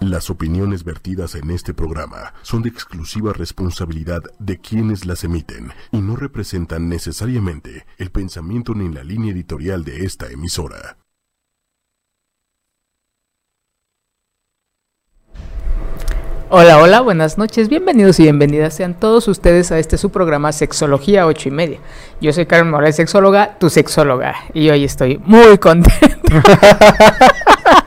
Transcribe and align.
Las 0.00 0.30
opiniones 0.30 0.82
vertidas 0.82 1.34
en 1.34 1.50
este 1.50 1.74
programa 1.74 2.32
son 2.40 2.62
de 2.62 2.70
exclusiva 2.70 3.34
responsabilidad 3.34 4.22
de 4.38 4.58
quienes 4.58 5.04
las 5.04 5.24
emiten 5.24 5.72
y 5.92 5.98
no 6.00 6.16
representan 6.16 6.88
necesariamente 6.88 7.84
el 7.98 8.10
pensamiento 8.10 8.72
ni 8.74 8.90
la 8.90 9.04
línea 9.04 9.32
editorial 9.32 9.84
de 9.84 10.06
esta 10.06 10.28
emisora. 10.28 10.96
Hola, 16.48 16.78
hola, 16.78 17.02
buenas 17.02 17.36
noches, 17.36 17.68
bienvenidos 17.68 18.18
y 18.20 18.22
bienvenidas 18.22 18.74
sean 18.74 18.98
todos 18.98 19.28
ustedes 19.28 19.70
a 19.70 19.78
este 19.78 19.98
su 19.98 20.10
programa 20.10 20.50
Sexología 20.52 21.26
8 21.26 21.50
y 21.50 21.52
media. 21.52 21.78
Yo 22.22 22.32
soy 22.32 22.46
Carmen 22.46 22.70
Morales, 22.70 22.96
sexóloga, 22.96 23.58
tu 23.58 23.68
sexóloga, 23.68 24.34
y 24.54 24.70
hoy 24.70 24.84
estoy 24.84 25.18
muy 25.18 25.58
contenta. 25.58 26.16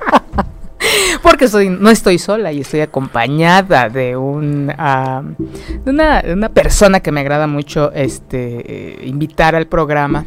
Porque 1.22 1.48
soy, 1.48 1.70
no 1.70 1.90
estoy 1.90 2.18
sola 2.18 2.52
y 2.52 2.62
estoy 2.62 2.82
acompañada 2.82 3.90
de, 3.90 4.18
un, 4.18 4.68
de, 4.68 6.34
una, 6.34 6.50
persona 6.50 7.00
que 7.00 7.12
me 7.12 7.22
agrada 7.22 7.48
mucho 7.48 7.92
este, 7.94 9.04
eh, 9.04 9.08
invitar 9.08 9.56
al 9.56 9.68
programa. 9.68 10.26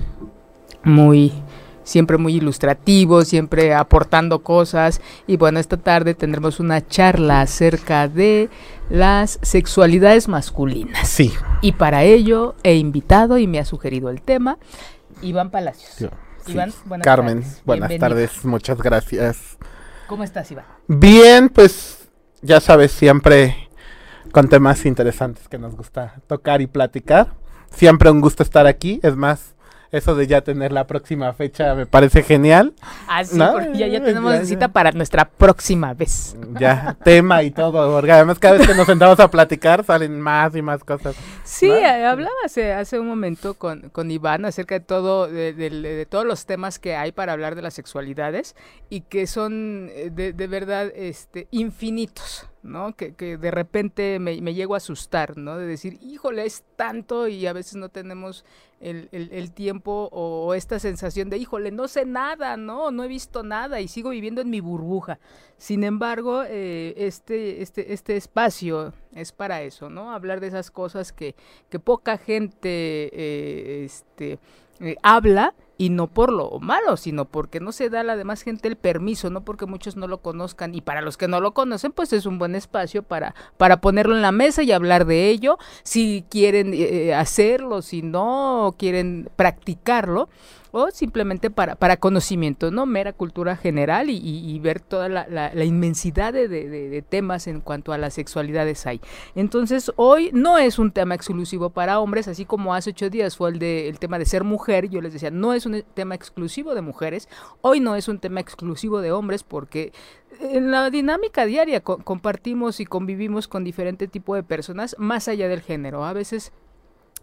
Muy, 0.85 1.33
siempre 1.83 2.19
muy 2.19 2.37
ilustrativo, 2.37 3.25
siempre 3.25 3.75
aportando 3.75 4.41
cosas. 4.41 5.01
Y 5.27 5.37
bueno, 5.37 5.59
esta 5.59 5.77
tarde 5.77 6.15
tendremos 6.15 6.61
una 6.61 6.87
charla 6.87 7.41
acerca 7.41 8.09
de 8.09 8.51
las 8.91 9.39
sexualidades 9.43 10.29
masculinas. 10.29 11.09
Sí. 11.09 11.33
Y 11.63 11.73
para 11.73 12.05
ello 12.05 12.55
he 12.63 12.75
invitado 12.77 13.39
y 13.39 13.47
me 13.47 13.59
ha 13.59 13.65
sugerido 13.65 14.11
el 14.11 14.21
tema 14.21 14.59
Iván 15.23 15.51
Palacios. 15.51 16.11
Iván, 16.47 16.73
buenas 16.85 17.05
Carmen, 17.05 17.45
buenas 17.65 17.99
tardes, 17.99 18.45
muchas 18.45 18.79
gracias. 18.79 19.59
¿Cómo 20.07 20.23
estás, 20.23 20.51
Iván? 20.53 20.67
Bien, 20.87 21.49
pues 21.49 22.09
ya 22.41 22.61
sabes, 22.61 22.93
siempre 22.93 23.69
con 24.31 24.49
temas 24.49 24.87
interesantes 24.87 25.49
que 25.49 25.59
nos 25.59 25.75
gusta 25.75 26.23
tocar 26.29 26.61
y 26.61 26.69
platicar. 26.69 27.35
Siempre 27.71 28.11
un 28.11 28.21
gusto 28.21 28.45
estar 28.45 28.69
aquí. 28.69 29.01
Es 29.03 29.17
más, 29.17 29.56
eso 29.91 30.15
de 30.15 30.27
ya 30.27 30.41
tener 30.43 30.73
la 30.73 30.87
próxima 30.87 31.33
fecha 31.33 31.75
me 31.75 31.87
parece 31.87 32.23
genial. 32.23 32.75
Ah, 33.09 33.25
sí, 33.25 33.39
porque 33.39 33.79
ya, 33.79 34.03
tenemos 34.03 34.47
cita 34.47 34.69
para 34.69 34.93
nuestra 34.93 35.29
próxima 35.29 35.95
vez. 35.95 36.37
Ya, 36.59 36.97
tema 37.05 37.43
y 37.43 37.51
todo, 37.51 37.93
porque 37.93 38.13
además 38.13 38.39
cada 38.39 38.59
vez 38.59 38.67
que 38.67 38.75
nos 38.75 38.87
sentamos 38.87 39.21
a 39.21 39.31
platicar 39.31 39.85
salen 39.85 40.21
más 40.21 40.55
y 40.55 40.63
más 40.63 40.83
cosas. 40.85 41.17
Sí, 41.45 41.71
eh, 41.71 42.05
hablaba 42.05 42.35
hace, 42.45 42.73
hace 42.73 42.99
un 42.99 43.07
momento 43.07 43.55
con, 43.55 43.91
con 43.91 44.11
Iván 44.11 44.45
acerca 44.45 44.75
de 44.75 44.85
todo, 44.85 45.29
de, 45.29 46.07
todos 46.09 46.27
los 46.27 46.47
temas 46.47 46.79
que 46.79 46.97
hay 46.97 47.13
para 47.13 47.33
hablar 47.33 47.55
de 47.55 47.63
las 47.63 47.75
sexualidades 47.75 48.55
y 48.91 49.03
que 49.03 49.27
son 49.27 49.89
eh, 49.93 50.11
de, 50.13 50.33
de 50.33 50.47
verdad 50.47 50.93
este, 50.95 51.49
infinitos. 51.51 52.49
¿No? 52.63 52.95
Que, 52.97 53.15
que 53.15 53.37
de 53.37 53.51
repente 53.51 54.19
me, 54.19 54.41
me, 54.41 54.55
llego 54.55 54.75
a 54.75 54.79
asustar, 54.79 55.37
¿no? 55.37 55.57
De 55.57 55.67
decir, 55.67 55.99
híjole, 56.03 56.45
es 56.45 56.65
tanto 56.77 57.29
y 57.29 57.47
a 57.47 57.53
veces 57.53 57.77
no 57.77 57.89
tenemos 57.89 58.45
el, 58.81 59.09
el, 59.13 59.53
tiempo 59.53 60.09
o, 60.13 60.55
esta 60.55 60.79
sensación 60.79 61.31
de, 61.31 61.39
híjole, 61.39 61.71
no 61.71 61.89
sé 61.89 62.05
nada, 62.05 62.57
¿no? 62.57 62.91
No 62.91 63.05
he 63.05 63.09
visto 63.09 63.43
nada 63.43 63.81
y 63.81 63.89
sigo 63.89 64.11
viviendo 64.11 64.41
en 64.41 64.51
mi 64.51 64.61
burbuja. 64.61 65.19
Sin 65.57 65.85
embargo, 65.85 66.43
eh, 66.47 66.95
este, 66.97 67.63
este, 67.63 67.93
este 67.93 68.17
espacio 68.17 68.93
es 69.13 69.33
para 69.33 69.63
eso, 69.63 69.89
¿no? 69.89 70.13
Hablar 70.13 70.41
de 70.41 70.49
esas 70.49 70.71
cosas 70.71 71.13
que, 71.13 71.35
que 71.71 71.79
poca 71.79 72.19
gente 72.19 73.11
eh, 73.13 73.85
este, 73.85 74.39
eh, 74.81 74.97
habla 75.03 75.55
y 75.79 75.91
no 75.91 76.07
por 76.07 76.33
lo 76.33 76.59
malo, 76.61 76.97
sino 76.97 77.27
porque 77.27 77.61
no 77.61 77.73
se 77.73 77.91
da 77.91 78.01
a 78.01 78.05
la 78.05 78.17
demás 78.17 78.43
gente 78.43 78.69
el 78.69 78.77
permiso, 78.77 79.31
no 79.31 79.45
porque 79.45 79.67
muchos 79.67 79.97
no 79.97 80.07
lo 80.07 80.19
conozcan 80.19 80.75
y 80.75 80.81
para 80.81 81.03
los 81.03 81.17
que 81.17 81.29
no 81.29 81.41
lo 81.41 81.53
conocen, 81.53 81.93
pues 81.93 82.13
es 82.13 82.27
un 82.27 82.39
buen 82.39 82.55
espacio 82.55 83.03
para, 83.03 83.35
para 83.57 83.81
ponerlo 83.81 84.15
en 84.15 84.23
la 84.23 84.33
mesa 84.33 84.63
y 84.63 84.73
hablar 84.73 85.05
de 85.05 85.29
ello, 85.29 85.59
si 85.83 86.25
quieren 86.31 86.73
eh, 86.75 87.15
hacerlo, 87.15 87.83
si 87.83 88.03
no 88.03 88.75
quieren 88.79 89.29
practicarlo, 89.37 90.29
o 90.77 90.91
simplemente 90.91 91.49
para, 91.49 91.75
para 91.75 91.97
conocimiento, 91.97 92.71
¿no? 92.71 92.85
Mera 92.85 93.15
cultura 93.15 93.57
general 93.57 94.11
y, 94.11 94.59
ver 94.59 94.81
toda 94.81 95.09
la, 95.09 95.27
la, 95.27 95.65
inmensidad 95.65 96.35
de, 96.35 96.49
de, 96.49 97.03
temas 97.03 97.47
en 97.47 97.63
cuanto 97.63 97.95
a 97.95 97.99
las 97.99 98.13
sexualidades 98.13 98.87
hay. 98.87 99.01
Entonces, 99.35 99.91
hoy 99.97 100.29
no 100.35 100.59
es 100.59 100.79
un 100.79 100.91
tema 100.91 101.15
exclusivo 101.15 101.71
para 101.71 101.99
hombres, 101.99 102.29
así 102.29 102.45
como 102.45 102.75
hace 102.75 102.91
ocho 102.91 103.09
días 103.09 103.39
fue 103.39 103.51
el, 103.51 103.59
de, 103.59 103.89
el 103.89 103.99
tema 103.99 104.19
de 104.19 104.27
ser 104.27 104.45
mujer, 104.45 104.91
yo 104.91 105.01
les 105.01 105.15
decía, 105.15 105.31
no 105.31 105.55
es 105.55 105.65
un 105.65 105.83
tema 105.95 106.15
exclusivo 106.15 106.75
de 106.75 106.83
mujeres, 106.83 107.27
hoy 107.63 107.81
no 107.81 107.97
es 107.97 108.07
un 108.09 108.19
tema 108.19 108.41
exclusivo 108.41 109.01
de 109.01 109.13
hombres 109.13 109.45
porque 109.45 109.95
en 110.41 110.71
la 110.71 110.91
dinámica 110.91 111.47
diaria 111.47 111.81
compartimos 111.81 112.81
y 112.81 112.85
convivimos 112.85 113.49
con 113.49 113.65
diferente 113.65 114.09
tipo 114.09 114.35
de 114.35 114.43
personas 114.43 114.95
más 114.99 115.27
allá 115.29 115.49
del 115.49 115.63
género. 115.63 116.05
A 116.05 116.13
veces 116.13 116.53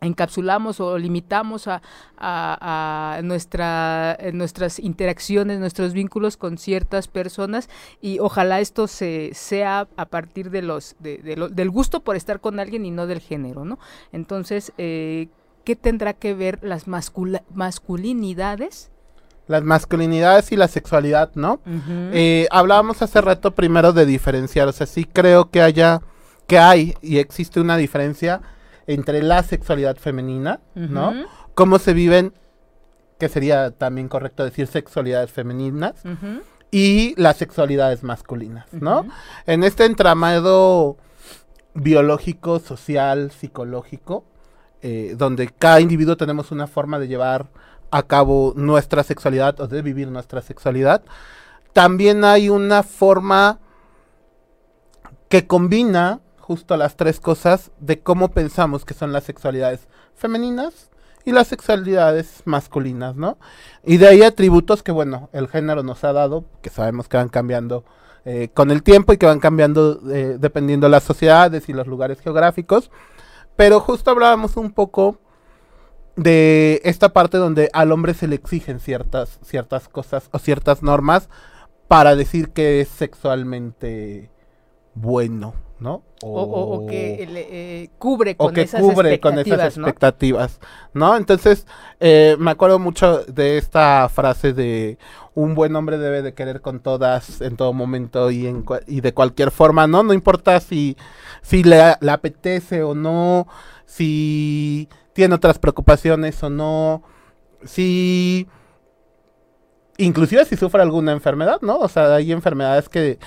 encapsulamos 0.06 0.80
o 0.80 0.98
limitamos 0.98 1.68
a, 1.68 1.82
a, 2.18 3.20
nuestra, 3.24 4.18
nuestras 4.34 4.80
interacciones, 4.80 5.60
nuestros 5.60 5.94
vínculos 5.94 6.38
con 6.38 6.58
ciertas 6.58 7.08
personas 7.08 7.70
y 8.02 8.20
ojalá 8.20 8.60
esto 8.60 8.88
se 8.88 9.32
sea 9.34 9.88
a 9.96 10.06
partir 10.06 10.50
de 10.50 10.62
los 10.62 10.96
de, 11.00 11.18
del 11.52 11.70
gusto 11.70 12.02
por 12.02 12.16
estar 12.16 12.40
con 12.40 12.60
alguien 12.60 12.86
y 12.86 12.92
no 12.92 13.08
del 13.08 13.20
género, 13.20 13.66
¿no? 13.66 13.80
Entonces, 14.12 14.74
eh, 14.78 15.28
¿qué 15.64 15.76
tendrá 15.76 16.14
que 16.14 16.34
ver 16.34 16.60
las 16.62 16.86
masculinidades? 16.88 18.90
Las 19.48 19.64
masculinidades 19.64 20.52
y 20.54 20.56
la 20.56 20.70
sexualidad, 20.70 21.32
¿no? 21.36 21.60
Eh, 22.14 22.48
hablábamos 22.50 23.02
hace 23.02 23.20
rato 23.20 23.52
primero 23.52 23.92
de 23.92 24.06
diferenciar, 24.06 24.68
o 24.68 24.72
sea, 24.72 24.88
sí 24.88 25.04
creo 25.04 25.50
que 25.50 25.62
haya, 25.62 26.02
que 26.48 26.60
hay 26.60 26.96
y 27.02 27.18
existe 27.18 27.60
una 27.60 27.76
diferencia 27.76 28.42
entre 28.88 29.22
la 29.24 29.44
sexualidad 29.44 29.98
femenina, 29.98 30.60
¿no? 30.76 31.14
Cómo 31.54 31.80
se 31.80 31.94
viven, 31.94 32.34
que 33.20 33.30
sería 33.30 33.72
también 33.72 34.10
correcto 34.10 34.44
decir 34.44 34.68
sexualidades 34.68 35.32
femeninas, 35.32 35.96
y 36.72 37.14
las 37.22 37.38
sexualidades 37.38 38.04
masculinas, 38.04 38.66
¿no? 38.72 39.06
En 39.46 39.64
este 39.64 39.86
entramado 39.86 40.98
biológico, 41.76 42.60
social, 42.60 43.32
psicológico, 43.32 44.26
eh, 44.82 45.14
donde 45.18 45.48
cada 45.48 45.80
individuo 45.80 46.18
tenemos 46.18 46.52
una 46.52 46.68
forma 46.68 47.00
de 47.00 47.08
llevar 47.08 47.48
a 47.92 48.04
cabo 48.04 48.54
nuestra 48.56 49.04
sexualidad 49.04 49.60
o 49.62 49.68
de 49.68 49.82
vivir 49.82 50.08
nuestra 50.08 50.42
sexualidad, 50.42 51.04
también 51.74 52.24
hay 52.26 52.50
una 52.50 52.84
forma 52.84 53.60
que 55.30 55.48
combina 55.48 56.20
justo 56.44 56.76
las 56.76 56.98
tres 56.98 57.22
cosas 57.22 57.72
de 57.80 58.02
cómo 58.02 58.32
pensamos 58.32 58.84
que 58.84 58.94
son 58.94 59.14
las 59.14 59.24
sexualidades 59.24 59.88
femeninas 60.14 60.92
y 61.24 61.32
las 61.32 61.48
sexualidades 61.48 62.42
masculinas, 62.44 63.16
¿no? 63.16 63.38
Y 63.86 63.96
de 63.96 64.10
ahí 64.10 64.24
atributos 64.24 64.84
que, 64.84 64.92
bueno, 64.92 65.30
el 65.32 65.48
género 65.48 65.84
nos 65.84 66.04
ha 66.04 66.12
dado, 66.12 66.44
que 66.62 66.70
sabemos 66.70 67.08
que 67.08 67.16
van 67.16 67.30
cambiando 67.30 67.86
eh, 68.26 68.50
con 68.54 68.72
el 68.72 68.84
tiempo 68.84 69.14
y 69.14 69.18
que 69.18 69.26
van 69.26 69.40
cambiando 69.40 70.02
eh, 70.12 70.36
dependiendo 70.38 70.88
de 70.88 70.92
las 70.92 71.04
sociedades 71.04 71.70
y 71.70 71.74
los 71.74 71.88
lugares 71.88 72.20
geográficos. 72.20 72.92
Pero 73.56 73.80
justo 73.80 74.12
hablábamos 74.12 74.58
un 74.58 74.72
poco 74.74 75.20
de 76.18 76.82
esta 76.84 77.14
parte 77.14 77.38
donde 77.38 77.70
al 77.72 77.94
hombre 77.94 78.14
se 78.14 78.28
le 78.28 78.36
exigen 78.36 78.82
ciertas, 78.82 79.40
ciertas 79.46 79.88
cosas 79.88 80.28
o 80.34 80.40
ciertas 80.40 80.84
normas 80.84 81.30
para 81.88 82.18
decir 82.18 82.50
que 82.50 82.82
es 82.82 82.90
sexualmente 82.90 84.30
bueno, 84.94 85.54
¿no? 85.80 86.04
O, 86.22 86.86
que 86.88 87.28
eh, 87.30 87.90
cubre 87.98 88.36
con 88.38 88.58
esas 88.58 88.80
cubre 88.80 89.20
con 89.20 89.38
esas 89.38 89.76
expectativas, 89.78 90.60
¿no? 90.94 91.18
Entonces, 91.18 91.68
eh, 92.00 92.38
me 92.40 92.52
acuerdo 92.52 92.80
mucho 92.80 93.26
de 93.26 93.58
esta 93.58 94.08
frase 94.10 94.54
de 94.54 94.98
un 95.36 95.56
buen 95.56 95.76
hombre 95.76 95.98
debe 95.98 96.22
de 96.22 96.34
querer 96.34 96.62
con 96.62 96.80
todas 96.80 97.42
en 97.42 97.58
todo 97.58 97.74
momento 97.74 98.32
y, 98.32 98.48
en, 98.48 98.64
y 98.88 99.02
de 99.02 99.14
cualquier 99.14 99.52
forma, 99.52 99.88
¿no? 99.88 100.04
No 100.04 100.14
importa 100.14 100.60
si, 100.60 100.96
si 101.42 101.64
le, 101.64 101.82
le 102.00 102.12
apetece 102.12 102.84
o 102.84 102.96
no, 102.96 103.48
si 103.86 104.88
tiene 105.14 105.36
otras 105.36 105.60
preocupaciones 105.60 106.42
o 106.44 106.50
no, 106.50 107.04
si 107.66 108.48
inclusive 109.98 110.46
si 110.46 110.56
sufre 110.56 110.82
alguna 110.82 111.12
enfermedad, 111.12 111.60
¿no? 111.62 111.78
O 111.78 111.88
sea, 111.88 112.16
hay 112.16 112.32
enfermedades 112.32 112.90
que 112.90 113.20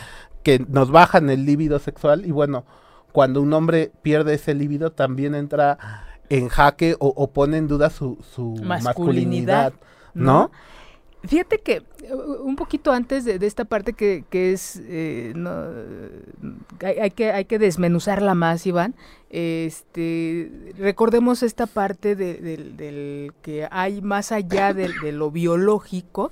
que 0.46 0.64
nos 0.68 0.92
bajan 0.92 1.28
el 1.28 1.44
líbido 1.44 1.80
sexual 1.80 2.24
y 2.24 2.30
bueno, 2.30 2.64
cuando 3.10 3.42
un 3.42 3.52
hombre 3.52 3.90
pierde 4.02 4.34
ese 4.34 4.54
líbido 4.54 4.92
también 4.92 5.34
entra 5.34 5.76
en 6.28 6.46
jaque 6.46 6.94
o, 7.00 7.30
pone 7.32 7.56
en 7.56 7.66
duda 7.66 7.90
su, 7.90 8.16
masculinidad, 8.62 9.72
¿no? 10.14 10.52
Fíjate 11.24 11.58
que 11.58 11.82
uh, 12.12 12.44
un 12.44 12.54
poquito 12.54 12.92
antes 12.92 13.24
de, 13.24 13.44
esta 13.44 13.64
parte 13.64 13.92
que, 13.94 14.24
es, 14.30 14.80
eh, 14.84 15.34
hay, 16.80 17.10
que, 17.10 17.32
hay 17.32 17.44
que 17.46 17.58
desmenuzarla 17.58 18.36
más, 18.36 18.64
Iván, 18.68 18.94
este, 19.30 20.74
recordemos 20.78 21.42
esta 21.42 21.66
parte 21.66 22.14
del 22.14 23.32
que 23.42 23.66
hay 23.72 24.00
más 24.00 24.30
allá 24.30 24.72
de, 24.72 24.90
lo 25.10 25.32
biológico, 25.32 26.30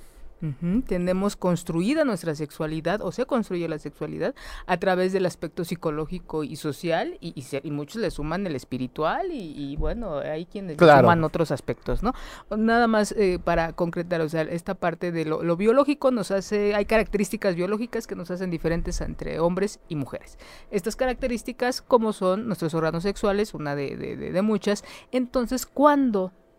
Tenemos 0.87 1.35
construida 1.35 2.05
nuestra 2.05 2.35
sexualidad 2.35 3.01
o 3.01 3.11
se 3.11 3.25
construye 3.25 3.67
la 3.67 3.79
sexualidad 3.79 4.35
a 4.65 4.77
través 4.77 5.13
del 5.13 5.25
aspecto 5.25 5.63
psicológico 5.63 6.43
y 6.43 6.55
social 6.55 7.17
y, 7.19 7.33
y, 7.63 7.71
muchos 7.71 8.01
le 8.01 8.11
suman 8.11 8.45
el 8.47 8.55
espiritual 8.55 9.27
y, 9.31 9.75
bueno, 9.77 10.17
hay 10.17 10.45
quienes 10.45 10.79
le 10.79 10.87
suman 10.87 11.23
otros 11.23 11.51
aspectos, 11.51 12.03
¿no? 12.03 12.13
Nada 12.55 12.87
más 12.87 13.11
eh, 13.13 13.39
para 13.43 13.73
concretar, 13.73 14.21
o 14.21 14.29
sea, 14.29 14.41
esta 14.43 14.75
parte 14.75 15.11
de 15.11 15.25
lo, 15.25 15.55
biológico 15.57 16.11
nos 16.11 16.31
hace, 16.31 16.75
hay 16.75 16.85
características 16.85 17.55
biológicas 17.55 18.07
que 18.07 18.15
nos 18.15 18.31
hacen 18.31 18.49
diferentes 18.49 19.01
entre 19.01 19.39
hombres 19.39 19.79
y 19.87 19.95
mujeres. 19.95 20.37
Estas 20.71 20.95
características, 20.95 21.81
como 21.81 22.13
son 22.13 22.47
nuestros 22.47 22.73
órganos 22.73 23.03
sexuales, 23.03 23.53
una 23.53 23.75
de, 23.75 23.95
de, 23.95 24.15
de 24.15 24.41
muchas, 24.41 24.83
entonces, 25.11 25.65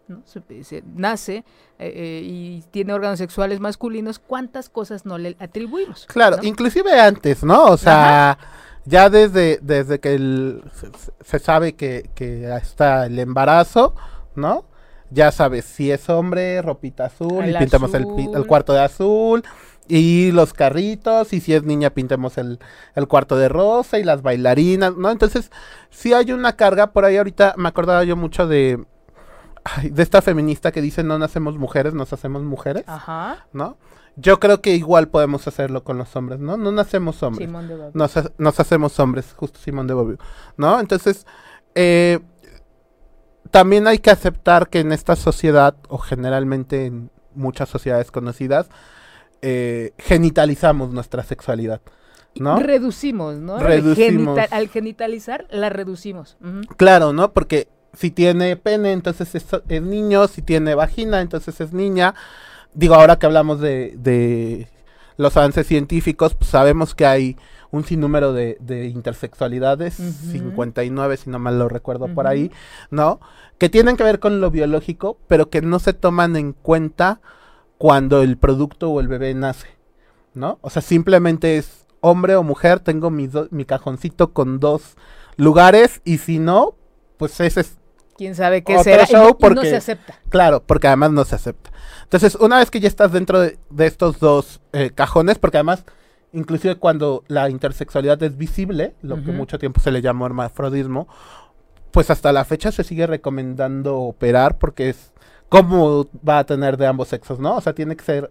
¿cuándo 0.06 0.24
se, 0.26 0.82
nace 0.94 1.36
eh, 1.36 1.44
eh, 1.78 2.20
y 2.24 2.62
tiene 2.70 2.92
órganos 2.92 3.18
sexuales 3.18 3.60
masculinos, 3.60 4.18
¿cuántas 4.18 4.68
cosas 4.68 5.04
no 5.04 5.18
le 5.18 5.36
atribuimos? 5.38 6.06
Claro, 6.06 6.38
inclusive 6.42 6.98
antes, 6.98 7.42
¿no? 7.42 7.64
O 7.66 7.76
sea, 7.76 8.38
ya 8.84 9.10
desde, 9.10 9.58
desde 9.62 9.98
que 10.00 10.60
se, 11.24 11.38
sabe 11.38 11.74
que, 11.74 12.08
está 12.62 13.06
el 13.06 13.18
embarazo, 13.18 13.94
¿no? 14.34 14.64
Ya 15.10 15.30
sabes, 15.30 15.64
si 15.64 15.90
es 15.90 16.08
hombre, 16.08 16.62
ropita 16.62 17.06
azul, 17.06 17.48
y 17.48 17.56
pintamos 17.56 17.94
el, 17.94 18.06
el, 18.34 18.46
cuarto 18.46 18.72
de 18.72 18.82
azul, 18.82 19.44
y 19.88 20.32
los 20.32 20.52
carritos, 20.52 21.32
y 21.32 21.40
si 21.40 21.54
es 21.54 21.62
niña, 21.62 21.90
pintemos 21.90 22.38
el, 22.38 22.58
el, 22.96 23.06
cuarto 23.06 23.36
de 23.36 23.48
rosa, 23.48 24.00
y 24.00 24.04
las 24.04 24.22
bailarinas, 24.22 24.96
¿no? 24.96 25.10
Entonces, 25.12 25.52
si 25.90 26.12
hay 26.12 26.32
una 26.32 26.56
carga, 26.56 26.88
por 26.92 27.04
ahí 27.04 27.16
ahorita 27.16 27.54
me 27.56 27.68
acordaba 27.68 28.02
yo 28.02 28.16
mucho 28.16 28.48
de, 28.48 28.84
de 29.82 30.02
esta 30.02 30.22
feminista 30.22 30.72
que 30.72 30.80
dice 30.80 31.02
no 31.02 31.18
nacemos 31.18 31.56
mujeres, 31.58 31.94
nos 31.94 32.12
hacemos 32.12 32.42
mujeres, 32.42 32.84
Ajá. 32.86 33.46
¿no? 33.52 33.78
Yo 34.16 34.40
creo 34.40 34.62
que 34.62 34.74
igual 34.74 35.08
podemos 35.08 35.46
hacerlo 35.46 35.84
con 35.84 35.98
los 35.98 36.16
hombres, 36.16 36.40
¿no? 36.40 36.56
No 36.56 36.72
nacemos 36.72 37.22
hombres. 37.22 37.46
Simón 37.46 37.68
de 37.68 37.90
nos, 37.92 38.14
nos, 38.38 38.60
hacemos 38.60 38.98
hombres, 38.98 39.34
justo 39.36 39.58
Simón 39.60 39.86
de 39.86 39.94
Bobbio, 39.94 40.18
¿no? 40.56 40.80
Entonces, 40.80 41.26
eh, 41.74 42.20
también 43.50 43.86
hay 43.86 43.98
que 43.98 44.10
aceptar 44.10 44.68
que 44.68 44.80
en 44.80 44.92
esta 44.92 45.16
sociedad, 45.16 45.76
o 45.88 45.98
generalmente 45.98 46.86
en 46.86 47.10
muchas 47.34 47.68
sociedades 47.68 48.10
conocidas, 48.10 48.70
eh, 49.42 49.92
genitalizamos 49.98 50.90
nuestra 50.90 51.22
sexualidad. 51.22 51.82
¿no? 52.34 52.58
Reducimos, 52.58 53.36
¿no? 53.36 53.58
Reducimos. 53.58 54.38
al 54.50 54.68
genitalizar, 54.68 55.46
la 55.50 55.68
reducimos. 55.68 56.36
Claro, 56.76 57.12
¿no? 57.12 57.32
Porque 57.32 57.68
si 57.96 58.10
tiene 58.10 58.56
pene, 58.56 58.92
entonces 58.92 59.34
es, 59.34 59.82
niño, 59.82 60.28
si 60.28 60.42
tiene 60.42 60.74
vagina, 60.74 61.20
entonces 61.20 61.60
es 61.60 61.72
niña. 61.72 62.14
Digo, 62.74 62.94
ahora 62.94 63.18
que 63.18 63.26
hablamos 63.26 63.58
de, 63.60 64.68
los 65.16 65.36
avances 65.36 65.66
científicos, 65.66 66.34
pues 66.34 66.50
sabemos 66.50 66.94
que 66.94 67.06
hay 67.06 67.36
un 67.70 67.84
sinnúmero 67.84 68.34
de, 68.34 68.58
intersexualidades, 68.92 69.94
59 69.94 71.16
si 71.16 71.30
no 71.30 71.38
mal 71.38 71.58
lo 71.58 71.68
recuerdo 71.68 72.08
por 72.08 72.26
ahí, 72.26 72.50
¿no? 72.90 73.18
Que 73.58 73.70
tienen 73.70 73.96
que 73.96 74.04
ver 74.04 74.20
con 74.20 74.40
lo 74.40 74.50
biológico, 74.50 75.18
pero 75.26 75.48
que 75.48 75.62
no 75.62 75.78
se 75.78 75.94
toman 75.94 76.36
en 76.36 76.52
cuenta 76.52 77.20
cuando 77.78 78.22
el 78.22 78.36
producto 78.36 78.90
o 78.90 79.00
el 79.00 79.08
bebé 79.08 79.32
nace, 79.34 79.68
¿no? 80.34 80.58
O 80.60 80.68
sea, 80.68 80.82
simplemente 80.82 81.56
es 81.56 81.86
hombre 82.00 82.36
o 82.36 82.42
mujer, 82.42 82.80
tengo 82.80 83.10
mi, 83.10 83.28
mi 83.50 83.64
cajoncito 83.64 84.34
con 84.34 84.60
dos 84.60 84.96
lugares 85.36 86.02
y 86.04 86.18
si 86.18 86.38
no, 86.38 86.74
pues 87.16 87.40
ese 87.40 87.60
es 87.60 87.78
quién 88.16 88.34
sabe 88.34 88.62
qué 88.62 88.78
será 88.82 89.06
porque, 89.38 89.54
no 89.54 89.62
se 89.62 89.76
acepta. 89.76 90.18
Claro, 90.28 90.62
porque 90.64 90.86
además 90.86 91.12
no 91.12 91.24
se 91.24 91.34
acepta. 91.34 91.70
Entonces, 92.02 92.34
una 92.36 92.58
vez 92.58 92.70
que 92.70 92.80
ya 92.80 92.88
estás 92.88 93.12
dentro 93.12 93.40
de, 93.40 93.58
estos 93.78 94.18
dos 94.18 94.60
eh, 94.72 94.90
cajones, 94.94 95.38
porque 95.38 95.58
además, 95.58 95.84
inclusive 96.32 96.76
cuando 96.76 97.24
la 97.28 97.50
intersexualidad 97.50 98.22
es 98.22 98.36
visible, 98.36 98.94
lo 99.02 99.22
que 99.22 99.32
mucho 99.32 99.58
tiempo 99.58 99.80
se 99.80 99.90
le 99.90 100.02
llamó 100.02 100.26
hermafrodismo, 100.26 101.08
pues 101.90 102.10
hasta 102.10 102.32
la 102.32 102.44
fecha 102.44 102.72
se 102.72 102.84
sigue 102.84 103.06
recomendando 103.06 103.96
operar 103.96 104.58
porque 104.58 104.90
es 104.90 105.12
cómo 105.48 106.06
va 106.26 106.40
a 106.40 106.44
tener 106.44 106.76
de 106.76 106.86
ambos 106.86 107.08
sexos, 107.08 107.38
¿no? 107.40 107.56
O 107.56 107.60
sea, 107.60 107.72
tiene 107.72 107.96
que 107.96 108.04
ser 108.04 108.30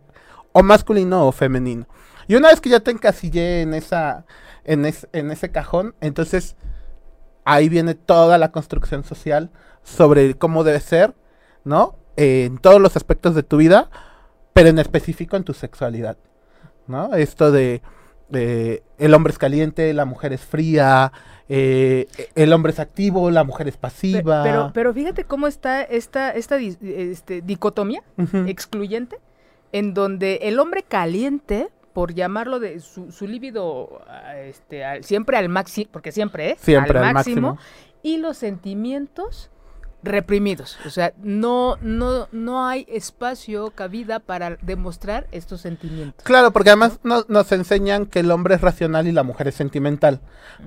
o 0.52 0.64
masculino 0.64 1.28
o 1.28 1.31
femenino. 1.31 1.88
Y 2.28 2.36
una 2.36 2.50
vez 2.50 2.62
que 2.62 2.70
ya 2.70 2.80
te 2.80 2.92
encasillé 2.92 3.62
en 3.62 3.74
esa 3.74 4.26
en, 4.64 4.86
en 4.86 5.31
ese 5.31 5.52
cajón, 5.52 5.96
entonces 6.02 6.56
ahí 7.45 7.69
viene 7.69 7.95
toda 7.95 8.38
la 8.38 8.51
construcción 8.51 9.03
social 9.03 9.50
sobre 9.83 10.33
cómo 10.36 10.63
debe 10.63 10.81
ser, 10.81 11.13
¿no? 11.63 11.95
en 12.18 12.57
todos 12.57 12.81
los 12.81 12.95
aspectos 12.95 13.36
de 13.36 13.44
tu 13.44 13.57
vida, 13.57 13.89
pero 14.53 14.69
en 14.69 14.80
específico 14.80 15.36
en 15.36 15.44
tu 15.44 15.53
sexualidad, 15.53 16.18
¿no? 16.88 17.13
Esto 17.13 17.51
de, 17.51 17.81
el 18.31 19.13
hombre 19.13 19.31
es 19.31 19.38
caliente, 19.38 19.94
la 19.94 20.06
mujer 20.06 20.33
es 20.33 20.42
fría, 20.42 21.12
eh, 21.50 22.07
el 22.36 22.53
hombre 22.53 22.71
es 22.71 22.80
activo, 22.80 23.30
la 23.31 23.44
mujer 23.44 23.68
es 23.68 23.77
pasiva. 23.77 24.44
Pero, 24.44 24.71
pero, 24.74 24.94
fíjate 24.94 25.25
cómo 25.25 25.47
está 25.47 25.81
esta, 25.81 26.31
esta 26.31 26.57
este, 26.57 27.42
dicotomía 27.42 28.01
excluyente, 28.47 29.19
en 29.71 29.94
donde 29.94 30.39
el 30.44 30.59
hombre 30.59 30.83
caliente 30.83 31.69
por 31.95 32.13
llamarlo 32.13 32.59
de 32.59 32.81
su, 32.81 33.09
su 33.13 33.25
líbido 33.25 34.01
este, 34.44 34.83
siempre 35.01 35.38
al 35.38 35.47
máximo, 35.47 35.89
porque 35.94 36.12
siempre 36.12 36.51
es 36.51 36.59
siempre 36.59 37.00
al, 37.00 37.13
máximo, 37.13 37.57
y 38.03 38.18
los 38.18 38.36
sentimientos 38.36 39.50
reprimidos. 40.03 40.77
O 40.86 40.89
sea, 40.89 41.13
no, 41.24 41.77
no, 41.80 42.27
no 42.33 42.68
hay 42.68 42.86
espacio, 42.89 43.71
cabida 43.71 44.19
para 44.19 44.57
demostrar 44.62 45.27
estos 45.31 45.62
sentimientos. 45.62 46.25
Claro, 46.25 46.51
porque 46.51 46.71
además 46.71 47.00
nos 47.03 47.51
enseñan 47.53 48.07
que 48.07 48.19
el 48.19 48.30
hombre 48.30 48.56
es 48.56 48.62
racional 48.62 49.07
y 49.07 49.13
la 49.13 49.24
mujer 49.24 49.47
es 49.47 49.56
sentimental. 49.56 50.19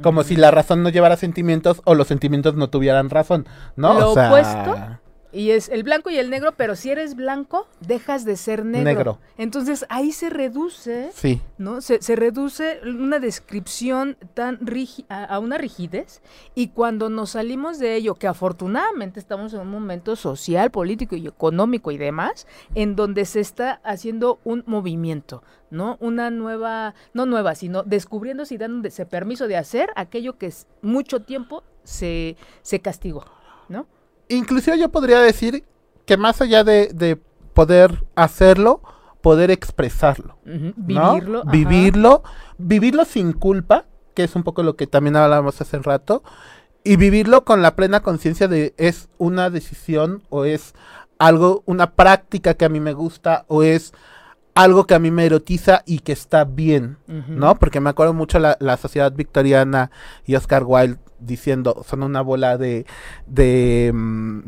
Como 0.02 0.22
si 0.22 0.34
la 0.34 0.50
razón 0.50 0.82
no 0.82 0.88
llevara 0.88 1.18
sentimientos 1.18 1.82
o 1.84 1.94
los 1.94 2.08
sentimientos 2.08 2.54
no 2.54 2.70
tuvieran 2.70 3.10
razón, 3.10 3.46
¿no? 3.76 4.00
Lo 4.00 4.12
opuesto 4.12 4.98
y 5.30 5.50
es 5.50 5.68
el 5.68 5.82
blanco 5.82 6.08
y 6.08 6.16
el 6.16 6.30
negro, 6.30 6.52
pero 6.56 6.74
si 6.74 6.90
eres 6.90 7.14
blanco, 7.14 7.66
dejas 7.80 8.24
de 8.24 8.36
ser 8.36 8.64
negro. 8.64 9.18
Entonces 9.36 9.84
ahí 9.90 10.12
se 10.12 10.30
reduce, 10.30 11.10
sí. 11.14 11.42
¿no? 11.58 11.80
Se, 11.82 11.98
reduce 12.16 12.80
una 12.82 13.18
descripción 13.18 14.16
tan 14.34 14.58
rígida, 14.60 15.24
a, 15.24 15.38
una 15.38 15.58
rigidez, 15.58 16.22
y 16.54 16.68
cuando 16.68 17.10
nos 17.10 17.30
salimos 17.30 17.78
de 17.78 17.94
ello, 17.96 18.14
que 18.14 18.26
afortunadamente 18.26 19.20
estamos 19.20 19.52
en 19.52 19.60
un 19.60 19.70
momento 19.70 20.16
social, 20.16 20.70
político 20.70 21.14
y 21.14 21.26
económico 21.26 21.90
y 21.90 21.98
demás, 21.98 22.46
en 22.74 22.96
donde 22.96 23.26
se 23.26 23.40
está 23.40 23.80
haciendo 23.84 24.40
un 24.44 24.64
movimiento, 24.66 25.42
¿no? 25.70 25.98
Una 26.00 26.30
nueva, 26.30 26.94
no 27.12 27.26
nueva, 27.26 27.54
sino 27.54 27.82
descubriéndose 27.82 28.54
y 28.54 28.58
dándose 28.58 29.04
permiso 29.04 29.46
de 29.46 29.56
hacer 29.58 29.90
aquello 29.94 30.38
que 30.38 30.52
mucho 30.80 31.20
tiempo 31.20 31.64
se, 31.84 32.36
se 32.62 32.80
castigó, 32.80 33.26
¿no? 33.68 33.86
Inclusive 34.28 34.78
yo 34.78 34.90
podría 34.90 35.20
decir 35.20 35.64
que 36.06 36.16
más 36.16 36.40
allá 36.40 36.64
de, 36.64 37.18
poder 37.54 38.04
hacerlo, 38.14 38.80
poder 39.20 39.50
expresarlo. 39.50 40.38
Vivirlo. 40.44 41.44
Vivirlo, 41.44 42.22
vivirlo 42.56 43.04
sin 43.04 43.32
culpa, 43.32 43.86
que 44.14 44.24
es 44.24 44.34
un 44.36 44.42
poco 44.42 44.62
lo 44.62 44.76
que 44.76 44.86
también 44.86 45.16
hablábamos 45.16 45.60
hace 45.60 45.78
rato, 45.78 46.22
y 46.84 46.96
vivirlo 46.96 47.44
con 47.44 47.62
la 47.62 47.74
plena 47.76 48.00
conciencia 48.00 48.48
de 48.48 48.74
es 48.78 49.08
una 49.18 49.50
decisión 49.50 50.22
o 50.30 50.44
es 50.44 50.74
algo, 51.18 51.62
una 51.66 51.92
práctica 51.92 52.54
que 52.54 52.64
a 52.64 52.68
mí 52.68 52.80
me 52.80 52.94
gusta 52.94 53.44
o 53.48 53.62
es 53.62 53.92
algo 54.54 54.86
que 54.86 54.94
a 54.94 54.98
mí 54.98 55.10
me 55.10 55.26
erotiza 55.26 55.82
y 55.86 56.00
que 56.00 56.12
está 56.12 56.44
bien, 56.44 56.96
¿no? 57.06 57.58
Porque 57.58 57.80
me 57.80 57.90
acuerdo 57.90 58.14
mucho 58.14 58.38
la, 58.38 58.56
la 58.60 58.76
sociedad 58.76 59.12
victoriana 59.12 59.90
y 60.24 60.34
Oscar 60.34 60.64
Wilde 60.64 60.98
diciendo, 61.18 61.84
son 61.86 62.02
una 62.02 62.20
bola 62.20 62.58
de, 62.58 62.86
de, 63.26 63.90
mm, 63.94 64.40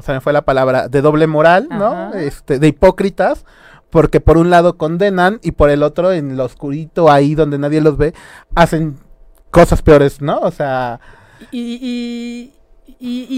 se 0.00 0.12
me 0.12 0.20
fue 0.20 0.32
la 0.32 0.42
palabra, 0.42 0.88
de 0.88 1.00
doble 1.00 1.26
moral, 1.26 1.68
¿no? 1.70 2.12
Este, 2.14 2.58
de 2.58 2.68
hipócritas, 2.68 3.44
porque 3.90 4.20
por 4.20 4.36
un 4.36 4.50
lado 4.50 4.76
condenan 4.76 5.38
y 5.42 5.52
por 5.52 5.70
el 5.70 5.82
otro, 5.82 6.12
en 6.12 6.36
lo 6.36 6.44
oscurito, 6.44 7.10
ahí 7.10 7.34
donde 7.34 7.58
nadie 7.58 7.80
los 7.80 7.96
ve, 7.96 8.14
hacen 8.54 8.98
cosas 9.50 9.82
peores, 9.82 10.20
¿no? 10.20 10.38
O 10.38 10.50
sea... 10.50 11.00
y, 11.50 11.78
y, 11.80 12.52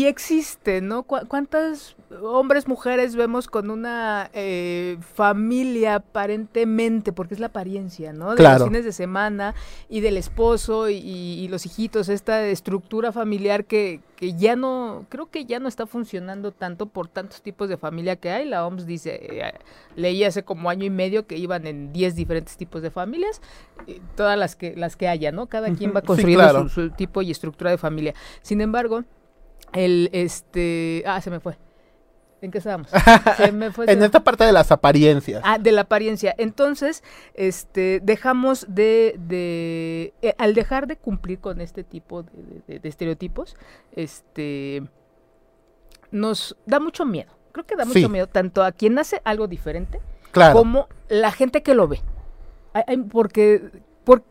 existe, 0.05 0.81
¿no? 0.81 1.03
¿Cuántas 1.05 1.97
hombres, 2.23 2.69
mujeres 2.69 3.17
vemos 3.17 3.49
con 3.49 3.71
una 3.71 4.31
eh, 4.33 4.99
familia 5.15 5.97
aparentemente, 5.97 7.13
porque 7.13 7.35
es 7.35 7.41
la 7.41 7.49
apariencia, 7.49 8.13
¿no? 8.13 8.35
De 8.35 8.43
los 8.43 8.65
fines 8.65 8.85
de 8.85 8.93
semana 8.93 9.55
y 9.89 10.01
del 10.01 10.17
esposo 10.17 10.89
y, 10.89 11.47
los 11.49 11.67
hijitos, 11.67 12.09
esta 12.09 12.47
estructura 12.47 13.13
familiar 13.13 13.65
que, 13.65 14.01
que, 14.17 14.35
ya 14.35 14.57
no, 14.57 15.07
creo 15.09 15.31
que 15.31 15.45
ya 15.45 15.61
no 15.61 15.69
está 15.69 15.87
funcionando 15.87 16.53
tanto 16.53 16.87
por 16.87 17.09
tantos 17.09 17.43
tipos 17.43 17.69
de 17.69 17.77
familia 17.77 18.17
que 18.17 18.31
hay. 18.31 18.45
La 18.45 18.67
OMS 18.67 18.87
dice, 18.87 19.19
eh, 19.23 19.53
leí 19.97 20.25
hace 20.25 20.43
como 20.43 20.71
año 20.71 20.85
y 20.85 20.91
medio 20.91 21.27
que 21.27 21.37
iban 21.37 21.67
en 21.67 21.93
10 21.93 22.17
diferentes 22.17 22.57
tipos 22.57 22.83
de 22.83 22.91
familias, 22.91 23.41
todas 24.15 24.39
las 24.39 24.57
que, 24.57 24.75
las 24.77 24.97
que 24.97 25.09
haya, 25.09 25.33
¿no? 25.33 25.47
Cada 25.47 25.73
quien 25.75 25.95
va 25.95 26.03
construyendo 26.03 26.69
su 26.69 26.91
tipo 26.91 27.23
y 27.23 27.31
estructura 27.31 27.71
de 27.71 27.79
familia. 27.79 28.15
Sin 28.43 28.61
embargo, 28.61 29.05
el, 29.73 30.11
este, 30.13 31.03
ah, 31.07 31.21
se 31.21 31.31
me 31.31 31.41
fue. 31.41 31.59
¿En 32.41 32.51
qué 32.51 32.59
estábamos? 32.59 32.89
Se 33.37 33.51
me 33.51 33.73
fue 33.73 33.87
en 33.89 34.03
esta 34.03 34.21
parte 34.21 34.45
de 34.45 34.53
las 34.53 34.71
apariencias. 34.71 35.43
Ah, 35.45 35.59
de 35.59 35.73
la 35.73 35.81
apariencia. 35.83 36.35
Entonces, 36.39 37.03
este, 37.35 38.01
dejamos 38.01 38.67
de, 38.69 39.17
de 39.19 40.15
eh, 40.23 40.35
al 40.39 40.55
dejar 40.55 40.87
de 40.87 40.97
cumplir 40.97 41.41
con 41.41 41.61
este 41.61 41.83
tipo 41.83 42.23
de, 42.23 42.81
estereotipos, 42.85 43.57
este, 43.91 44.85
nos 46.13 46.57
da 46.65 46.79
mucho 46.79 47.05
miedo. 47.05 47.33
Creo 47.51 47.67
que 47.67 47.75
da 47.75 47.85
mucho 47.85 48.09
miedo 48.09 48.29
tanto 48.29 48.63
a 48.63 48.71
quien 48.71 48.97
hace 49.01 49.21
algo 49.25 49.49
diferente 49.49 50.01
como 50.53 50.89
la 51.09 51.33
gente 51.33 51.63
que 51.63 51.75
lo 51.75 51.89
ve. 51.89 52.01
porque 53.11 53.71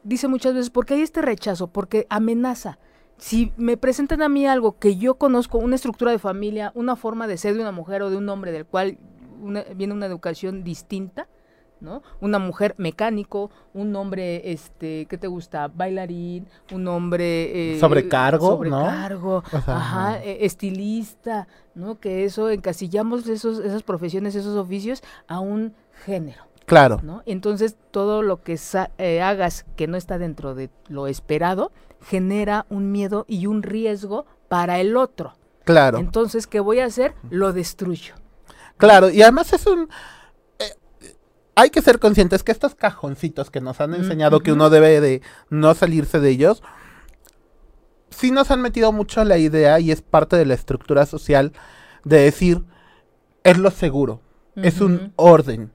dice 0.04 0.28
muchas 0.28 0.54
veces, 0.54 0.70
porque 0.70 0.96
hay 0.96 1.02
este 1.02 1.22
rechazo, 1.22 1.68
porque 1.68 2.08
amenaza 2.10 2.80
si 3.18 3.52
me 3.58 3.78
presentan 3.78 4.22
a 4.22 4.30
mí 4.30 4.46
algo 4.46 4.78
que 4.78 4.98
yo 4.98 5.16
conozco, 5.16 5.58
una 5.58 5.76
estructura 5.76 6.12
de 6.12 6.20
familia, 6.20 6.72
una 6.76 6.96
forma 6.96 7.28
de 7.28 7.38
ser 7.38 7.56
de 7.56 7.62
una 7.62 7.72
mujer 7.72 8.02
o 8.02 8.10
de 8.10 8.18
un 8.18 8.30
hombre 8.30 8.52
del 8.52 8.66
cual 8.66 8.98
viene 9.76 9.94
una 9.94 10.06
educación 10.06 10.64
distinta, 10.64 11.28
¿no? 11.80 12.02
Una 12.22 12.40
mujer 12.40 12.74
mecánico, 12.78 13.52
un 13.74 13.96
hombre, 13.96 14.52
este, 14.52 15.06
¿qué 15.06 15.18
te 15.18 15.28
gusta? 15.28 15.68
Bailarín, 15.68 16.48
un 16.72 16.88
hombre... 16.88 17.76
Eh, 17.76 17.80
sobrecargo, 17.80 18.48
sobrecargo, 18.48 19.44
ajá, 19.52 20.24
e, 20.24 20.46
estilista, 20.46 21.48
¿no? 21.76 22.00
Que 22.00 22.26
eso, 22.26 22.50
encasillamos 22.50 23.28
esos, 23.28 23.60
esas 23.60 23.84
profesiones, 23.84 24.36
esos 24.36 24.58
oficios 24.58 25.04
a 25.28 25.40
un 25.40 25.74
género. 26.06 26.48
Claro. 26.68 27.00
¿no? 27.02 27.24
Entonces, 27.26 27.78
todo 27.92 28.22
lo 28.22 28.42
que 28.42 28.60
eh, 28.98 29.22
hagas 29.22 29.66
que 29.78 29.88
no 29.88 29.96
está 29.96 30.18
dentro 30.18 30.54
de 30.54 30.70
lo 30.90 31.08
esperado, 31.08 31.72
genera 32.02 32.66
un 32.70 32.92
miedo 32.92 33.26
y 33.28 33.48
un 33.48 33.64
riesgo 33.64 34.26
para 34.50 34.80
el 34.80 34.98
otro. 34.98 35.36
Claro. 35.64 35.98
Entonces, 35.98 36.48
¿qué 36.48 36.60
voy 36.60 36.80
a 36.80 36.86
hacer? 36.86 37.14
Lo 37.30 37.54
destruyo. 37.54 38.16
Claro, 38.78 39.10
y 39.10 39.22
además 39.22 39.52
es 39.54 39.66
un... 39.66 39.90
Eh, 40.60 40.74
hay 41.56 41.70
que 41.70 41.82
ser 41.82 42.00
conscientes 42.00 42.44
que 42.44 42.52
estos 42.52 42.76
cajoncitos 42.76 43.50
que 43.50 43.60
nos 43.60 43.82
han 43.82 43.94
enseñado 43.94 44.40
que 44.40 44.52
uno 44.52 44.70
debe 44.70 45.02
de 45.02 45.22
no 45.50 45.74
salirse 45.74 46.20
de 46.20 46.30
ellos, 46.30 46.64
sí 48.10 48.32
nos 48.32 48.52
han 48.52 48.62
metido 48.62 48.92
mucho 48.92 49.24
la 49.24 49.38
idea 49.38 49.80
y 49.80 49.92
es 49.92 50.02
parte 50.02 50.36
de 50.38 50.46
la 50.46 50.54
estructura 50.54 51.06
social 51.06 51.54
de 52.04 52.20
decir, 52.20 52.64
es 53.44 53.58
lo 53.58 53.72
seguro, 53.72 54.22
es 54.56 54.82
un 54.82 55.14
orden. 55.16 55.72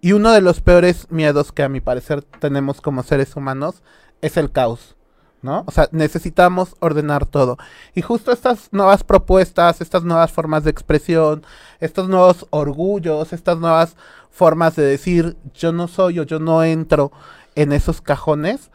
Y 0.00 0.12
uno 0.12 0.32
de 0.32 0.40
los 0.40 0.60
peores 0.60 1.10
miedos 1.10 1.50
que 1.52 1.62
a 1.62 1.68
mi 1.68 1.80
parecer 1.80 2.22
tenemos 2.22 2.80
como 2.80 3.02
seres 3.02 3.34
humanos 3.34 3.82
es 4.20 4.36
el 4.36 4.52
caos. 4.52 4.96
¿No? 5.42 5.64
O 5.66 5.70
sea, 5.70 5.88
necesitamos 5.92 6.76
ordenar 6.80 7.26
todo. 7.26 7.56
Y 7.94 8.02
justo 8.02 8.32
estas 8.32 8.68
nuevas 8.72 9.04
propuestas, 9.04 9.80
estas 9.80 10.04
nuevas 10.04 10.32
formas 10.32 10.64
de 10.64 10.70
expresión, 10.70 11.44
estos 11.80 12.08
nuevos 12.08 12.46
orgullos, 12.50 13.32
estas 13.32 13.58
nuevas 13.58 13.96
formas 14.30 14.76
de 14.76 14.84
decir 14.84 15.36
yo 15.54 15.72
no 15.72 15.88
soy 15.88 16.18
o 16.18 16.22
yo 16.24 16.38
no 16.38 16.62
entro 16.62 17.12
en 17.54 17.72
esos 17.72 18.00
cajones, 18.00 18.70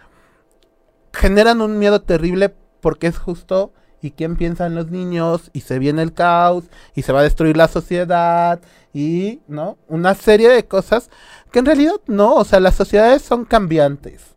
generan 1.13 1.61
un 1.61 1.79
miedo 1.79 2.01
terrible 2.01 2.53
porque 2.81 3.07
es 3.07 3.17
justo 3.17 3.71
y 4.01 4.11
quién 4.11 4.35
piensa 4.35 4.67
en 4.67 4.75
los 4.75 4.91
niños 4.91 5.49
y 5.53 5.61
se 5.61 5.79
viene 5.79 6.03
el 6.03 6.13
caos 6.13 6.65
y 6.93 7.01
se 7.01 7.11
va 7.11 7.21
a 7.21 7.23
destruir 7.23 7.57
la 7.57 7.67
sociedad 7.67 8.61
y, 8.93 9.41
¿no? 9.47 9.77
Una 9.87 10.13
serie 10.13 10.49
de 10.49 10.67
cosas 10.67 11.09
que 11.51 11.59
en 11.59 11.65
realidad 11.65 11.95
no, 12.05 12.35
o 12.35 12.45
sea, 12.45 12.59
las 12.59 12.75
sociedades 12.75 13.21
son 13.23 13.45
cambiantes. 13.45 14.34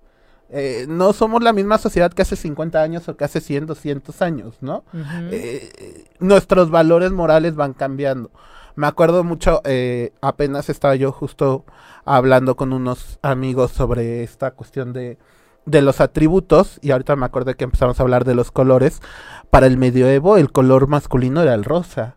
Eh, 0.51 0.87
no 0.89 1.13
somos 1.13 1.43
la 1.43 1.53
misma 1.53 1.77
sociedad 1.77 2.11
que 2.13 2.23
hace 2.23 2.35
50 2.35 2.81
años 2.81 3.09
o 3.09 3.17
que 3.17 3.25
hace 3.25 3.41
100, 3.41 3.67
200 3.67 4.23
años, 4.23 4.57
¿no? 4.61 4.83
Eh, 5.31 6.05
nuestros 6.21 6.71
valores 6.71 7.13
morales 7.13 7.55
van 7.55 7.75
cambiando. 7.75 8.31
Me 8.75 8.87
acuerdo 8.87 9.25
mucho, 9.25 9.61
eh, 9.65 10.13
apenas 10.23 10.71
estaba 10.71 10.95
yo 10.95 11.13
justo 11.13 11.65
hablando 12.05 12.57
con 12.57 12.73
unos 12.73 13.19
amigos 13.23 13.73
sobre 13.73 14.23
esta 14.23 14.53
cuestión 14.53 14.93
de, 14.93 15.19
de 15.67 15.83
los 15.83 16.01
atributos, 16.01 16.79
y 16.81 16.93
ahorita 16.93 17.17
me 17.17 17.27
acuerdo 17.27 17.55
que 17.55 17.65
empezamos 17.65 17.99
a 17.99 18.03
hablar 18.03 18.25
de 18.25 18.35
los 18.35 18.51
colores. 18.51 19.03
Para 19.51 19.67
el 19.67 19.77
medioevo, 19.77 20.37
el 20.37 20.53
color 20.53 20.87
masculino 20.87 21.43
era 21.43 21.55
el 21.55 21.65
rosa, 21.65 22.17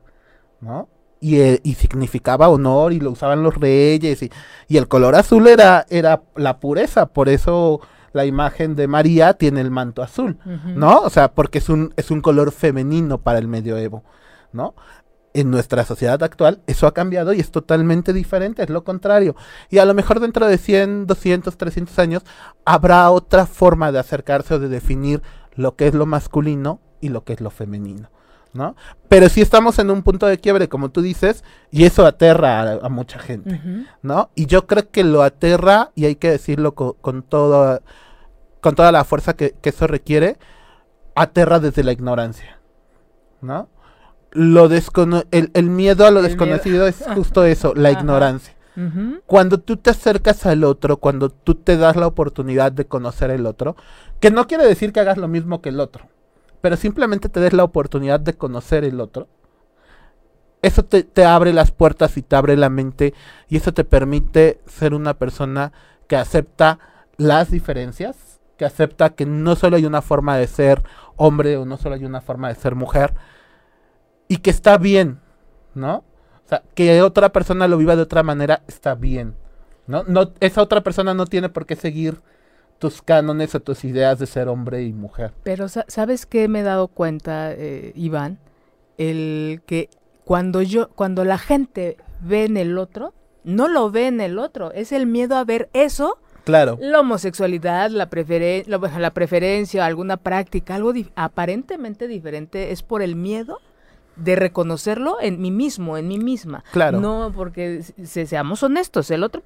¿no? 0.62 0.88
Y, 1.20 1.40
y, 1.40 1.76
significaba 1.76 2.50
honor 2.50 2.94
y 2.94 3.00
lo 3.00 3.12
usaban 3.12 3.44
los 3.44 3.56
reyes 3.56 4.24
y, 4.24 4.32
y, 4.68 4.78
el 4.78 4.88
color 4.88 5.14
azul 5.14 5.48
era, 5.48 5.86
era 5.90 6.24
la 6.36 6.60
pureza, 6.60 7.08
por 7.08 7.30
eso 7.30 7.80
la 8.14 8.26
imagen 8.26 8.76
de 8.76 8.88
María 8.88 9.34
tiene 9.34 9.62
el 9.62 9.72
manto 9.72 10.02
azul, 10.02 10.38
¿no? 10.76 11.00
O 11.02 11.10
sea, 11.10 11.34
porque 11.34 11.60
es 11.60 11.70
un, 11.70 11.94
es 11.98 12.12
un 12.12 12.22
color 12.22 12.52
femenino 12.52 13.20
para 13.20 13.40
el 13.40 13.48
medioevo, 13.48 14.04
¿no? 14.52 14.76
En 15.34 15.50
nuestra 15.50 15.86
sociedad 15.86 16.22
actual 16.24 16.62
eso 16.68 16.88
ha 16.88 16.94
cambiado 16.94 17.32
y 17.32 17.40
es 17.40 17.52
totalmente 17.52 18.12
diferente, 18.12 18.64
es 18.64 18.70
lo 18.70 18.84
contrario. 18.84 19.36
Y 19.70 19.78
a 19.78 19.86
lo 19.86 19.94
mejor 19.94 20.20
dentro 20.20 20.46
de 20.46 20.58
100, 20.58 21.08
200, 21.08 21.58
300 21.58 22.00
años 22.00 22.24
habrá 22.66 23.10
otra 23.10 23.46
forma 23.46 23.94
de 23.94 24.00
acercarse 24.00 24.56
o 24.56 24.60
de 24.60 24.68
definir 24.68 25.22
lo 25.56 25.76
que 25.76 25.88
es 25.88 25.94
lo 25.94 26.06
masculino 26.06 26.82
y 27.00 27.10
lo 27.10 27.24
que 27.24 27.34
es 27.34 27.42
lo 27.42 27.50
femenino. 27.50 28.10
¿No? 28.54 28.76
Pero 29.08 29.30
si 29.30 29.42
estamos 29.42 29.80
en 29.80 29.90
un 29.92 30.04
punto 30.04 30.26
de 30.26 30.40
quiebre, 30.40 30.68
como 30.68 30.90
tú 30.90 31.02
dices, 31.02 31.44
y 31.72 31.86
eso 31.86 32.06
aterra 32.06 32.74
a, 32.74 32.90
mucha 32.90 33.20
gente, 33.20 33.60
¿no? 34.02 34.30
Y 34.36 34.46
yo 34.46 34.68
creo 34.68 34.90
que 34.90 35.04
lo 35.04 35.24
aterra, 35.24 35.92
y 35.96 36.06
hay 36.06 36.16
que 36.16 36.32
decirlo 36.32 36.74
con, 36.74 37.24
todo, 37.24 37.82
con 38.60 38.76
toda 38.76 38.92
la 38.92 39.04
fuerza 39.04 39.34
que, 39.36 39.56
eso 39.62 39.88
requiere, 39.88 40.38
aterra 41.16 41.60
desde 41.60 41.84
la 41.84 41.92
ignorancia, 41.92 42.60
¿no? 43.42 43.70
Lo 44.32 44.68
el, 44.68 45.52
el, 45.54 45.70
miedo 45.70 46.06
a 46.06 46.12
lo 46.12 46.22
desconocido 46.22 46.88
es 46.88 47.04
justo 47.16 47.44
eso, 47.44 47.74
la 47.76 47.92
ignorancia. 47.92 48.56
Cuando 49.26 49.60
tú 49.60 49.76
te 49.76 49.90
acercas 49.90 50.46
al 50.46 50.64
otro, 50.64 50.98
cuando 50.98 51.30
tú 51.30 51.56
te 51.56 51.76
das 51.76 51.98
la 51.98 52.08
oportunidad 52.08 52.72
de 52.72 52.86
conocer 52.86 53.30
el 53.30 53.46
otro, 53.46 53.76
que 54.22 54.32
no 54.32 54.48
quiere 54.48 54.66
decir 54.66 54.94
que 54.94 55.02
hagas 55.02 55.18
lo 55.18 55.28
mismo 55.28 55.62
que 55.62 55.70
el 55.70 55.80
otro, 55.82 56.08
pero 56.62 56.78
simplemente 56.78 57.30
te 57.30 57.40
des 57.40 57.54
la 57.54 57.64
oportunidad 57.64 58.20
de 58.20 58.34
conocer 58.34 58.84
el 58.84 59.02
otro, 59.02 59.28
eso 60.62 60.84
te, 60.84 61.26
abre 61.26 61.54
las 61.54 61.72
puertas 61.72 62.18
y 62.18 62.22
te 62.22 62.36
abre 62.36 62.56
la 62.56 62.70
mente 62.70 63.14
y 63.50 63.58
eso 63.58 63.74
te 63.74 63.84
permite 63.84 64.62
ser 64.68 64.94
una 64.94 65.16
persona 65.16 65.72
que 66.08 66.16
acepta 66.16 66.78
las 67.18 67.50
diferencias, 67.50 68.40
que 68.58 68.66
acepta 68.66 69.12
que 69.12 69.26
no 69.26 69.56
solo 69.56 69.78
hay 69.78 69.86
una 69.86 70.04
forma 70.04 70.38
de 70.38 70.46
ser 70.46 70.84
hombre 71.16 71.58
o 71.58 71.66
no 71.66 71.78
solo 71.78 71.96
hay 71.96 72.06
una 72.06 72.22
forma 72.22 72.50
de 72.50 72.56
ser 72.56 72.76
mujer 72.76 73.16
y 74.28 74.38
que 74.38 74.52
está 74.52 74.78
bien, 74.78 75.20
¿no? 75.74 76.04
O 76.46 76.48
sea, 76.48 76.64
que 76.76 77.02
otra 77.02 77.32
persona 77.32 77.68
lo 77.68 77.78
viva 77.78 77.96
de 77.96 78.04
otra 78.04 78.22
manera 78.22 78.62
está 78.68 78.94
bien, 78.94 79.36
¿no? 79.88 80.04
no 80.04 80.32
esa 80.42 80.62
otra 80.62 80.82
persona 80.82 81.16
no 81.16 81.26
tiene 81.26 81.50
por 81.50 81.66
qué 81.66 81.76
seguir 81.76 82.22
tus 82.82 83.04
cánones 83.04 83.54
o 83.54 83.60
tus 83.60 83.86
ideas 83.86 84.18
de 84.18 84.26
ser 84.26 84.48
hombre 84.48 84.82
y 84.82 84.92
mujer. 84.92 85.32
Pero 85.44 85.68
¿sabes 85.70 86.26
qué 86.26 86.48
me 86.48 86.62
he 86.62 86.64
dado 86.64 86.88
cuenta, 86.88 87.54
eh, 87.54 87.94
Iván? 87.96 88.40
El 88.98 89.62
que 89.68 89.92
cuando 90.26 90.64
yo, 90.64 90.90
cuando 90.90 91.24
la 91.24 91.38
gente 91.38 91.98
ve 92.22 92.46
en 92.46 92.58
el 92.58 92.80
otro, 92.80 93.14
no 93.44 93.68
lo 93.68 93.92
ve 93.92 94.08
en 94.08 94.20
el 94.20 94.40
otro, 94.40 94.72
es 94.72 94.92
el 94.92 95.06
miedo 95.06 95.36
a 95.36 95.44
ver 95.44 95.70
eso. 95.74 96.18
Claro. 96.44 96.80
La 96.82 97.02
homosexualidad, 97.02 97.92
la, 97.92 98.10
preferen 98.10 98.64
la, 98.66 98.80
la 98.80 99.14
preferencia, 99.14 99.86
alguna 99.86 100.18
práctica, 100.18 100.74
algo 100.74 100.92
aparentemente 101.16 102.08
diferente, 102.08 102.72
es 102.72 102.82
por 102.82 103.04
el 103.04 103.16
miedo 103.16 103.60
de 104.16 104.36
reconocerlo 104.36 105.18
en 105.22 105.40
mí 105.40 105.52
mismo, 105.52 106.00
en 106.00 106.08
mí 106.08 106.18
misma. 106.18 106.64
Claro. 106.72 107.00
No, 107.00 107.32
porque 107.36 107.84
seamos 107.84 108.64
honestos, 108.64 109.12
el 109.12 109.24
otro, 109.24 109.44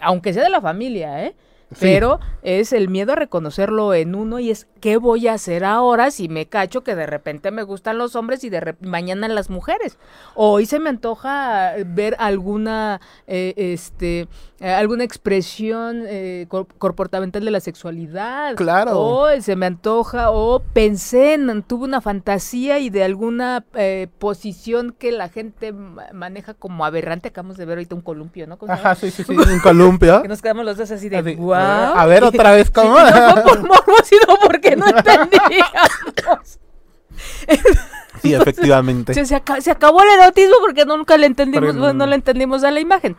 aunque 0.00 0.32
sea 0.32 0.44
de 0.44 0.50
la 0.50 0.62
familia, 0.62 1.26
¿eh? 1.26 1.36
Pero 1.80 2.18
es 2.42 2.72
el 2.72 2.88
miedo 2.88 3.12
a 3.12 3.16
reconocerlo 3.16 3.92
en 3.92 4.14
uno 4.14 4.38
y 4.38 4.50
es 4.50 4.66
qué 4.80 4.96
voy 4.96 5.28
a 5.28 5.34
hacer 5.34 5.64
ahora 5.64 6.10
si 6.10 6.28
me 6.28 6.46
cacho 6.46 6.82
que 6.82 6.94
de 6.94 7.06
repente 7.06 7.50
me 7.50 7.62
gustan 7.62 7.98
los 7.98 8.16
hombres 8.16 8.44
y 8.44 8.50
de 8.50 8.74
mañana 8.80 9.28
las 9.28 9.50
mujeres. 9.50 9.98
O 10.34 10.52
hoy 10.52 10.66
se 10.66 10.78
me 10.78 10.88
antoja 10.88 11.72
ver 11.86 12.16
alguna 12.18 13.00
eh, 13.26 13.54
este 13.56 14.28
eh, 14.60 14.72
alguna 14.72 15.04
expresión 15.04 16.04
eh, 16.06 16.46
comportamental 16.48 17.44
de 17.44 17.50
la 17.50 17.60
sexualidad. 17.60 18.56
Claro. 18.56 18.98
O 18.98 19.40
se 19.40 19.54
me 19.54 19.66
antoja 19.66 20.30
o 20.30 20.60
pensé 20.60 21.34
en 21.34 21.62
tuve 21.62 21.84
una 21.84 22.00
fantasía 22.00 22.78
y 22.78 22.90
de 22.90 23.04
alguna 23.04 23.64
posición 24.18 24.94
que 24.98 25.12
la 25.12 25.28
gente 25.28 25.72
maneja 25.72 26.54
como 26.54 26.84
aberrante. 26.84 27.28
Acabamos 27.28 27.56
de 27.56 27.66
ver 27.66 27.78
ahorita 27.78 27.94
un 27.94 28.00
columpio, 28.00 28.46
¿no? 28.46 28.58
Ajá, 28.68 28.94
sí, 28.94 29.10
sí, 29.10 29.22
sí, 29.24 29.32
un 29.52 29.60
columpio. 29.60 30.22
que 30.22 30.28
nos 30.28 30.42
quedamos 30.42 30.64
los 30.64 30.76
dos 30.76 30.90
así 30.90 31.08
de 31.08 31.18
a 31.58 32.06
ver 32.06 32.24
otra 32.24 32.52
vez 32.52 32.70
cómo. 32.70 32.98
no 33.00 33.42
por 33.42 33.60
morbo, 33.60 33.94
sino 34.04 34.38
porque 34.42 34.76
no 34.76 34.86
entendíamos. 34.88 36.58
Sí, 38.22 38.34
efectivamente. 38.34 39.14
Se, 39.14 39.24
se, 39.24 39.70
acabó 39.70 40.02
el 40.02 40.20
erotismo 40.20 40.56
porque 40.60 40.84
nunca 40.84 41.16
le 41.16 41.26
entendimos, 41.26 41.74
no 41.74 42.06
le 42.06 42.14
entendimos 42.14 42.64
a 42.64 42.70
la 42.70 42.80
imagen. 42.80 43.16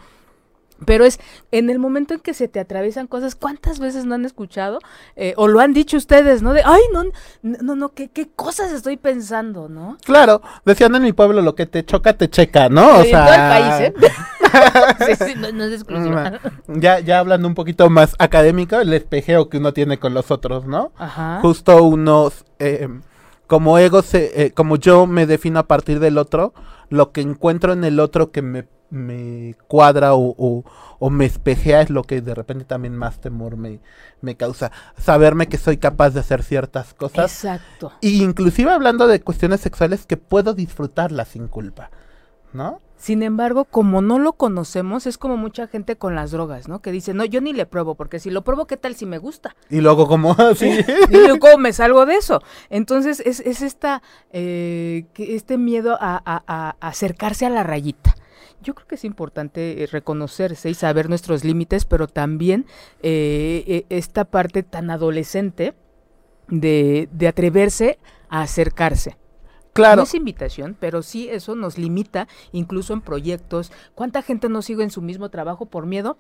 Pero 0.86 1.06
es 1.06 1.20
en 1.52 1.70
el 1.70 1.80
momento 1.80 2.14
en 2.14 2.20
que 2.20 2.34
se 2.34 2.48
te 2.48 2.60
atraviesan 2.60 3.08
cosas, 3.08 3.36
¿cuántas 3.36 3.80
veces 3.80 4.06
no 4.06 4.16
han 4.16 4.26
escuchado? 4.26 4.80
Eh, 5.16 5.34
o 5.38 5.48
lo 5.48 5.60
han 5.60 5.74
dicho 5.74 5.98
ustedes, 5.98 6.42
¿no? 6.42 6.54
De, 6.54 6.62
ay, 6.64 6.82
no, 6.94 7.04
no, 7.42 7.76
no, 7.76 7.90
¿qué, 7.90 8.10
qué 8.10 8.30
cosas 8.30 8.72
estoy 8.72 8.98
pensando, 8.98 9.68
¿no? 9.68 9.98
Claro, 10.06 10.42
decían 10.66 10.96
en 10.96 11.04
mi 11.04 11.14
pueblo, 11.14 11.42
lo 11.42 11.56
que 11.56 11.66
te 11.66 11.84
choca, 11.84 12.14
te 12.14 12.30
checa, 12.30 12.70
¿no? 12.70 13.00
O 13.00 13.04
sea... 13.04 13.26
todo 13.26 13.34
el 13.34 13.40
país, 13.40 13.82
¿eh? 13.82 13.94
sí, 15.06 15.16
sí, 15.16 15.34
no, 15.36 15.64
es 15.64 15.74
exclusiva. 15.74 16.40
Ya, 16.68 17.00
ya 17.00 17.20
hablando 17.20 17.48
un 17.48 17.56
poquito 17.56 17.90
más 17.90 18.16
académico, 18.20 18.80
el 18.80 18.94
espejeo 18.94 19.50
que 19.50 19.58
uno 19.58 19.74
tiene 19.74 19.98
con 19.98 20.14
los 20.14 20.32
otros, 20.32 20.66
¿no? 20.66 20.92
Ajá. 20.98 21.40
Justo 21.42 21.84
unos, 21.84 22.46
eh, 22.60 22.88
como 23.48 23.78
ego, 23.78 24.02
se, 24.02 24.46
eh, 24.46 24.52
como 24.52 24.78
yo 24.78 25.08
me 25.08 25.26
defino 25.26 25.60
a 25.60 25.68
partir 25.68 26.00
del 26.00 26.18
otro, 26.18 26.54
lo 26.90 27.12
que 27.12 27.22
encuentro 27.22 27.74
en 27.74 27.84
el 27.84 28.00
otro 28.00 28.32
que 28.32 28.42
me 28.42 28.66
me 28.90 29.56
cuadra 29.68 30.16
o, 30.16 30.64
o, 31.00 31.10
me 31.10 31.26
espejea 31.26 31.82
es 31.82 31.90
lo 31.90 32.04
que 32.04 32.22
de 32.22 32.36
repente 32.36 32.66
también 32.66 32.96
más 32.96 33.20
temor 33.20 33.56
me, 33.56 33.80
me 34.22 34.36
causa. 34.36 34.72
Saberme 34.98 35.48
que 35.48 35.58
soy 35.58 35.78
capaz 35.78 36.12
de 36.12 36.20
hacer 36.22 36.44
ciertas 36.44 36.94
cosas. 36.94 37.32
Exacto. 37.32 37.94
Y 38.02 38.24
inclusive 38.24 38.72
hablando 38.72 39.08
de 39.08 39.22
cuestiones 39.22 39.62
sexuales 39.62 40.06
que 40.06 40.18
puedo 40.18 40.54
disfrutarlas 40.54 41.30
sin 41.30 41.48
culpa, 41.48 41.92
¿no? 42.54 42.82
Sin 43.00 43.24
embargo, 43.24 43.66
como 43.66 44.04
no 44.04 44.20
lo 44.20 44.34
conocemos, 44.34 45.08
es 45.08 45.18
como 45.18 45.38
mucha 45.38 45.66
gente 45.66 45.96
con 45.96 46.14
las 46.14 46.30
drogas, 46.30 46.68
¿no? 46.68 46.82
Que 46.82 46.92
dice, 46.92 47.16
no, 47.16 47.26
yo 47.26 47.42
ni 47.42 47.54
le 47.54 47.66
pruebo, 47.66 47.96
porque 47.96 48.20
si 48.20 48.30
lo 48.30 48.44
pruebo, 48.44 48.68
¿qué 48.68 48.78
tal 48.78 48.94
si 48.94 49.08
me 49.08 49.18
gusta? 49.18 49.56
Y 49.72 49.82
luego, 49.82 50.08
como 50.08 50.34
así? 50.38 50.70
y 51.10 51.18
luego 51.18 51.58
me 51.58 51.74
salgo 51.74 52.06
de 52.06 52.16
eso? 52.16 52.44
Entonces, 52.70 53.22
es, 53.26 53.40
es 53.40 53.64
esta, 53.64 54.04
eh, 54.32 55.06
este 55.18 55.58
miedo 55.58 55.98
a, 56.00 56.22
a 56.24 56.76
acercarse 56.80 57.48
a 57.48 57.50
la 57.50 57.64
rayita 57.64 58.16
yo 58.62 58.76
creo 58.76 58.88
que 58.88 58.96
es 58.96 59.06
importante 59.06 59.84
eh, 59.84 59.88
reconocerse 59.88 60.70
y 60.70 60.74
saber 60.74 61.10
nuestros 61.10 61.44
límites, 61.44 61.86
pero 61.86 62.08
también 62.08 62.66
eh, 63.02 63.64
eh, 63.68 63.86
esta 63.90 64.26
parte 64.26 64.64
tan 64.64 64.90
adolescente 64.92 65.74
de, 66.48 67.10
de 67.12 67.28
atreverse 67.28 68.00
a 68.30 68.42
acercarse. 68.42 69.18
Claro. 69.74 69.98
No 69.98 70.04
es 70.04 70.16
invitación, 70.16 70.76
pero 70.80 71.02
sí 71.02 71.30
eso 71.30 71.56
nos 71.56 71.78
limita, 71.78 72.28
incluso 72.52 72.94
en 72.94 73.02
proyectos. 73.02 73.72
¿Cuánta 73.96 74.22
gente 74.22 74.50
no 74.50 74.62
sigue 74.62 74.84
en 74.84 74.92
su 74.92 75.02
mismo 75.02 75.30
trabajo 75.30 75.66
por 75.66 75.86
miedo? 75.86 76.18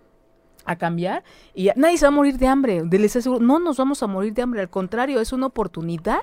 a 0.65 0.75
cambiar 0.75 1.23
y 1.55 1.69
nadie 1.77 1.97
se 1.97 2.05
va 2.05 2.09
a 2.09 2.11
morir 2.11 2.37
de 2.37 2.45
hambre, 2.45 2.83
les 2.83 3.15
aseguro, 3.15 3.43
no 3.43 3.59
nos 3.59 3.77
vamos 3.77 4.03
a 4.03 4.07
morir 4.07 4.33
de 4.33 4.41
hambre, 4.41 4.59
al 4.59 4.69
contrario, 4.69 5.19
es 5.19 5.31
una 5.31 5.47
oportunidad 5.47 6.21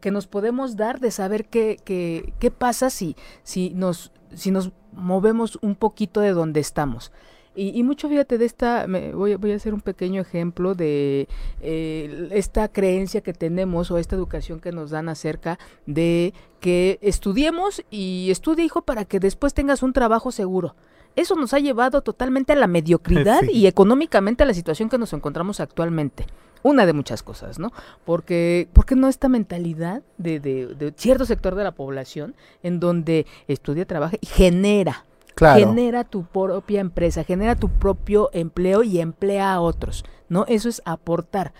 que 0.00 0.10
nos 0.10 0.26
podemos 0.26 0.76
dar 0.76 1.00
de 1.00 1.10
saber 1.10 1.46
qué, 1.46 1.78
qué, 1.84 2.32
qué 2.38 2.50
pasa 2.50 2.90
si, 2.90 3.16
si, 3.42 3.70
nos, 3.70 4.12
si 4.34 4.50
nos 4.50 4.72
movemos 4.92 5.58
un 5.62 5.74
poquito 5.74 6.20
de 6.20 6.32
donde 6.32 6.60
estamos. 6.60 7.12
Y, 7.54 7.82
mucho, 7.82 8.08
fíjate, 8.08 8.38
de 8.38 8.46
esta, 8.46 8.86
me, 8.86 9.12
voy, 9.12 9.34
voy, 9.34 9.52
a 9.52 9.56
hacer 9.56 9.74
un 9.74 9.82
pequeño 9.82 10.22
ejemplo 10.22 10.74
de 10.74 11.28
eh, 11.60 12.28
esta 12.32 12.68
creencia 12.68 13.20
que 13.20 13.34
tenemos 13.34 13.90
o 13.90 13.98
esta 13.98 14.16
educación 14.16 14.60
que 14.60 14.72
nos 14.72 14.90
dan 14.90 15.08
acerca 15.10 15.58
de 15.84 16.32
que 16.60 16.98
estudiemos 17.02 17.84
y 17.90 18.28
estudie, 18.30 18.64
hijo, 18.64 18.82
para 18.82 19.04
que 19.04 19.20
después 19.20 19.52
tengas 19.52 19.82
un 19.82 19.92
trabajo 19.92 20.32
seguro. 20.32 20.74
Eso 21.14 21.34
nos 21.34 21.52
ha 21.52 21.58
llevado 21.58 22.00
totalmente 22.00 22.52
a 22.52 22.56
la 22.56 22.66
mediocridad 22.66 23.42
y 23.52 23.66
económicamente 23.66 24.44
a 24.44 24.46
la 24.46 24.54
situación 24.54 24.88
que 24.88 24.96
nos 24.98 25.12
encontramos 25.12 25.60
actualmente 25.60 26.26
una 26.62 26.86
de 26.86 26.92
muchas 26.92 27.22
cosas, 27.22 27.58
¿no? 27.58 27.72
Porque, 28.04 28.68
porque 28.72 28.94
no 28.94 29.08
esta 29.08 29.28
mentalidad 29.28 30.02
de, 30.18 30.40
de, 30.40 30.94
cierto 30.96 31.24
sector 31.24 31.54
de 31.54 31.64
la 31.64 31.72
población 31.72 32.34
en 32.62 32.80
donde 32.80 33.26
estudia, 33.48 33.84
trabaja 33.84 34.16
y 34.20 34.26
genera, 34.26 35.04
genera 35.36 36.04
tu 36.04 36.24
propia 36.24 36.80
empresa, 36.80 37.24
genera 37.24 37.56
tu 37.56 37.68
propio 37.68 38.30
empleo 38.32 38.82
y 38.82 39.00
emplea 39.00 39.52
a 39.52 39.60
otros, 39.60 40.04
¿no? 40.28 40.44
Eso 40.48 40.68
es 40.68 40.82
aportar. 40.84 41.52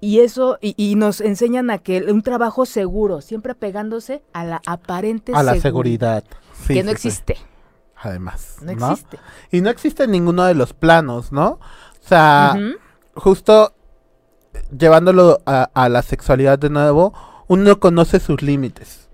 Y 0.00 0.20
eso, 0.20 0.58
y, 0.60 0.94
nos 0.94 1.20
enseñan 1.20 1.70
a 1.70 1.78
que 1.78 2.04
un 2.04 2.22
trabajo 2.22 2.66
seguro, 2.66 3.20
siempre 3.20 3.56
pegándose 3.56 4.22
a 4.32 4.44
la 4.44 4.62
aparente 4.64 5.32
A 5.34 5.42
la 5.42 5.56
seguridad. 5.56 6.22
que 6.68 6.84
no 6.84 6.92
existe. 6.92 7.36
Además. 7.96 8.58
No, 8.62 8.70
existe. 8.70 9.18
Y 9.50 9.60
no 9.60 9.70
existe 9.70 10.04
en 10.04 10.12
ninguno 10.12 10.44
de 10.44 10.54
los 10.54 10.72
planos, 10.72 11.32
¿no? 11.32 11.58
O 12.04 12.08
sea, 12.08 12.56
justo 13.14 13.74
llevándolo 14.76 15.40
a, 15.46 15.88
la 15.88 16.02
sexualidad 16.02 16.58
de 16.58 16.70
nuevo, 16.70 17.12
uno 17.48 17.80
conoce 17.80 18.20
sus 18.20 18.42
límites. 18.42 19.07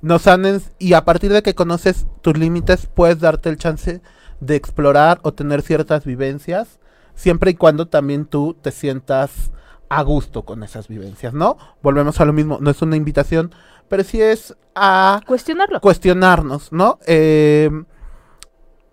Nos 0.00 0.26
han 0.26 0.62
y 0.78 0.92
a 0.92 1.04
partir 1.04 1.32
de 1.32 1.42
que 1.42 1.54
conoces 1.54 2.06
tus 2.20 2.38
límites, 2.38 2.86
puedes 2.86 3.20
darte 3.20 3.48
el 3.48 3.56
chance 3.56 4.00
de 4.40 4.56
explorar 4.56 5.18
o 5.22 5.32
tener 5.32 5.62
ciertas 5.62 6.04
vivencias, 6.04 6.78
siempre 7.14 7.50
y 7.50 7.54
cuando 7.54 7.88
también 7.88 8.24
tú 8.24 8.56
te 8.60 8.70
sientas 8.70 9.50
a 9.88 10.02
gusto 10.02 10.44
con 10.44 10.62
esas 10.62 10.88
vivencias, 10.88 11.34
¿no? 11.34 11.56
Volvemos 11.82 12.20
a 12.20 12.24
lo 12.24 12.32
mismo, 12.32 12.58
no 12.60 12.70
es 12.70 12.80
una 12.82 12.96
invitación, 12.96 13.52
pero 13.88 14.04
sí 14.04 14.20
es 14.20 14.56
a 14.74 15.20
cuestionarlo. 15.26 15.80
Cuestionarnos, 15.80 16.72
¿no? 16.72 16.98
Eh, 17.06 17.70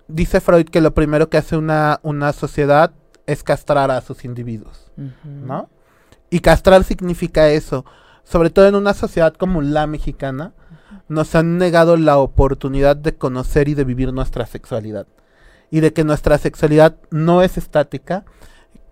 dice 0.07 0.39
Freud 0.41 0.69
que 0.69 0.81
lo 0.81 0.93
primero 0.93 1.29
que 1.29 1.37
hace 1.37 1.57
una, 1.57 1.99
una 2.01 2.33
sociedad 2.33 2.91
es 3.25 3.43
castrar 3.43 3.91
a 3.91 4.01
sus 4.01 4.23
individuos, 4.25 4.91
¿no? 5.23 5.69
Y 6.29 6.39
castrar 6.39 6.83
significa 6.83 7.49
eso. 7.49 7.85
Sobre 8.23 8.49
todo 8.49 8.67
en 8.67 8.75
una 8.75 8.93
sociedad 8.93 9.35
como 9.35 9.61
la 9.61 9.85
mexicana, 9.85 10.53
nos 11.07 11.35
han 11.35 11.57
negado 11.57 11.97
la 11.97 12.17
oportunidad 12.17 12.95
de 12.95 13.15
conocer 13.15 13.67
y 13.67 13.73
de 13.73 13.83
vivir 13.83 14.13
nuestra 14.13 14.45
sexualidad. 14.45 15.07
Y 15.71 15.79
de 15.79 15.93
que 15.93 16.03
nuestra 16.03 16.37
sexualidad 16.37 16.95
no 17.11 17.41
es 17.41 17.57
estática, 17.57 18.23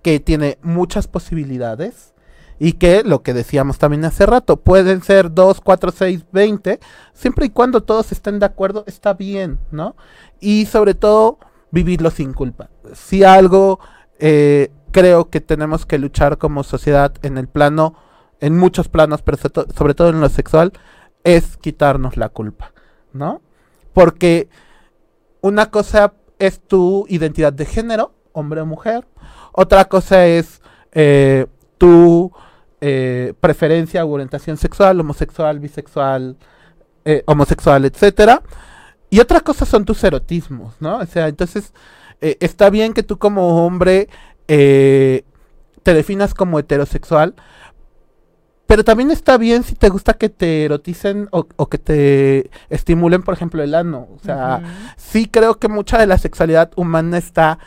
que 0.02 0.20
tiene 0.20 0.58
muchas 0.62 1.08
posibilidades 1.08 2.14
y 2.60 2.74
que, 2.74 3.04
lo 3.04 3.24
que 3.24 3.34
decíamos 3.34 3.80
también 3.80 4.06
hace 4.06 4.26
rato, 4.26 4.58
pueden 4.58 5.02
ser 5.02 5.34
2, 5.34 5.62
4, 5.62 5.92
6, 5.92 6.26
20, 6.32 6.80
siempre 7.14 7.48
y 7.48 7.50
cuando 7.50 7.82
todos 7.82 8.12
estén 8.12 8.40
de 8.40 8.46
acuerdo, 8.46 8.84
está 8.86 9.14
bien, 9.14 9.60
¿no? 9.72 9.96
Y 10.40 10.66
sobre 10.68 10.94
todo, 10.94 11.40
vivirlo 11.72 12.12
sin 12.12 12.34
culpa. 12.34 12.70
Si 12.94 13.24
algo 13.24 13.80
eh, 14.20 14.72
creo 14.92 15.30
que 15.30 15.42
tenemos 15.42 15.86
que 15.86 15.98
luchar 15.98 16.38
como 16.38 16.64
sociedad 16.64 17.14
en 17.24 17.38
el 17.38 17.48
plano, 17.48 17.96
en 18.40 18.58
muchos 18.58 18.88
planos, 18.88 19.22
pero 19.24 19.38
sobre 19.76 19.94
todo 19.96 20.10
en 20.10 20.22
lo 20.22 20.30
sexual, 20.30 20.74
es 21.24 21.58
quitarnos 21.58 22.18
la 22.18 22.30
culpa, 22.30 22.74
¿no? 23.14 23.42
Porque 23.94 24.50
una 25.42 25.70
cosa 25.70 26.14
es 26.40 26.60
tu 26.60 27.06
identidad 27.10 27.54
de 27.54 27.66
género, 27.66 28.14
hombre 28.32 28.62
o 28.62 28.66
mujer, 28.66 29.06
otra 29.54 29.86
cosa 29.86 30.26
es 30.26 30.62
eh, 30.92 31.46
tu 31.78 32.32
eh, 32.82 33.34
preferencia 33.40 34.06
u 34.06 34.14
orientación 34.14 34.58
sexual, 34.58 35.00
homosexual, 35.00 35.60
bisexual, 35.60 36.38
eh, 37.06 37.24
homosexual, 37.28 37.86
etcétera. 37.86 38.42
Y 39.10 39.20
otra 39.20 39.42
cosa 39.42 39.66
son 39.66 39.86
tus 39.86 40.04
erotismos, 40.04 40.76
¿no? 40.80 40.98
O 40.98 41.06
sea, 41.06 41.28
entonces 41.28 41.72
está 42.20 42.70
bien 42.70 42.94
que 42.94 43.04
tú 43.04 43.18
como 43.18 43.66
hombre 43.66 44.08
te 44.48 45.24
definas 45.84 46.34
como 46.34 46.58
heterosexual, 46.58 47.36
pero 48.74 48.84
también 48.84 49.12
está 49.12 49.38
bien 49.38 49.62
si 49.62 49.76
te 49.76 49.88
gusta 49.88 50.16
que 50.16 50.30
te 50.30 50.66
eroticen 50.66 51.30
o, 51.30 51.46
que 51.68 51.78
te 51.78 52.50
estimulen, 52.72 53.22
por 53.22 53.36
ejemplo, 53.36 53.62
el 53.62 53.76
ano. 53.76 54.08
O 54.16 54.18
sea, 54.26 54.64
sí 54.98 55.28
creo 55.28 55.60
que 55.60 55.68
mucha 55.68 56.00
de 56.00 56.08
la 56.08 56.18
sexualidad 56.18 56.72
humana 56.76 57.20
está 57.20 57.60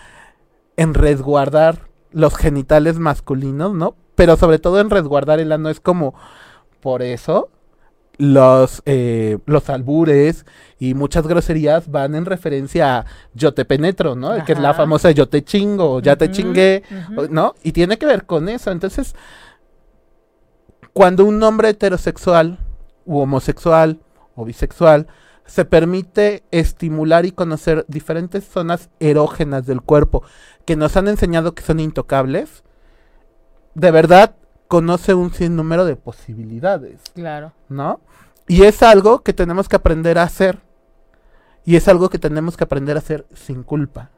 en 0.77 0.95
resguardar 0.95 1.79
los 2.11 2.35
genitales 2.35 2.99
masculinos, 2.99 3.73
¿no? 3.73 3.95
Pero 4.16 4.37
sobre 4.37 4.59
todo 4.59 4.81
en 4.81 4.90
resguardar 4.90 5.38
el 5.38 5.53
ano 5.53 5.69
es 5.69 5.79
como, 5.79 6.12
por 6.81 7.03
eso 7.03 7.51
los, 8.19 8.83
eh, 8.85 9.38
los 9.47 9.71
albures 9.71 10.45
y 10.81 10.95
muchas 10.95 11.29
groserías 11.29 11.88
van 11.88 12.16
en 12.16 12.25
referencia 12.25 12.99
a 12.99 13.05
yo 13.33 13.55
te 13.55 13.64
penetro, 13.64 14.16
¿no? 14.16 14.45
Que 14.45 14.55
es 14.55 14.59
la 14.59 14.75
famosa 14.75 15.12
yo 15.12 15.29
te 15.29 15.45
chingo, 15.45 16.01
ya 16.01 16.16
te 16.16 16.33
chingué, 16.33 16.83
¿no? 17.31 17.55
Y 17.62 17.71
tiene 17.71 17.97
que 17.97 18.07
ver 18.07 18.27
con 18.27 18.49
eso. 18.49 18.73
Entonces, 18.73 19.14
cuando 20.96 21.26
un 21.26 21.42
hombre 21.42 21.68
heterosexual 21.68 22.59
u 23.04 23.18
homosexual 23.18 24.00
o 24.35 24.46
bisexual 24.46 25.09
se 25.44 25.66
permite 25.66 26.42
estimular 26.50 27.26
y 27.26 27.32
conocer 27.32 27.85
diferentes 27.87 28.48
zonas 28.48 28.88
erógenas 28.98 29.66
del 29.66 29.82
cuerpo 29.82 30.22
que 30.64 30.74
nos 30.74 30.96
han 30.96 31.09
enseñado 31.09 31.54
que 31.54 31.62
son 31.62 31.80
intocables, 31.80 32.64
de 33.74 33.90
verdad 33.90 34.37
conoce 34.68 35.12
un 35.12 35.35
sinnúmero 35.35 35.85
de 35.85 35.96
posibilidades. 35.96 37.02
Claro. 37.12 37.52
¿No? 37.68 38.00
Y 38.48 38.62
es 38.62 38.82
algo 38.82 39.22
que 39.22 39.35
tenemos 39.35 39.68
que 39.68 39.76
aprender 39.76 40.18
a 40.18 40.22
hacer. 40.22 40.61
Y 41.66 41.76
es 41.76 41.88
algo 41.88 42.09
que 42.09 42.18
tenemos 42.18 42.56
que 42.56 42.64
aprender 42.64 42.96
a 42.96 43.00
hacer 43.00 43.26
sin 43.35 43.64
culpa. 43.64 44.09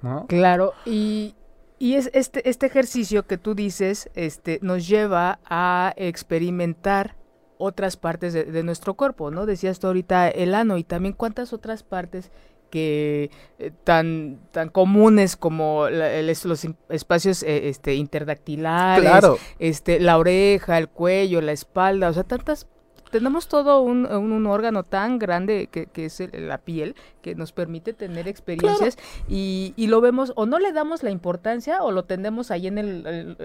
¿no? 0.00 0.24
Claro, 0.28 0.72
y, 0.86 1.34
y 1.80 1.94
es 1.94 2.10
este, 2.14 2.48
este 2.48 2.66
ejercicio 2.66 3.26
que 3.26 3.38
tú 3.38 3.56
dices 3.56 4.08
este, 4.14 4.60
nos 4.62 4.86
lleva 4.86 5.40
a 5.46 5.92
experimentar 5.96 7.16
otras 7.58 7.96
partes 7.96 8.32
de, 8.32 8.44
de, 8.44 8.62
nuestro 8.62 8.94
cuerpo, 8.94 9.30
¿no? 9.32 9.46
Decías 9.46 9.80
tú 9.80 9.88
ahorita 9.88 10.28
el 10.28 10.54
ano 10.54 10.78
y 10.78 10.84
también 10.84 11.12
cuántas 11.14 11.52
otras 11.52 11.82
partes 11.82 12.30
que 12.70 13.30
eh, 13.58 13.72
tan 13.82 14.38
tan 14.52 14.68
comunes 14.68 15.36
como 15.36 15.88
la- 15.90 16.12
el- 16.12 16.26
los 16.28 16.66
espacios 16.88 17.42
eh, 17.42 17.68
este 17.68 17.94
interdactilares, 17.96 19.02
Claro. 19.10 19.38
este 19.58 19.98
la 20.00 20.16
oreja, 20.18 20.78
el 20.78 20.88
cuello, 20.88 21.40
la 21.40 21.52
espalda, 21.52 22.08
o 22.08 22.12
sea, 22.12 22.22
tantas 22.24 22.66
tenemos 23.10 23.48
todo 23.48 23.80
un, 23.80 24.06
un- 24.06 24.32
un 24.32 24.46
órgano 24.46 24.82
tan 24.84 25.18
grande 25.18 25.68
que, 25.70 25.86
que 25.86 26.06
es 26.06 26.20
el- 26.20 26.48
la 26.48 26.58
piel 26.58 26.94
que 27.22 27.34
nos 27.34 27.52
permite 27.52 27.92
tener 27.92 28.28
experiencias 28.28 28.96
y, 29.28 29.74
y 29.76 29.88
lo 29.88 30.00
vemos 30.00 30.32
o 30.36 30.46
no 30.46 30.58
le 30.58 30.72
damos 30.72 31.02
la 31.02 31.10
importancia 31.10 31.82
o 31.82 31.90
lo 31.92 32.04
tenemos 32.04 32.50
ahí 32.50 32.66
en 32.66 32.78
el, 32.78 33.06
el- 33.06 33.36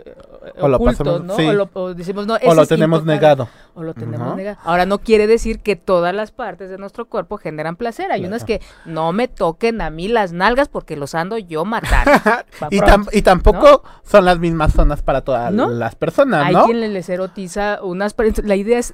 O 0.62 0.68
lo 0.70 0.78
oculto, 0.78 1.04
pasamos- 1.04 1.24
¿no? 1.26 1.36
sí. 1.36 1.46
O, 1.48 1.54
lo- 1.54 1.70
o 1.74 1.94
decimos 1.94 2.26
no, 2.26 2.36
O 2.46 2.54
lo 2.54 2.66
tenemos 2.66 3.04
negado. 3.04 3.50
O 3.74 3.84
lo 3.84 3.94
tenemos 3.94 4.36
negado. 4.38 4.58
Ahora 4.64 4.86
no 4.86 5.00
quiere 5.00 5.28
decir 5.28 5.60
que 5.60 5.76
todas 5.76 6.16
las 6.16 6.32
partes 6.32 6.70
de 6.70 6.78
nuestro 6.78 7.06
cuerpo 7.06 7.38
generan 7.38 7.76
placer. 7.76 8.12
Hay 8.12 8.24
unas 8.26 8.46
que 8.46 8.62
no 8.86 9.12
me 9.12 9.28
toquen 9.28 9.82
a 9.82 9.90
mí 9.90 10.08
las 10.08 10.32
nalgas 10.32 10.70
porque 10.70 10.96
los 10.96 11.14
ando 11.16 11.38
yo 11.38 11.66
matando. 11.66 12.12
Pa' 12.60 12.68
Y, 12.72 12.80
tam- 12.80 13.10
y 13.12 13.22
tampoco 13.24 13.84
son 14.04 14.24
las 14.26 14.40
mismas 14.40 14.72
zonas 14.74 15.02
para 15.02 15.22
todas 15.22 15.52
¿No? 15.52 15.70
las 15.70 15.96
personas, 15.96 16.46
Hay 16.46 16.54
¿no? 16.54 16.66
quien 16.66 16.80
les 16.94 17.10
erotiza 17.10 17.80
unas. 17.84 18.16
La 18.44 18.56
idea 18.56 18.80
es 18.80 18.94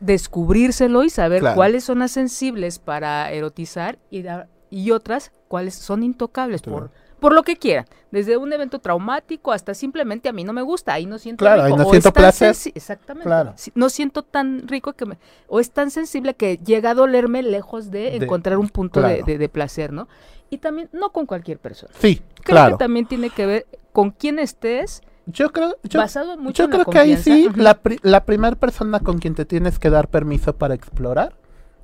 descubrírselo 0.68 1.04
y 1.04 1.10
saber 1.10 1.40
Claro. 1.42 1.56
cuáles 1.56 1.84
son 1.84 2.00
las 2.00 2.12
sensibles 2.12 2.80
para 2.80 3.32
erotizar 3.32 3.98
y, 4.10 4.22
da- 4.22 4.48
y 4.70 4.92
otras 4.92 5.32
cuáles 5.48 5.76
son 5.76 6.04
intocables 6.04 6.62
por, 6.62 6.90
Claro. 6.90 6.92
por 7.20 7.34
lo 7.34 7.44
que 7.44 7.58
quieran. 7.58 7.86
Desde 8.12 8.38
un 8.38 8.52
evento 8.54 8.80
traumático 8.80 9.52
hasta 9.52 9.74
simplemente 9.74 10.30
a 10.30 10.34
mí 10.34 10.44
no 10.44 10.54
me 10.54 10.62
gusta, 10.62 10.94
ahí 10.94 11.06
no 11.06 11.18
siento 11.18 11.44
Claro, 11.44 11.62
ahí 11.64 11.68
rico. 11.72 11.78
no 11.84 11.88
o 11.88 11.92
siento 11.92 12.12
placer. 12.14 12.56
Exactamente. 12.76 13.26
Claro. 13.28 13.54
No 13.76 13.90
siento 13.90 14.24
tan 14.24 14.68
rico 14.68 14.94
que 14.94 15.06
me... 15.06 15.18
O 15.48 15.60
es 15.60 15.72
tan 15.72 15.92
sensible 15.92 16.34
que 16.34 16.58
llega 16.58 16.92
a 16.92 16.94
dolerme 16.94 17.42
lejos 17.44 17.92
de, 17.92 18.12
De- 18.12 18.26
encontrar 18.26 18.58
un 18.58 18.70
punto 18.70 19.02
de- 19.02 19.08
claro. 19.08 19.26
de, 19.26 19.38
de 19.38 19.50
placer, 19.50 19.92
¿no? 19.94 20.08
Y 20.50 20.58
también, 20.58 20.90
no 20.92 21.12
con 21.12 21.26
cualquier 21.26 21.60
persona. 21.60 21.94
Sí, 22.00 22.18
Creo 22.44 22.56
claro. 22.58 22.78
que 22.78 22.84
también 22.84 23.06
tiene 23.06 23.30
que 23.30 23.46
ver 23.46 23.66
con 23.94 24.12
quién 24.12 24.38
estés, 24.40 25.02
Yo 25.32 25.52
creo, 25.52 25.76
yo, 25.84 26.00
basado 26.00 26.38
mucho 26.38 26.64
yo 26.64 26.66
en 26.66 26.72
la 26.72 26.76
creo 26.78 26.86
que 26.92 27.00
ahí 27.00 27.18
sí, 27.18 27.50
la, 27.56 27.76
pri- 27.76 28.00
la 28.02 28.26
primera 28.26 28.56
persona 28.56 29.00
con 29.00 29.20
quien 29.20 29.36
te 29.36 29.46
tienes 29.46 29.80
que 29.80 29.90
dar 29.90 30.08
permiso 30.08 30.56
para 30.56 30.74
explorar 30.74 31.36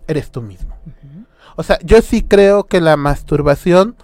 eres 0.07 0.31
tú 0.31 0.41
mismo. 0.41 0.75
O 1.55 1.63
sea, 1.63 1.79
yo 1.83 2.01
sí 2.01 2.21
creo 2.21 2.65
que 2.65 2.81
la 2.81 2.97
masturbación 2.97 3.95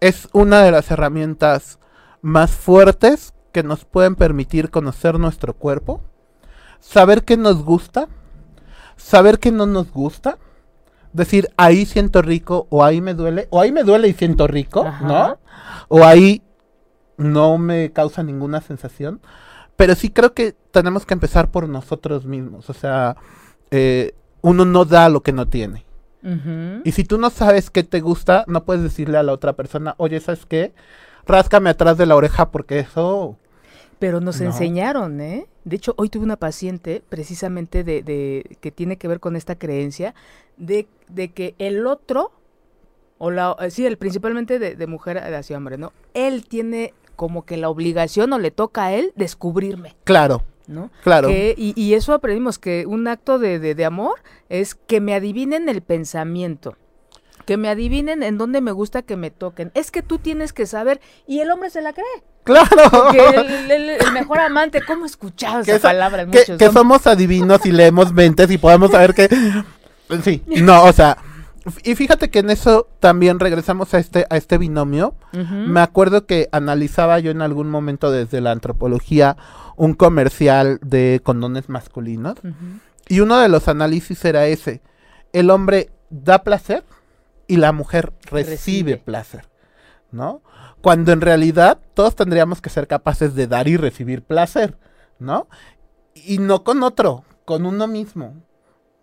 es 0.00 0.28
una 0.32 0.62
de 0.62 0.70
las 0.70 0.90
herramientas 0.90 1.78
más 2.20 2.50
fuertes 2.50 3.32
que 3.52 3.62
nos 3.62 3.84
pueden 3.84 4.16
permitir 4.16 4.70
conocer 4.70 5.18
nuestro 5.18 5.54
cuerpo, 5.54 6.02
saber 6.80 7.24
qué 7.24 7.36
nos 7.36 7.64
gusta, 7.64 8.08
saber 8.96 9.38
qué 9.38 9.50
no 9.52 9.66
nos 9.66 9.90
gusta, 9.92 10.38
decir 11.12 11.48
ahí 11.56 11.86
siento 11.86 12.20
rico 12.20 12.66
o 12.68 12.84
ahí 12.84 13.00
me 13.00 13.14
duele, 13.14 13.48
o 13.50 13.60
ahí 13.60 13.72
me 13.72 13.82
duele 13.84 14.08
y 14.08 14.12
siento 14.12 14.46
rico, 14.46 14.84
Ajá. 14.86 15.06
¿no? 15.06 15.38
O 15.88 16.04
ahí 16.04 16.42
no 17.16 17.58
me 17.58 17.92
causa 17.92 18.22
ninguna 18.22 18.60
sensación. 18.60 19.20
Pero 19.76 19.94
sí 19.94 20.10
creo 20.10 20.32
que 20.32 20.54
tenemos 20.70 21.04
que 21.04 21.14
empezar 21.14 21.50
por 21.50 21.68
nosotros 21.68 22.24
mismos. 22.24 22.70
O 22.70 22.72
sea, 22.72 23.16
eh, 23.70 24.14
uno 24.40 24.64
no 24.64 24.84
da 24.84 25.08
lo 25.08 25.22
que 25.22 25.32
no 25.32 25.46
tiene. 25.46 25.84
Y 26.84 26.90
si 26.90 27.04
tú 27.04 27.18
no 27.18 27.30
sabes 27.30 27.70
qué 27.70 27.84
te 27.84 28.00
gusta, 28.00 28.42
no 28.48 28.64
puedes 28.64 28.82
decirle 28.82 29.16
a 29.16 29.22
la 29.22 29.32
otra 29.32 29.52
persona, 29.52 29.94
oye, 29.98 30.18
¿sabes 30.18 30.44
qué? 30.44 30.72
Ráscame 31.24 31.70
atrás 31.70 31.98
de 31.98 32.06
la 32.06 32.16
oreja 32.16 32.50
porque 32.50 32.80
eso... 32.80 33.36
Pero 34.00 34.20
nos 34.20 34.40
No. 34.40 34.46
enseñaron, 34.46 35.20
¿eh? 35.20 35.46
De 35.64 35.76
hecho, 35.76 35.94
hoy 35.96 36.08
tuve 36.08 36.24
una 36.24 36.36
paciente 36.36 37.00
precisamente 37.08 37.84
de, 37.84 38.02
de 38.02 38.56
que 38.60 38.72
tiene 38.72 38.96
que 38.98 39.06
ver 39.06 39.20
con 39.20 39.36
esta 39.36 39.56
creencia 39.56 40.14
de, 40.56 40.88
de 41.08 41.28
que 41.32 41.54
el 41.58 41.86
otro, 41.86 42.32
o 43.18 43.30
la, 43.30 43.54
eh, 43.60 43.70
sí, 43.70 43.86
el, 43.86 43.96
principalmente 43.96 44.58
de, 44.58 44.74
de 44.74 44.86
mujer 44.88 45.18
hacia 45.18 45.56
hombre, 45.56 45.78
¿no? 45.78 45.92
Él 46.12 46.44
tiene 46.48 46.92
como 47.16 47.44
que 47.44 47.56
la 47.56 47.68
obligación 47.68 48.32
o 48.32 48.38
le 48.38 48.50
toca 48.50 48.84
a 48.86 48.92
él 48.92 49.12
descubrirme, 49.16 49.96
Claro, 50.04 50.42
¿no? 50.66 50.90
claro. 51.02 51.28
Que- 51.28 51.54
y, 51.56 51.72
y 51.80 51.94
eso 51.94 52.12
aprendimos, 52.14 52.58
que 52.58 52.84
un 52.86 53.08
acto 53.08 53.38
de, 53.38 53.58
de- 53.58 53.74
de 53.74 53.84
amor 53.84 54.20
es 54.48 54.74
que 54.74 55.00
me 55.00 55.14
adivinen 55.14 55.68
el 55.68 55.82
pensamiento. 55.82 56.76
Que 57.46 57.56
me 57.56 57.68
adivinen 57.68 58.24
en 58.24 58.38
dónde 58.38 58.60
me 58.60 58.72
gusta 58.72 59.02
que 59.02 59.16
me 59.16 59.30
toquen. 59.30 59.70
Es 59.74 59.92
que 59.92 60.02
tú 60.02 60.18
tienes 60.18 60.52
que 60.52 60.66
saber, 60.66 61.00
y 61.28 61.38
el 61.40 61.50
hombre 61.52 61.70
se 61.70 61.80
la 61.80 61.92
cree. 61.92 62.04
Claro. 62.42 62.66
Que 63.12 63.20
el, 63.20 63.70
el- 63.70 63.90
el 63.90 64.12
mejor 64.12 64.40
amante, 64.40 64.80
¿cómo 64.84 65.04
he 65.04 65.06
escuchado 65.08 65.60
esa 65.60 65.76
esa- 65.76 65.88
palabra 65.88 66.22
en 66.22 66.30
que- 66.32 66.38
muchos 66.40 66.58
que 66.58 66.70
somos 66.70 67.06
adivinos 67.06 67.64
y 67.64 67.70
leemos 67.72 68.12
mentes 68.12 68.50
y 68.50 68.58
podemos 68.58 68.90
saber 68.90 69.14
que... 69.14 69.28
Sí, 70.24 70.42
no, 70.46 70.84
o 70.84 70.92
sea... 70.92 71.16
Y 71.82 71.94
fíjate 71.96 72.30
que 72.30 72.38
en 72.40 72.50
eso 72.50 72.88
también 73.00 73.40
regresamos 73.40 73.92
a 73.94 73.98
este, 73.98 74.26
a 74.30 74.36
este 74.36 74.58
binomio. 74.58 75.14
Me 75.32 75.80
acuerdo 75.80 76.26
que 76.26 76.48
analizaba 76.52 77.18
yo 77.18 77.30
en 77.30 77.42
algún 77.42 77.70
momento 77.70 78.10
desde 78.10 78.40
la 78.40 78.52
antropología 78.52 79.36
un 79.76 79.94
comercial 79.94 80.78
de 80.82 81.20
condones 81.22 81.68
masculinos. 81.68 82.36
Y 83.08 83.20
uno 83.20 83.38
de 83.38 83.48
los 83.48 83.68
análisis 83.68 84.24
era 84.24 84.46
ese. 84.46 84.80
El 85.32 85.50
hombre 85.50 85.90
da 86.10 86.42
placer 86.42 86.84
y 87.46 87.56
la 87.56 87.72
mujer 87.72 88.12
recibe, 88.30 88.50
Recibe. 88.52 88.96
placer. 88.98 89.44
¿No? 90.12 90.42
Cuando 90.82 91.12
en 91.12 91.20
realidad 91.20 91.78
todos 91.94 92.14
tendríamos 92.14 92.60
que 92.60 92.70
ser 92.70 92.86
capaces 92.86 93.34
de 93.34 93.46
dar 93.48 93.66
y 93.68 93.76
recibir 93.76 94.22
placer. 94.22 94.78
¿No? 95.18 95.48
Y 96.14 96.38
no 96.38 96.62
con 96.64 96.82
otro, 96.82 97.24
con 97.44 97.66
uno 97.66 97.86
mismo. 97.86 98.34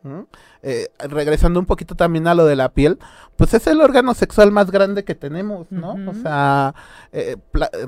¿Mm? 0.04 0.20
Eh, 0.64 0.90
regresando 1.08 1.60
un 1.60 1.66
poquito 1.66 1.96
también 1.96 2.28
a 2.28 2.36
lo 2.36 2.46
de 2.46 2.56
la 2.58 2.70
piel, 2.74 3.00
pues 3.38 3.54
es 3.54 3.66
el 3.68 3.80
órgano 3.80 4.14
sexual 4.14 4.52
más 4.52 4.70
grande 4.70 5.04
que 5.06 5.16
tenemos, 5.16 5.72
¿no? 5.72 5.94
O 6.10 6.14
sea, 6.14 6.76
eh, 7.14 7.38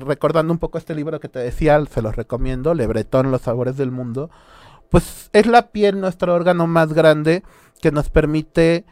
recordando 0.00 0.52
un 0.52 0.58
poco 0.58 0.78
este 0.78 0.94
libro 0.94 1.20
que 1.20 1.28
te 1.28 1.38
decía, 1.38 1.78
se 1.86 2.00
los 2.02 2.16
recomiendo, 2.16 2.72
Le 2.74 2.86
Breton, 2.86 3.30
Los 3.30 3.42
sabores 3.42 3.76
del 3.76 3.90
mundo, 3.90 4.30
pues 4.88 5.28
es 5.34 5.46
la 5.46 5.68
piel 5.68 6.00
nuestro 6.00 6.34
órgano 6.34 6.66
más 6.66 6.92
grande 6.94 7.42
que 7.82 7.92
nos 7.92 8.08
permite 8.08 8.84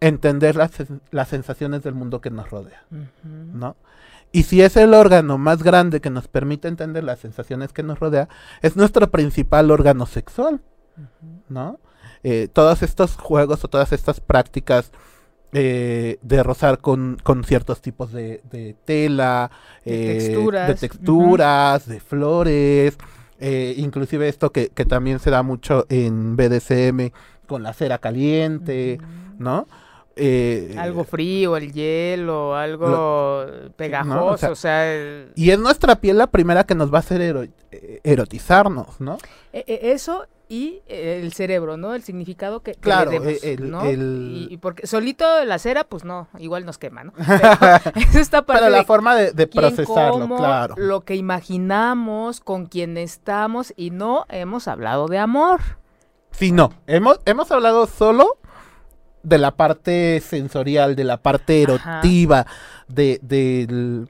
entender 0.00 0.56
las, 0.56 0.72
sen- 0.78 1.00
las 1.10 1.28
sensaciones 1.28 1.82
del 1.82 1.92
mundo 1.94 2.22
que 2.22 2.30
nos 2.30 2.48
rodea. 2.50 2.82
¿no? 3.22 3.76
Y 4.32 4.44
si 4.44 4.62
es 4.62 4.76
el 4.78 4.94
órgano 4.94 5.36
más 5.36 5.62
grande 5.62 6.00
que 6.00 6.08
nos 6.08 6.28
permite 6.28 6.68
entender 6.68 7.04
las 7.04 7.18
sensaciones 7.18 7.72
que 7.74 7.82
nos 7.82 7.98
rodea, 7.98 8.28
es 8.62 8.76
nuestro 8.76 9.10
principal 9.10 9.70
órgano 9.70 10.06
sexual, 10.06 10.62
¿no? 11.50 11.78
Eh, 12.22 12.48
todos 12.52 12.82
estos 12.82 13.16
juegos 13.16 13.64
o 13.64 13.68
todas 13.68 13.92
estas 13.92 14.20
prácticas 14.20 14.92
eh, 15.52 16.18
de 16.22 16.42
rozar 16.44 16.78
con, 16.78 17.18
con 17.24 17.42
ciertos 17.42 17.80
tipos 17.80 18.12
de, 18.12 18.40
de 18.52 18.76
tela, 18.84 19.50
De 19.84 20.14
eh, 20.14 20.76
texturas, 20.78 21.86
de, 21.88 21.98
flores, 21.98 22.96
eh, 23.40 23.74
inclusive 23.76 24.28
esto 24.28 24.52
que, 24.52 24.68
que 24.68 24.84
también 24.84 25.18
se 25.18 25.30
da 25.30 25.42
mucho 25.42 25.86
en 25.88 26.36
BDSM 26.36 27.10
con 27.48 27.64
la 27.64 27.72
cera 27.72 27.98
caliente, 27.98 28.98
Ujú. 29.00 29.42
¿no? 29.42 29.66
Eh, 30.22 30.76
Algo 30.78 31.04
frío, 31.04 31.56
el 31.56 31.72
hielo, 31.72 32.54
algo 32.54 33.46
pegajoso, 33.76 34.26
o 34.26 34.36
sea, 34.36 34.50
o 34.50 34.54
sea, 34.54 34.92
el- 34.94 35.32
Y 35.34 35.50
es 35.50 35.58
nuestra 35.58 35.96
piel 35.96 36.18
la 36.18 36.26
primera 36.26 36.64
que 36.64 36.74
nos 36.74 36.92
va 36.92 36.98
a 36.98 37.00
hacer 37.00 37.20
ero- 37.22 37.44
eh, 37.72 38.00
erotizarnos, 38.04 39.00
¿no? 39.00 39.16
e- 39.52 39.64
e- 39.66 39.92
eso 39.92 40.26
y 40.48 40.82
eh, 40.88 41.20
el 41.22 41.32
cerebro, 41.32 41.76
¿no? 41.76 41.94
El 41.94 42.02
significado 42.02 42.60
que, 42.60 42.72
que 42.72 42.80
Claro, 42.80 43.12
le 43.12 43.20
demos, 43.20 43.42
e- 43.44 43.52
el- 43.54 43.70
¿no? 43.70 43.82
el- 43.84 44.46
Y, 44.50 44.54
y 44.54 44.56
porque 44.58 44.86
solito 44.86 45.24
la 45.44 45.58
cera, 45.58 45.84
pues 45.84 46.04
no, 46.04 46.28
igual 46.38 46.66
nos 46.66 46.76
quema, 46.76 47.04
¿no? 47.04 47.12
Pero 47.16 47.96
eso 48.10 48.18
está 48.18 48.42
Pero 48.44 48.68
la 48.68 48.78
de 48.78 48.84
forma 48.84 49.14
de, 49.16 49.32
de 49.32 49.48
quién, 49.48 49.62
procesarlo, 49.64 50.12
cómo, 50.20 50.36
claro. 50.38 50.74
lo 50.76 51.00
que 51.02 51.14
imaginamos, 51.14 52.40
con 52.40 52.66
quién 52.66 52.96
estamos 52.98 53.72
y 53.76 53.90
no 53.90 54.26
hemos 54.28 54.68
hablado 54.68 55.06
de 55.06 55.18
amor. 55.18 55.60
Sí, 56.32 56.52
no. 56.52 56.72
Hemos, 56.86 57.18
hemos 57.26 57.50
hablado 57.50 57.86
solo 57.86 58.36
de 59.22 59.38
la 59.38 59.52
parte 59.52 60.20
sensorial, 60.20 60.96
de 60.96 61.04
la 61.04 61.18
parte 61.18 61.64
Ajá. 61.64 61.98
erotiva, 61.98 62.46
de, 62.88 63.18
del 63.22 64.08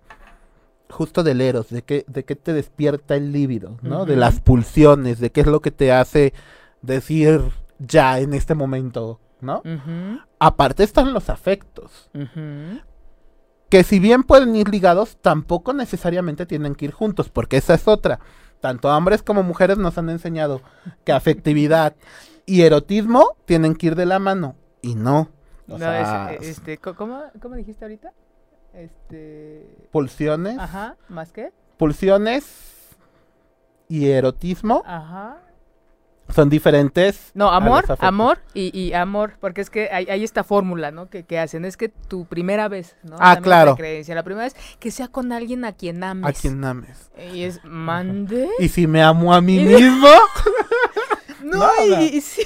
justo 0.88 1.22
del 1.22 1.40
eros, 1.40 1.70
de 1.70 1.82
qué, 1.82 2.04
de 2.06 2.24
qué 2.24 2.36
te 2.36 2.52
despierta 2.52 3.14
el 3.16 3.32
líbido, 3.32 3.78
¿no? 3.82 4.06
De 4.06 4.16
las 4.16 4.40
pulsiones, 4.40 5.20
de 5.20 5.30
qué 5.30 5.42
es 5.42 5.46
lo 5.46 5.60
que 5.60 5.70
te 5.70 5.92
hace 5.92 6.32
decir 6.82 7.40
ya 7.78 8.18
en 8.18 8.34
este 8.34 8.54
momento, 8.54 9.20
¿no? 9.40 9.62
Aparte 10.38 10.82
están 10.82 11.12
los 11.12 11.30
afectos, 11.30 12.10
que 13.68 13.84
si 13.84 14.00
bien 14.00 14.24
pueden 14.24 14.54
ir 14.56 14.68
ligados, 14.68 15.16
tampoco 15.20 15.72
necesariamente 15.72 16.44
tienen 16.44 16.74
que 16.74 16.86
ir 16.86 16.92
juntos, 16.92 17.28
porque 17.28 17.56
esa 17.56 17.74
es 17.74 17.86
otra. 17.86 18.18
Tanto 18.60 18.94
hombres 18.94 19.22
como 19.22 19.42
mujeres 19.42 19.78
nos 19.78 19.96
han 19.96 20.10
enseñado 20.10 20.60
que 21.04 21.12
afectividad 21.12 21.94
y 22.44 22.62
erotismo 22.62 23.36
tienen 23.46 23.74
que 23.74 23.86
ir 23.86 23.96
de 23.96 24.06
la 24.06 24.18
mano, 24.18 24.56
y 24.82 24.94
no. 24.94 25.28
O 25.68 25.72
No, 25.72 25.78
sea, 25.78 26.32
es- 26.34 26.48
este, 26.48 26.78
co- 26.78 26.94
¿cómo, 26.94 27.22
¿Cómo 27.40 27.54
dijiste 27.54 27.84
ahorita? 27.84 28.12
Este. 28.74 29.66
pulsiones, 29.90 30.58
Ajá, 30.58 30.96
¿más 31.08 31.32
qué? 31.32 31.52
pulsiones 31.76 32.44
y 33.88 34.08
erotismo 34.10 34.82
Ajá. 34.86 35.38
son 36.28 36.48
diferentes. 36.48 37.32
No, 37.34 37.50
amor, 37.50 37.84
amor 37.98 38.38
y, 38.54 38.76
y 38.78 38.92
amor, 38.92 39.32
porque 39.40 39.60
es 39.60 39.70
que 39.70 39.88
hay, 39.90 40.06
hay 40.08 40.22
esta 40.22 40.44
fórmula, 40.44 40.92
¿no? 40.92 41.08
Que, 41.10 41.24
que 41.24 41.38
hacen, 41.40 41.64
es 41.64 41.76
que 41.76 41.88
tu 41.88 42.26
primera 42.26 42.68
vez, 42.68 42.96
¿no? 43.02 43.16
Ah, 43.18 43.34
También 43.34 43.42
claro. 43.42 43.70
La 43.72 43.76
creencia, 43.76 44.14
la 44.14 44.22
primera 44.22 44.44
vez 44.44 44.54
que 44.78 44.90
sea 44.92 45.08
con 45.08 45.32
alguien 45.32 45.64
a 45.64 45.72
quien 45.72 46.04
ames. 46.04 46.28
A 46.28 46.32
quien 46.40 46.64
ames. 46.64 47.10
Y 47.34 47.42
es, 47.42 47.64
mande. 47.64 48.48
Y 48.60 48.68
si 48.68 48.86
me 48.86 49.02
amo 49.02 49.34
a 49.34 49.40
mí 49.40 49.58
mismo. 49.64 50.06
No, 51.42 51.66
y, 51.84 52.16
y 52.16 52.20
sí. 52.20 52.42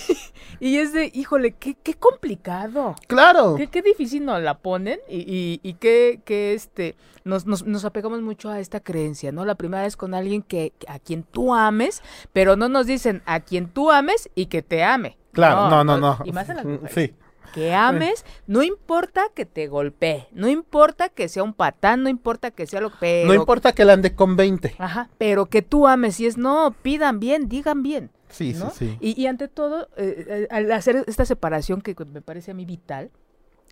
Y 0.65 0.79
es 0.79 0.95
de, 0.95 1.11
híjole, 1.13 1.53
qué, 1.53 1.75
qué 1.75 1.93
complicado. 1.93 2.95
claro. 3.07 3.55
Qué, 3.57 3.67
qué 3.67 3.83
difícil 3.83 4.25
nos 4.25 4.41
la 4.43 4.57
ponen 4.57 4.99
y, 5.11 5.19
y, 5.19 5.61
y 5.63 5.75
qué, 5.75 6.23
qué, 6.25 6.55
este, 6.55 6.97
nos, 7.23 7.45
nos, 7.45 7.67
nos 7.67 7.85
apegamos 7.85 8.23
mucho 8.23 8.49
a 8.49 8.59
esta 8.61 8.81
creencia, 8.81 9.31
¿no? 9.31 9.45
La 9.45 9.57
primera 9.57 9.83
vez 9.83 9.95
con 9.99 10.15
alguien 10.15 10.41
que, 10.41 10.73
a 10.89 10.99
quien 10.99 11.23
tú 11.23 11.55
ames, 11.55 12.03
pero 12.33 12.57
no 12.57 12.71
nos 12.71 12.87
dicen 12.87 13.23
a 13.27 13.41
quien 13.41 13.69
tú 13.69 13.91
ames 13.91 14.31
y 14.35 14.47
que 14.47 14.63
te 14.63 14.83
ame. 14.83 15.19
Claro, 15.33 15.69
no, 15.69 15.85
no, 15.85 15.99
no. 15.99 16.19
Y 16.25 16.33
más 16.33 16.49
en. 16.49 16.81
Sí. 16.89 17.13
Que 17.53 17.75
ames, 17.75 18.25
no 18.47 18.63
importa 18.63 19.27
que 19.35 19.45
te 19.45 19.69
golpee, 19.69 20.29
no 20.33 20.49
importa 20.49 21.11
que 21.11 21.29
sea 21.29 21.43
un 21.43 21.53
patán, 21.53 22.03
no 22.03 22.09
importa 22.09 22.51
que 22.51 22.67
sea 22.67 22.81
lo 22.81 22.91
que... 22.91 23.23
No 23.27 23.35
importa 23.35 23.73
que 23.73 23.85
la 23.85 23.93
ande 23.93 24.15
con 24.15 24.35
20. 24.35 24.75
Ajá, 24.79 25.09
pero 25.19 25.47
que 25.47 25.63
tú 25.63 25.87
ames 25.87 26.19
y 26.19 26.27
es, 26.27 26.37
no, 26.37 26.75
pidan 26.83 27.21
bien, 27.21 27.49
digan 27.49 27.85
bien. 27.85 28.11
Sí, 28.35 28.53
¿no? 28.55 28.71
sí, 28.71 28.87
sí. 28.91 28.99
Y, 29.01 29.21
y 29.23 29.27
ante 29.27 29.49
todo, 29.49 29.89
eh, 29.97 30.27
eh, 30.29 30.49
al 30.51 30.71
hacer 30.73 31.05
esta 31.07 31.25
separación 31.25 31.81
que 31.81 31.95
me 32.05 32.21
parece 32.21 32.51
a 32.51 32.55
mí 32.55 32.65
vital, 32.65 33.11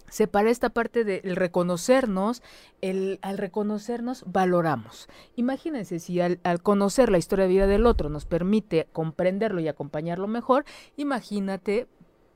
separa 0.08 0.50
esta 0.50 0.68
parte 0.68 1.04
del 1.04 1.36
reconocernos, 1.36 2.42
el, 2.82 3.18
al 3.22 3.38
reconocernos 3.38 4.24
valoramos. 4.26 5.08
Imagínense 5.36 5.98
si 6.00 6.20
al, 6.20 6.38
al 6.44 6.62
conocer 6.62 7.10
la 7.10 7.18
historia 7.18 7.46
de 7.46 7.50
vida 7.50 7.66
del 7.66 7.86
otro 7.86 8.10
nos 8.10 8.26
permite 8.26 8.88
comprenderlo 8.92 9.60
y 9.60 9.68
acompañarlo 9.68 10.28
mejor, 10.28 10.64
imagínate 10.96 11.86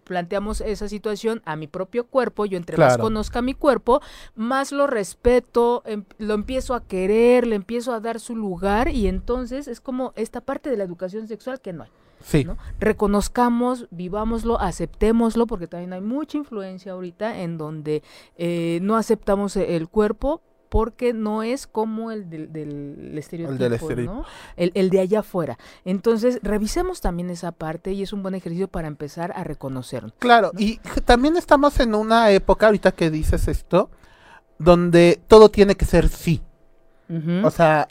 planteamos 0.04 0.60
esa 0.60 0.88
situación 0.88 1.42
a 1.44 1.56
mi 1.56 1.66
propio 1.66 2.06
cuerpo, 2.06 2.46
yo 2.46 2.56
entre 2.56 2.76
más 2.76 2.90
Claro. 2.94 3.02
conozca 3.02 3.42
mi 3.42 3.54
cuerpo, 3.54 4.00
más 4.36 4.70
lo 4.70 4.86
respeto, 4.86 5.82
em- 5.84 6.04
lo 6.18 6.34
empiezo 6.34 6.74
a 6.74 6.84
querer, 6.86 7.44
le 7.44 7.56
empiezo 7.56 7.92
a 7.92 7.98
dar 7.98 8.20
su 8.20 8.36
lugar 8.36 8.88
y 8.88 9.08
entonces 9.08 9.66
es 9.66 9.80
como 9.80 10.12
esta 10.14 10.40
parte 10.40 10.70
de 10.70 10.76
la 10.76 10.84
educación 10.84 11.26
sexual 11.26 11.60
que 11.60 11.72
no 11.72 11.82
hay. 11.82 11.90
Sí. 12.26 12.42
¿no? 12.42 12.58
Reconozcamos, 12.80 13.86
vivámoslo, 13.92 14.60
aceptémoslo, 14.60 15.46
porque 15.46 15.68
también 15.68 15.92
hay 15.92 16.00
mucha 16.00 16.36
influencia 16.36 16.90
ahorita 16.92 17.40
en 17.42 17.56
donde 17.56 18.02
eh, 18.36 18.80
no 18.82 18.96
aceptamos 18.96 19.56
e- 19.56 19.76
el 19.76 19.88
cuerpo 19.88 20.42
porque 20.68 21.12
no 21.12 21.44
es 21.44 21.68
como 21.68 22.10
el 22.10 22.28
del, 22.28 22.52
del 22.52 23.16
estereotipo, 23.16 23.64
estereotipo. 23.72 24.12
¿no? 24.12 24.24
El, 24.56 24.72
el 24.74 24.90
de 24.90 24.98
allá 24.98 25.20
afuera. 25.20 25.56
Entonces, 25.84 26.40
revisemos 26.42 27.00
también 27.00 27.30
esa 27.30 27.52
parte 27.52 27.92
y 27.92 28.02
es 28.02 28.12
un 28.12 28.24
buen 28.24 28.34
ejercicio 28.34 28.66
para 28.66 28.88
empezar 28.88 29.32
a 29.36 29.44
reconocernos. 29.44 30.12
Claro, 30.18 30.50
y 30.58 30.78
también 31.04 31.36
estamos 31.36 31.78
en 31.78 31.94
una 31.94 32.32
época, 32.32 32.66
ahorita 32.66 32.90
que 32.90 33.10
dices 33.10 33.46
esto, 33.46 33.88
donde 34.58 35.20
todo 35.28 35.48
tiene 35.50 35.76
que 35.76 35.84
ser 35.84 36.08
sí. 36.08 36.42
O 37.44 37.50
sea. 37.50 37.86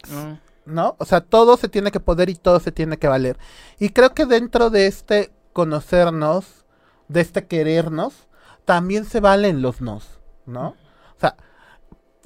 ¿No? 0.65 0.95
O 0.99 1.05
sea, 1.05 1.21
todo 1.21 1.57
se 1.57 1.69
tiene 1.69 1.91
que 1.91 1.99
poder 1.99 2.29
y 2.29 2.35
todo 2.35 2.59
se 2.59 2.71
tiene 2.71 2.97
que 2.97 3.07
valer. 3.07 3.37
Y 3.79 3.89
creo 3.89 4.13
que 4.13 4.25
dentro 4.25 4.69
de 4.69 4.87
este 4.87 5.31
conocernos, 5.53 6.65
de 7.07 7.21
este 7.21 7.45
querernos, 7.45 8.27
también 8.65 9.05
se 9.05 9.19
valen 9.19 9.61
los 9.61 9.81
nos, 9.81 10.19
¿no? 10.45 10.69
O 10.69 11.19
sea, 11.19 11.37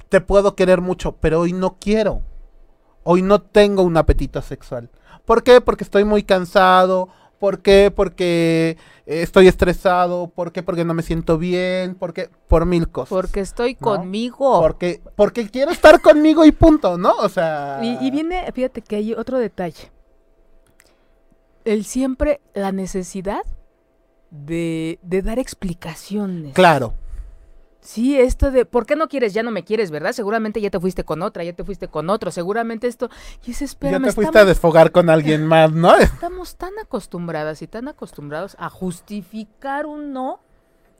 te 0.08 0.20
puedo 0.20 0.56
querer 0.56 0.80
mucho, 0.80 1.12
pero 1.12 1.40
hoy 1.40 1.52
no 1.52 1.76
quiero. 1.78 2.22
Hoy 3.02 3.22
no 3.22 3.40
tengo 3.40 3.82
un 3.82 3.96
apetito 3.96 4.42
sexual. 4.42 4.90
¿Por 5.24 5.42
qué? 5.42 5.60
Porque 5.60 5.84
estoy 5.84 6.04
muy 6.04 6.22
cansado. 6.22 7.08
¿Por 7.40 7.62
qué? 7.62 7.90
Porque 7.90 8.76
eh, 9.06 9.22
estoy 9.22 9.48
estresado. 9.48 10.28
¿Por 10.28 10.52
qué? 10.52 10.62
Porque 10.62 10.84
no 10.84 10.92
me 10.92 11.02
siento 11.02 11.38
bien. 11.38 11.94
¿Por 11.94 12.12
qué? 12.12 12.28
Por 12.48 12.66
mil 12.66 12.90
cosas. 12.90 13.08
Porque 13.08 13.40
estoy 13.40 13.78
¿no? 13.80 13.80
conmigo. 13.80 14.60
Porque, 14.60 15.00
porque 15.16 15.48
quiero 15.48 15.72
estar 15.72 16.02
conmigo 16.02 16.44
y 16.44 16.52
punto, 16.52 16.98
¿no? 16.98 17.14
O 17.14 17.30
sea. 17.30 17.80
Y, 17.82 17.96
y 18.06 18.10
viene, 18.10 18.44
fíjate 18.52 18.82
que 18.82 18.96
hay 18.96 19.14
otro 19.14 19.38
detalle. 19.38 19.90
El 21.64 21.86
siempre, 21.86 22.42
la 22.52 22.72
necesidad 22.72 23.42
de, 24.30 24.98
de 25.00 25.22
dar 25.22 25.38
explicaciones. 25.38 26.52
Claro. 26.52 26.92
Sí, 27.90 28.16
esto 28.16 28.52
de, 28.52 28.66
¿por 28.66 28.86
qué 28.86 28.94
no 28.94 29.08
quieres? 29.08 29.34
Ya 29.34 29.42
no 29.42 29.50
me 29.50 29.64
quieres, 29.64 29.90
¿verdad? 29.90 30.12
Seguramente 30.12 30.60
ya 30.60 30.70
te 30.70 30.78
fuiste 30.78 31.02
con 31.02 31.22
otra, 31.22 31.42
ya 31.42 31.54
te 31.54 31.64
fuiste 31.64 31.88
con 31.88 32.08
otro, 32.08 32.30
seguramente 32.30 32.86
esto... 32.86 33.10
Y 33.44 33.50
es, 33.50 33.58
Ya 33.58 33.64
espérame, 33.64 34.04
te 34.04 34.12
fuiste 34.12 34.30
estamos, 34.30 34.42
a 34.42 34.44
desfogar 34.44 34.92
con 34.92 35.10
alguien 35.10 35.44
más, 35.44 35.72
¿no? 35.72 35.96
estamos 35.98 36.54
tan 36.54 36.70
acostumbradas 36.80 37.62
y 37.62 37.66
tan 37.66 37.88
acostumbrados 37.88 38.54
a 38.60 38.70
justificar 38.70 39.86
un 39.86 40.12
no. 40.12 40.38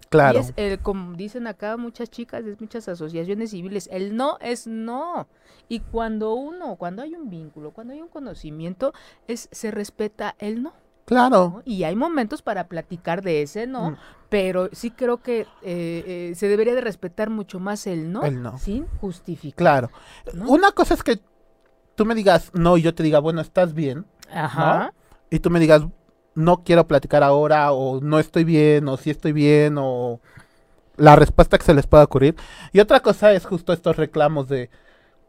Claro. 0.09 0.39
Y 0.39 0.41
es, 0.41 0.53
el, 0.57 0.81
como 0.81 1.15
dicen 1.15 1.47
acá 1.47 1.77
muchas 1.77 2.11
chicas, 2.11 2.45
de 2.45 2.57
muchas 2.59 2.89
asociaciones 2.89 3.51
civiles, 3.51 3.89
el 3.93 4.17
no 4.17 4.39
es 4.41 4.67
no. 4.67 5.29
Y 5.69 5.79
cuando 5.79 6.35
uno, 6.35 6.75
cuando 6.75 7.03
hay 7.03 7.15
un 7.15 7.31
vínculo, 7.31 7.71
cuando 7.71 7.93
hay 7.93 8.01
un 8.01 8.09
conocimiento, 8.09 8.93
es 9.29 9.49
se 9.53 9.71
respeta 9.71 10.35
el 10.41 10.65
no. 10.65 10.73
Claro. 11.05 11.53
¿no? 11.57 11.63
Y 11.65 11.85
hay 11.85 11.97
momentos 11.97 12.43
para 12.43 12.69
platicar 12.69 13.23
de 13.23 13.43
ese 13.43 13.67
no, 13.67 13.91
Mm. 13.93 13.97
pero 14.29 14.69
sí 14.73 14.91
creo 14.91 15.19
que 15.23 15.41
eh, 15.41 15.47
eh, 15.63 16.33
se 16.37 16.49
debería 16.49 16.75
de 16.75 16.81
respetar 16.81 17.31
mucho 17.31 17.59
más 17.59 17.87
el 17.87 18.13
no, 18.13 18.23
El 18.23 18.43
no. 18.43 18.59
sin 18.59 18.87
justificar. 19.01 19.57
Claro. 19.57 19.91
¿no? 20.35 20.49
Una 20.49 20.73
cosa 20.73 20.95
es 20.95 21.03
que 21.03 21.21
tú 21.97 22.05
me 22.07 22.15
digas 22.15 22.51
no 22.55 22.77
y 22.77 22.83
yo 22.83 22.95
te 22.95 23.03
diga, 23.03 23.19
bueno, 23.19 23.41
estás 23.41 23.75
bien. 23.75 24.07
Ajá. 24.33 24.93
Y 25.31 25.41
tú 25.41 25.51
me 25.51 25.59
digas, 25.61 25.83
no 26.35 26.63
quiero 26.63 26.87
platicar 26.87 27.23
ahora, 27.25 27.73
o 27.73 28.01
no 28.01 28.19
estoy 28.21 28.45
bien, 28.45 28.87
o 28.89 28.97
sí 28.97 29.11
estoy 29.11 29.33
bien, 29.33 29.77
o 29.79 30.21
la 30.97 31.17
respuesta 31.17 31.59
que 31.59 31.65
se 31.65 31.75
les 31.75 31.87
pueda 31.87 32.05
ocurrir. 32.05 32.37
Y 32.73 32.79
otra 32.81 33.01
cosa 33.01 33.33
es 33.33 33.45
justo 33.47 33.73
estos 33.73 33.97
reclamos 33.97 34.49
de, 34.49 34.71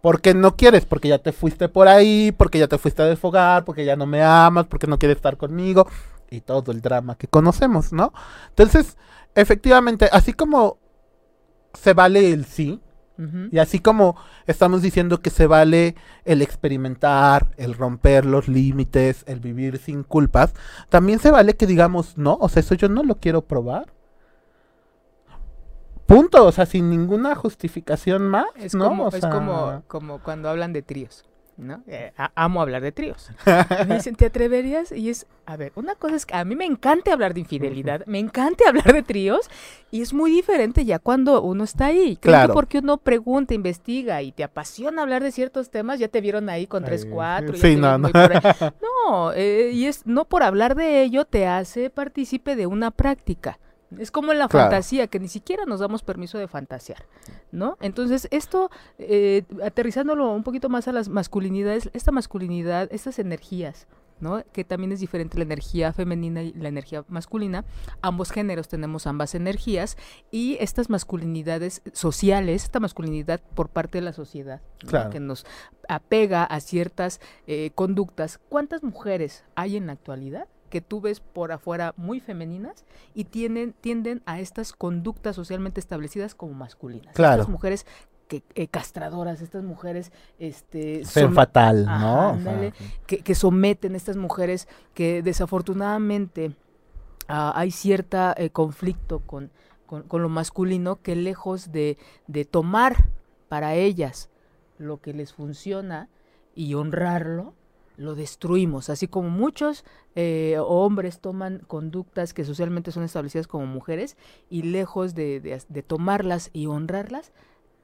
¿por 0.02 0.22
qué 0.22 0.34
no 0.34 0.56
quieres? 0.56 0.86
Porque 0.86 1.08
ya 1.08 1.20
te 1.20 1.32
fuiste 1.32 1.70
por 1.70 1.88
ahí, 1.88 2.32
porque 2.32 2.60
ya 2.60 2.68
te 2.68 2.78
fuiste 2.78 3.02
a 3.02 3.06
desfogar, 3.06 3.64
porque 3.66 3.86
ya 3.86 3.96
no 3.96 4.06
me 4.06 4.24
amas, 4.24 4.68
porque 4.68 4.88
no 4.88 5.00
quieres 5.00 5.18
estar 5.18 5.38
conmigo, 5.38 5.88
y 6.30 6.42
todo 6.42 6.72
el 6.72 6.82
drama 6.82 7.16
que 7.16 7.28
conocemos, 7.28 7.94
¿no? 7.94 8.14
Entonces, 8.50 8.98
efectivamente, 9.36 10.10
así 10.12 10.34
como 10.34 10.80
se 11.74 11.94
vale 11.94 12.32
el 12.34 12.46
sí, 12.46 12.82
y 13.52 13.60
así 13.60 13.78
como 13.78 14.16
estamos 14.48 14.82
diciendo 14.82 15.22
que 15.22 15.30
se 15.30 15.46
vale 15.46 15.94
el 16.26 16.42
experimentar, 16.42 17.52
el 17.58 17.76
romper 17.76 18.26
los 18.26 18.48
límites, 18.48 19.24
el 19.28 19.40
vivir 19.40 19.78
sin 19.78 20.02
culpas, 20.02 20.56
también 20.90 21.20
se 21.20 21.30
vale 21.30 21.56
que 21.56 21.68
digamos, 21.68 22.18
no, 22.18 22.40
o 22.42 22.50
sea, 22.50 22.62
eso 22.62 22.74
yo 22.74 22.90
no 22.90 23.04
lo 23.04 23.20
quiero 23.20 23.44
probar. 23.44 23.94
Punto, 26.14 26.46
o 26.46 26.52
sea, 26.52 26.66
sin 26.66 26.90
ninguna 26.90 27.36
justificación 27.36 28.28
más, 28.28 28.46
Es, 28.56 28.76
¿no? 28.76 28.90
como, 28.90 29.06
O 29.06 29.10
es 29.10 29.22
sea, 29.22 29.30
como, 29.30 29.84
como 29.88 30.20
cuando 30.22 30.50
hablan 30.50 30.74
de 30.74 30.82
tríos. 30.82 31.26
¿no? 31.58 31.84
Eh, 31.86 32.12
amo 32.34 32.62
hablar 32.62 32.82
de 32.82 32.92
tríos. 32.92 33.30
Me 33.88 33.96
dicen, 33.96 34.16
¿te 34.16 34.26
atreverías? 34.26 34.92
Y 34.92 35.10
es, 35.12 35.28
a 35.46 35.58
ver, 35.58 35.72
una 35.76 35.94
cosa 35.94 36.16
es 36.16 36.26
que 36.26 36.36
a 36.36 36.44
mí 36.44 36.56
me 36.56 36.66
encanta 36.66 37.14
hablar 37.14 37.36
de 37.36 37.42
infidelidad, 37.42 38.04
me 38.08 38.18
encanta 38.18 38.68
hablar 38.68 38.92
de 38.92 39.04
tríos, 39.04 39.48
y 39.92 40.02
es 40.02 40.12
muy 40.12 40.32
diferente 40.32 40.86
ya 40.86 40.98
cuando 40.98 41.42
uno 41.44 41.64
está 41.64 41.88
ahí. 41.88 42.18
Creo 42.18 42.18
que 42.18 42.22
Claro. 42.22 42.54
porque 42.56 42.80
uno 42.80 42.98
pregunta, 42.98 43.54
investiga 43.54 44.22
y 44.24 44.32
te 44.32 44.44
apasiona 44.44 45.04
hablar 45.04 45.22
de 45.22 45.32
ciertos 45.32 45.70
temas, 45.70 46.00
ya 46.00 46.08
te 46.08 46.20
vieron 46.20 46.50
ahí 46.50 46.66
con 46.66 46.84
tres, 46.84 47.06
cuatro. 47.06 47.56
sí, 47.56 47.76
no, 47.76 47.98
no. 48.00 48.10
No, 48.82 49.32
eh, 49.34 49.70
y 49.74 49.86
es, 49.86 50.06
no 50.08 50.26
por 50.26 50.42
hablar 50.44 50.74
de 50.76 51.04
ello 51.04 51.26
te 51.26 51.46
hace 51.48 51.90
partícipe 51.92 52.56
de 52.56 52.66
una 52.66 52.90
práctica. 52.92 53.60
Es 54.00 54.12
como 54.12 54.32
en 54.32 54.40
la 54.40 54.48
Claro. 54.48 54.70
fantasía, 54.70 55.08
que 55.08 55.20
ni 55.20 55.28
siquiera 55.28 55.66
nos 55.66 55.80
damos 55.82 56.02
permiso 56.04 56.38
de 56.38 56.48
fantasear, 56.48 57.06
¿no? 57.52 57.78
Entonces, 57.82 58.28
esto, 58.32 58.70
eh, 58.98 59.44
aterrizándolo 59.64 60.32
un 60.32 60.44
poquito 60.44 60.70
más 60.70 60.88
a 60.88 60.92
las 60.94 61.10
masculinidades, 61.10 61.90
esta 61.94 62.12
masculinidad, 62.12 62.88
estas 62.92 63.20
energías, 63.20 63.88
¿no? 64.22 64.44
Que 64.54 64.64
también 64.64 64.92
es 64.92 65.00
diferente 65.00 65.38
la 65.38 65.44
energía 65.44 65.92
femenina 65.94 66.44
y 66.44 66.54
la 66.54 66.70
energía 66.70 67.04
masculina. 67.10 67.66
Ambos 68.02 68.32
géneros 68.32 68.68
tenemos 68.68 69.08
ambas 69.08 69.34
energías 69.36 69.98
y 70.30 70.58
estas 70.60 70.90
masculinidades 70.90 71.82
sociales, 71.92 72.64
esta 72.64 72.80
masculinidad 72.80 73.42
por 73.56 73.70
parte 73.70 73.98
de 73.98 74.04
la 74.04 74.14
sociedad, 74.14 74.62
que 75.12 75.20
nos 75.20 75.46
apega 75.90 76.44
a 76.44 76.60
ciertas 76.60 77.20
eh, 77.48 77.72
conductas. 77.76 78.40
¿Cuántas 78.48 78.84
mujeres 78.84 79.44
hay 79.56 79.76
en 79.76 79.88
la 79.88 79.94
actualidad? 79.94 80.48
Que 80.72 80.82
tú 80.82 81.02
ves 81.02 81.20
por 81.20 81.52
afuera 81.52 81.94
muy 81.98 82.20
femeninas 82.20 82.84
y 83.14 83.26
tienen, 83.26 83.74
tienden 83.80 84.24
a 84.26 84.40
estas 84.40 84.74
conductas 84.74 85.36
socialmente 85.36 85.80
establecidas 85.80 86.34
como 86.34 86.54
masculinas. 86.54 87.14
Claro. 87.14 87.42
Estas 87.44 87.52
mujeres 87.52 87.86
que, 88.28 88.42
eh, 88.56 88.68
castradoras, 88.68 89.42
estas 89.42 89.64
mujeres 89.64 90.12
este, 90.40 91.02
som- 91.04 91.34
fatal, 91.36 91.86
Ajá, 91.88 92.00
¿no? 92.00 92.14
O 92.32 92.40
sea, 92.40 92.52
ándale. 92.54 92.74
que, 93.06 93.20
que 93.20 93.36
someten 93.36 93.94
estas 93.96 94.18
mujeres 94.18 94.68
que 94.96 95.22
desafortunadamente 95.22 96.56
ah, 97.28 97.52
hay 97.56 97.72
cierta 97.72 98.34
eh, 98.38 98.50
conflicto 98.50 99.20
con, 99.20 99.52
con, 99.86 100.04
con 100.04 100.22
lo 100.22 100.30
masculino 100.30 101.02
que 101.02 101.16
lejos 101.16 101.72
de, 101.72 101.98
de 102.28 102.46
tomar 102.46 103.10
para 103.50 103.76
ellas 103.76 104.30
lo 104.78 105.02
que 105.02 105.14
les 105.14 105.34
funciona 105.34 106.08
y 106.56 106.74
honrarlo, 106.74 107.54
lo 108.02 108.16
destruimos, 108.16 108.90
así 108.90 109.08
como 109.08 109.30
muchos 109.30 109.86
eh, 110.16 110.58
hombres 110.60 111.20
toman 111.20 111.60
conductas 111.68 112.34
que 112.34 112.44
socialmente 112.44 112.92
son 112.92 113.04
establecidas 113.04 113.48
como 113.48 113.66
mujeres 113.66 114.18
y 114.50 114.64
lejos 114.64 115.16
de, 115.16 115.62
tomarlas 115.88 116.50
y 116.52 116.66
honrarlas, 116.66 117.32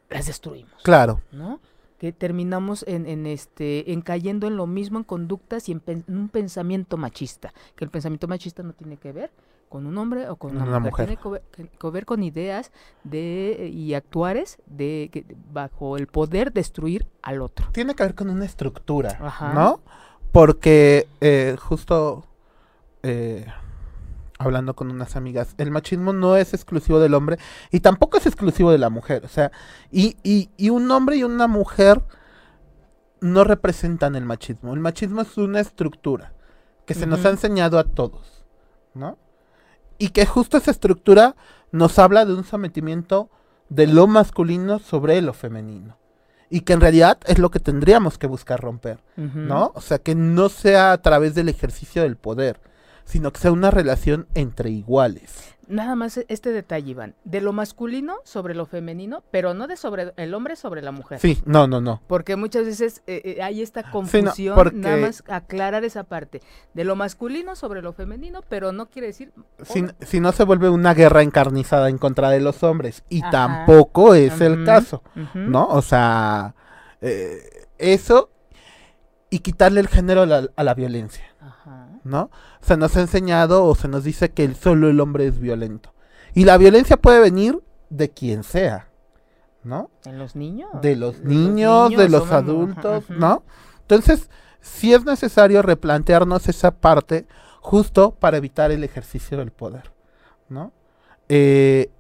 las 0.10 0.26
destruimos. 0.28 0.82
Claro. 0.84 1.22
¿No? 1.32 1.60
Que 2.00 2.12
terminamos 2.12 2.84
en, 2.88 3.26
este, 3.26 3.92
en 3.92 4.02
cayendo 4.02 4.48
en 4.48 4.56
lo 4.56 4.68
mismo 4.68 5.00
en 5.00 5.04
conductas 5.04 5.70
y 5.70 5.72
en, 5.72 6.04
un 6.08 6.30
pensamiento 6.30 6.98
machista, 6.98 7.54
que 7.76 7.86
el 7.86 7.92
pensamiento 7.92 8.28
machista 8.28 8.62
no 8.64 8.74
tiene 8.74 8.98
que 8.98 9.12
ver 9.12 9.32
con 9.70 9.86
un 9.86 9.98
hombre 9.98 10.30
o 10.30 10.36
con 10.38 10.56
una, 10.56 10.80
mujer. 10.80 11.08
Tiene 11.08 11.22
que 11.78 11.90
ver, 11.90 12.06
con 12.06 12.24
ideas 12.24 12.72
de 13.04 13.70
y 13.74 13.96
actuares 13.96 14.60
de, 14.66 15.26
bajo 15.52 15.98
el 15.98 16.08
poder 16.08 16.54
destruir 16.54 17.08
al 17.22 17.42
otro. 17.42 17.68
Tiene 17.72 17.94
que 17.96 18.04
ver 18.04 18.16
con 18.16 18.30
una 18.30 18.46
estructura, 18.46 19.18
¿no? 19.54 19.82
Porque 20.32 21.08
eh, 21.22 21.56
justo 21.60 22.26
eh, 23.04 23.46
hablando 24.38 24.76
con 24.76 24.92
unas 24.92 25.16
amigas, 25.16 25.56
el 25.58 25.72
machismo 25.72 26.14
no 26.14 26.36
es 26.36 26.54
exclusivo 26.54 27.00
del 27.00 27.14
hombre 27.14 27.38
y 27.72 27.80
tampoco 27.80 28.18
es 28.18 28.26
exclusivo 28.26 28.72
de 28.72 28.78
la 28.78 28.90
mujer. 28.90 29.26
O 29.26 29.30
sea, 29.30 29.52
y, 29.92 30.18
y, 30.24 30.50
y 30.58 30.70
un 30.70 30.90
hombre 30.92 31.18
y 31.18 31.24
una 31.24 31.48
mujer 31.48 32.04
no 33.20 33.44
representan 33.44 34.16
el 34.16 34.26
machismo. 34.26 34.74
El 34.74 34.80
machismo 34.80 35.22
es 35.22 35.38
una 35.38 35.60
estructura 35.60 36.34
que 36.86 36.94
se 36.94 37.08
nos 37.08 37.26
ha 37.26 37.30
enseñado 37.30 37.80
a 37.80 37.84
todos, 37.84 38.46
¿no? 38.94 39.18
Y 39.98 40.10
que 40.10 40.26
justo 40.26 40.58
esa 40.58 40.72
estructura 40.72 41.36
nos 41.72 42.00
habla 42.00 42.26
de 42.26 42.34
un 42.34 42.44
sometimiento 42.44 43.30
de 43.70 43.88
lo 43.88 44.08
masculino 44.08 44.80
sobre 44.80 45.22
lo 45.22 45.34
femenino 45.34 45.98
y 46.50 46.62
que 46.62 46.74
en 46.74 46.82
realidad 46.82 47.18
es 47.26 47.40
lo 47.40 47.52
que 47.52 47.60
tendríamos 47.60 48.18
que 48.18 48.28
buscar 48.28 48.60
romper, 48.60 49.00
¿no? 49.16 49.72
O 49.76 49.82
sea, 49.82 50.00
que 50.00 50.16
no 50.16 50.50
sea 50.50 50.92
a 50.92 51.02
través 51.02 51.36
del 51.36 51.50
ejercicio 51.50 52.04
del 52.04 52.16
poder, 52.16 52.60
sino 53.06 53.32
que 53.32 53.40
sea 53.40 53.52
una 53.52 53.72
relación 53.72 54.28
entre 54.34 54.70
iguales. 54.70 55.56
Nada 55.68 55.96
más 55.96 56.20
este 56.30 56.52
detalle, 56.52 56.92
Iván, 56.92 57.16
de 57.26 57.42
lo 57.42 57.52
masculino 57.52 58.16
sobre 58.24 58.56
lo 58.56 58.66
femenino, 58.66 59.24
pero 59.32 59.54
no 59.54 59.68
de 59.68 59.76
sobre 59.76 60.14
el 60.16 60.34
hombre 60.34 60.56
sobre 60.56 60.82
la 60.82 60.92
mujer. 60.92 61.20
Sí, 61.20 61.42
no, 61.46 61.68
no, 61.68 61.82
no. 61.82 62.02
Porque 62.08 62.36
muchas 62.36 62.66
veces 62.66 63.04
eh, 63.06 63.22
eh, 63.26 63.44
hay 63.44 63.62
esta 63.62 63.92
confusión, 63.92 64.58
nada 64.80 64.98
más 64.98 65.24
aclarar 65.28 65.84
esa 65.84 66.04
parte, 66.04 66.42
de 66.74 66.84
lo 66.86 66.96
masculino 66.96 67.56
sobre 67.56 67.82
lo 67.82 67.92
femenino, 67.92 68.42
pero 68.48 68.72
no 68.72 68.86
quiere 68.86 69.08
decir... 69.08 69.34
Si, 69.64 70.20
no 70.20 70.32
se 70.32 70.44
vuelve 70.46 70.70
una 70.70 70.94
guerra 70.94 71.22
encarnizada 71.22 71.90
en 71.90 71.98
contra 71.98 72.30
de 72.30 72.40
los 72.40 72.64
hombres, 72.64 73.04
y 73.10 73.22
tampoco 73.22 74.14
es 74.16 74.40
el 74.40 74.64
caso, 74.64 75.04
¿no? 75.34 75.68
O 75.68 75.82
sea, 75.82 76.56
eh, 77.02 77.68
eso 77.78 78.30
y 79.30 79.40
quitarle 79.40 79.82
el 79.82 79.88
género 79.88 80.22
a 80.24 80.64
la 80.64 80.74
violencia. 80.74 81.26
¿No? 82.08 82.32
Se 82.62 82.78
nos 82.78 82.96
ha 82.98 83.02
enseñado 83.02 83.66
o 83.66 83.76
se 83.76 83.88
nos 83.88 84.04
dice 84.04 84.32
que 84.32 84.54
solo 84.56 84.90
el 84.90 85.00
hombre 85.00 85.28
es 85.28 85.40
violento. 85.40 85.94
Y 86.34 86.46
la 86.46 86.58
violencia 86.58 86.98
puede 86.98 87.20
venir 87.20 87.62
de 87.90 88.10
quien 88.10 88.44
sea, 88.44 88.90
¿no? 89.64 89.90
¿De 90.04 90.14
los 90.14 90.36
niños? 90.36 90.70
De 90.82 90.96
los, 90.96 91.20
niños, 91.20 91.90
de 91.92 92.10
los 92.10 92.32
adultos, 92.32 93.10
¿no? 93.10 93.44
Entonces, 93.82 94.30
sí 94.62 94.94
es 94.94 95.06
necesario 95.06 95.62
replantearnos 95.62 96.48
esa 96.48 96.72
parte 96.72 97.28
justo 97.62 98.12
para 98.12 98.38
evitar 98.38 98.72
el 98.72 98.84
ejercicio 98.84 99.38
del 99.38 99.52
poder, 99.52 99.92
¿no? 100.50 100.72
Eh, 101.30 101.92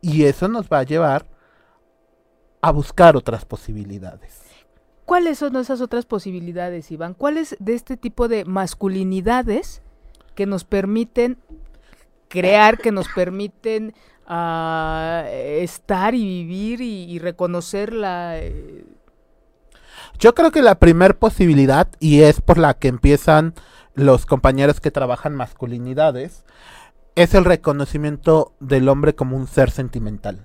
y 0.00 0.24
eso 0.24 0.48
nos 0.48 0.68
va 0.68 0.80
a 0.80 0.84
llevar 0.84 1.26
a 2.60 2.70
buscar 2.70 3.16
otras 3.16 3.44
posibilidades. 3.44 4.47
¿Cuáles 5.08 5.38
son 5.38 5.56
esas 5.56 5.80
otras 5.80 6.04
posibilidades, 6.04 6.90
Iván? 6.90 7.14
¿Cuáles 7.14 7.56
de 7.60 7.72
este 7.72 7.96
tipo 7.96 8.28
de 8.28 8.44
masculinidades 8.44 9.80
que 10.34 10.44
nos 10.44 10.64
permiten 10.64 11.38
crear, 12.28 12.76
que 12.76 12.92
nos 12.92 13.08
permiten 13.08 13.94
ah, 14.26 15.24
estar 15.30 16.14
y 16.14 16.26
vivir 16.26 16.82
y, 16.82 17.18
reconocer 17.20 17.94
la... 17.94 18.38
Eh? 18.38 18.84
Yo 20.18 20.34
creo 20.34 20.50
que 20.50 20.60
la 20.60 20.74
primer 20.74 21.16
posibilidad, 21.16 21.88
y 22.00 22.20
es 22.20 22.42
por 22.42 22.58
la 22.58 22.74
que 22.74 22.88
empiezan 22.88 23.54
los 23.94 24.26
compañeros 24.26 24.78
que 24.78 24.90
trabajan 24.90 25.34
masculinidades, 25.34 26.44
es 27.14 27.32
el 27.32 27.46
reconocimiento 27.46 28.52
del 28.60 28.90
hombre 28.90 29.14
como 29.14 29.38
un 29.38 29.46
ser 29.46 29.70
sentimental. 29.70 30.44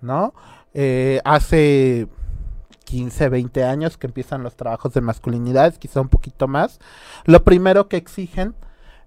¿No? 0.00 0.32
Eh, 0.72 1.20
hace 1.26 2.08
15, 2.84 3.28
20 3.28 3.64
años 3.64 3.96
que 3.96 4.06
empiezan 4.06 4.42
los 4.42 4.56
trabajos 4.56 4.92
de 4.94 5.00
masculinidad, 5.00 5.74
quizá 5.74 6.00
un 6.00 6.08
poquito 6.08 6.48
más, 6.48 6.78
lo 7.24 7.44
primero 7.44 7.88
que 7.88 7.96
exigen 7.96 8.54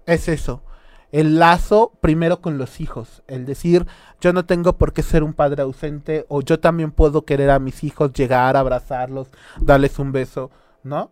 es 0.06 0.28
eso, 0.28 0.62
el 1.10 1.38
lazo 1.38 1.92
primero 2.00 2.40
con 2.40 2.58
los 2.58 2.80
hijos, 2.80 3.22
el 3.26 3.46
decir, 3.46 3.86
yo 4.20 4.32
no 4.32 4.44
tengo 4.44 4.76
por 4.76 4.92
qué 4.92 5.02
ser 5.02 5.22
un 5.22 5.32
padre 5.32 5.62
ausente 5.62 6.26
o 6.28 6.42
yo 6.42 6.60
también 6.60 6.90
puedo 6.90 7.24
querer 7.24 7.50
a 7.50 7.58
mis 7.58 7.82
hijos, 7.84 8.12
llegar, 8.12 8.56
abrazarlos, 8.56 9.28
darles 9.60 9.98
un 9.98 10.12
beso, 10.12 10.50
¿no? 10.82 11.10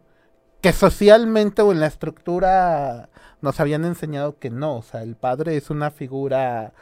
Que 0.61 0.73
socialmente 0.73 1.63
o 1.63 1.73
en 1.73 1.81
la 1.81 1.87
estructura 1.87 3.09
nos 3.41 3.61
habían 3.61 3.85
enseñado 3.85 4.39
que 4.39 4.51
no, 4.51 4.77
o 4.77 4.83
sea, 4.83 5.03
el 5.03 5.17
padre 5.17 5.57
es 5.57 5.71
una 5.71 5.91
figura 5.91 6.73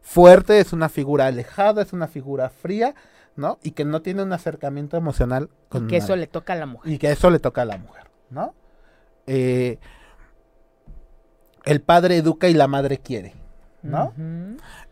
fuerte, 0.00 0.58
es 0.58 0.72
una 0.72 0.88
figura 0.88 1.26
alejada, 1.26 1.82
es 1.82 1.92
una 1.92 2.08
figura 2.08 2.50
fría 2.50 2.94
¿no? 3.36 3.58
Y 3.62 3.72
que 3.72 3.84
no 3.84 4.02
tiene 4.02 4.22
un 4.22 4.32
acercamiento 4.32 4.96
emocional 4.96 5.50
con... 5.68 5.84
Y 5.84 5.88
que 5.88 5.96
eso 5.98 6.16
le 6.16 6.26
toca 6.26 6.52
a 6.52 6.56
la 6.56 6.66
mujer. 6.66 6.92
Y 6.92 6.98
que 6.98 7.10
eso 7.10 7.30
le 7.30 7.38
toca 7.38 7.62
a 7.62 7.64
la 7.64 7.78
mujer, 7.78 8.10
¿no? 8.30 8.54
Eh, 9.26 9.78
el 11.64 11.80
padre 11.80 12.16
educa 12.16 12.48
y 12.48 12.54
la 12.54 12.68
madre 12.68 12.98
quiere, 12.98 13.34
¿no? 13.82 14.12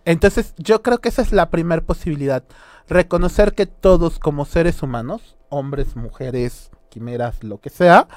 Entonces 0.05 0.55
yo 0.57 0.83
creo 0.83 0.99
que 0.99 1.11
esa 1.11 1.23
es 1.23 1.33
la 1.33 1.51
primera 1.51 1.83
posibilidad. 1.83 2.43
Reconocer 2.89 3.55
que 3.55 3.67
todos 3.67 4.19
como 4.19 4.45
seres 4.45 4.83
humanos, 4.83 5.37
hombres, 5.49 5.97
mujeres, 5.97 6.71
quimeras, 6.89 7.45
lo 7.45 7.59
que 7.59 7.71
sea, 7.71 8.09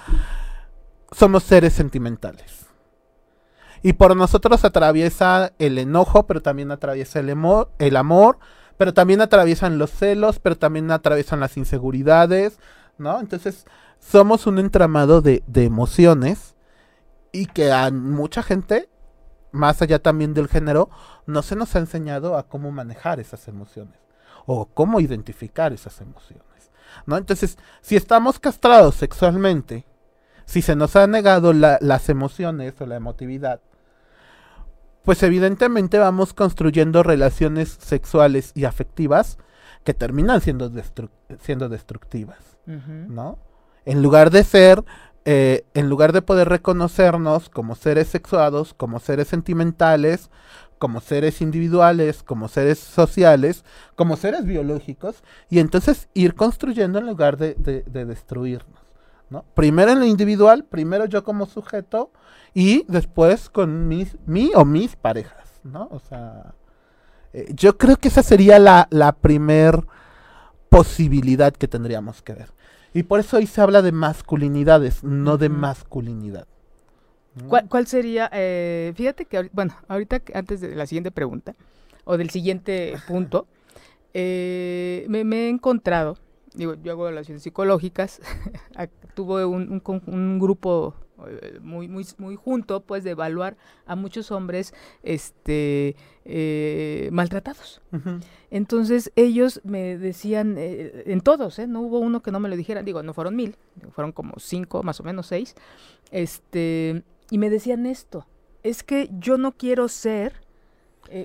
somos 1.12 1.44
seres 1.44 1.74
sentimentales. 1.74 2.66
Y 3.82 3.94
por 3.94 4.16
nosotros 4.16 4.66
atraviesa 4.66 5.54
el 5.60 5.78
enojo, 5.78 6.26
pero 6.26 6.42
también 6.42 6.72
atraviesa 6.72 7.20
el, 7.20 7.32
el 7.78 7.96
amor, 7.98 8.40
pero 8.78 8.94
también 8.94 9.22
atraviesan 9.22 9.78
los 9.78 9.92
celos, 9.92 10.40
pero 10.40 10.58
también 10.58 10.92
atraviesan 10.92 11.40
las 11.40 11.58
inseguridades, 11.58 12.60
¿no? 12.98 13.20
Entonces, 13.20 13.66
somos 14.00 14.48
un 14.48 14.60
entramado 14.60 15.22
de, 15.22 15.44
emociones 15.56 16.56
y 17.32 17.48
que 17.48 17.72
a 17.72 17.90
mucha 17.92 18.44
gente, 18.44 18.90
más 19.52 19.82
allá 19.82 20.00
también 20.00 20.34
del 20.34 20.48
género, 20.48 20.90
no 21.26 21.42
se 21.42 21.56
nos 21.56 21.76
ha 21.76 21.80
enseñado 21.80 22.38
a 22.38 22.44
cómo 22.48 22.72
manejar 22.72 23.20
esas 23.20 23.48
emociones 23.48 23.98
o 24.46 24.68
cómo 24.68 25.00
identificar 25.00 25.74
esas 25.74 26.00
emociones, 26.02 26.72
¿no? 27.06 27.18
Entonces, 27.18 27.58
si 27.82 27.96
estamos 27.96 28.40
castrados 28.40 28.96
sexualmente, 28.96 29.86
si 30.46 30.62
se 30.62 30.76
nos 30.76 30.96
ha 30.96 31.08
negado 31.08 31.52
las 31.54 32.10
emociones 32.10 32.80
o 32.80 32.86
la 32.86 32.96
emotividad, 32.96 33.60
pues 35.06 35.22
evidentemente 35.24 36.00
vamos 36.00 36.34
construyendo 36.34 37.04
relaciones 37.04 37.78
sexuales 37.80 38.52
y 38.56 38.65
afectivas 38.65 39.38
que 39.84 39.94
terminan 39.94 40.41
siendo, 40.41 40.72
siendo 41.39 41.70
destructivas, 41.70 42.58
¿no? 42.65 43.38
En 43.86 44.02
lugar 44.02 44.32
de 44.32 44.44
ser, 44.44 44.84
eh, 45.26 45.65
en 45.76 45.89
lugar 45.89 46.12
de 46.12 46.24
poder 46.24 46.50
reconocernos 46.50 47.50
como 47.50 47.76
seres 47.76 48.08
sexuados, 48.08 48.74
como 48.74 49.00
seres 49.00 49.28
sentimentales, 49.28 50.32
como 50.80 51.02
seres 51.02 51.39
individuales, 51.39 52.24
como 52.24 52.48
seres 52.48 52.80
sociales, 52.80 53.63
como 53.96 54.18
seres 54.18 54.44
biológicos, 54.46 55.24
y 55.50 55.60
entonces 55.60 56.10
ir 56.15 56.34
construyendo 56.34 56.98
en 56.98 57.06
lugar 57.06 57.38
de, 57.38 57.54
de 57.54 58.06
destruirnos. 58.06 58.85
¿No? 59.30 59.44
Primero 59.54 59.92
en 59.92 60.00
lo 60.00 60.06
individual, 60.06 60.66
primero 60.66 61.06
yo 61.06 61.24
como 61.24 61.46
sujeto, 61.46 62.12
y 62.54 62.86
después 62.88 63.50
con 63.50 63.88
mis, 63.88 64.18
mi 64.26 64.52
o 64.56 64.66
mis 64.66 64.96
parejas, 64.96 65.60
¿no? 65.64 65.88
O 65.92 66.00
sea, 66.00 66.54
eh, 67.34 67.52
yo 67.54 67.78
creo 67.78 67.98
que 67.98 68.08
esa 68.08 68.24
sería 68.24 68.60
la, 68.60 68.88
la 68.92 69.12
primer 69.14 69.86
posibilidad 70.70 71.54
que 71.54 71.68
tendríamos 71.68 72.22
que 72.22 72.34
ver. 72.34 72.50
Y 72.94 73.04
por 73.04 73.20
eso 73.20 73.38
ahí 73.38 73.46
se 73.46 73.62
habla 73.62 73.82
de 73.82 73.92
masculinidades, 73.92 75.04
no 75.04 75.38
de 75.38 75.50
masculinidad. 75.50 76.48
¿Cuál, 77.70 77.88
sería? 77.88 78.30
Eh, 78.32 78.94
fíjate 78.96 79.26
que, 79.26 79.50
bueno, 79.52 79.76
ahorita 79.90 80.22
antes 80.34 80.62
de 80.62 80.74
la 80.76 80.88
siguiente 80.88 81.12
pregunta, 81.12 81.56
o 82.06 82.18
del 82.18 82.30
siguiente 82.30 82.96
punto, 83.08 83.48
eh, 84.14 85.06
me, 85.10 85.20
he 85.20 85.50
encontrado, 85.50 86.17
digo, 86.56 86.75
yo 86.75 86.91
hago 86.91 87.08
relaciones 87.08 87.43
psicológicas, 87.43 88.21
tuve 89.15 89.45
un, 89.45 89.81
un, 89.85 90.01
un 90.08 90.39
grupo 90.39 90.95
eh, 91.27 91.60
muy, 91.62 91.87
muy, 91.87 92.06
muy 92.17 92.35
junto, 92.35 92.81
pues, 92.81 93.03
de 93.03 93.12
evaluar 93.12 93.56
a 93.85 93.95
muchos 93.95 94.31
hombres, 94.31 94.73
este, 95.01 95.95
eh, 96.25 97.10
maltratados. 97.12 97.81
Entonces, 98.51 99.12
ellos 99.15 99.62
me 99.63 99.97
decían, 99.97 100.56
eh, 100.58 101.03
en 101.06 101.21
todos, 101.21 101.58
no 101.60 101.81
hubo 101.81 101.99
uno 101.99 102.21
que 102.21 102.31
no 102.31 102.39
me 102.39 102.49
lo 102.49 102.58
dijera, 102.58 102.83
digo, 102.83 103.01
no 103.01 103.13
fueron 103.13 103.35
mil, 103.35 103.56
fueron 103.91 104.12
como 104.12 104.33
cinco, 104.39 104.83
más 104.83 104.99
o 104.99 105.03
menos 105.03 105.27
seis, 105.27 105.56
este, 106.12 107.03
y 107.29 107.37
me 107.37 107.49
decían 107.49 107.85
esto, 107.85 108.27
es 108.63 108.83
que 108.83 109.10
yo 109.17 109.37
no 109.37 109.53
quiero 109.53 109.87
ser 109.87 110.41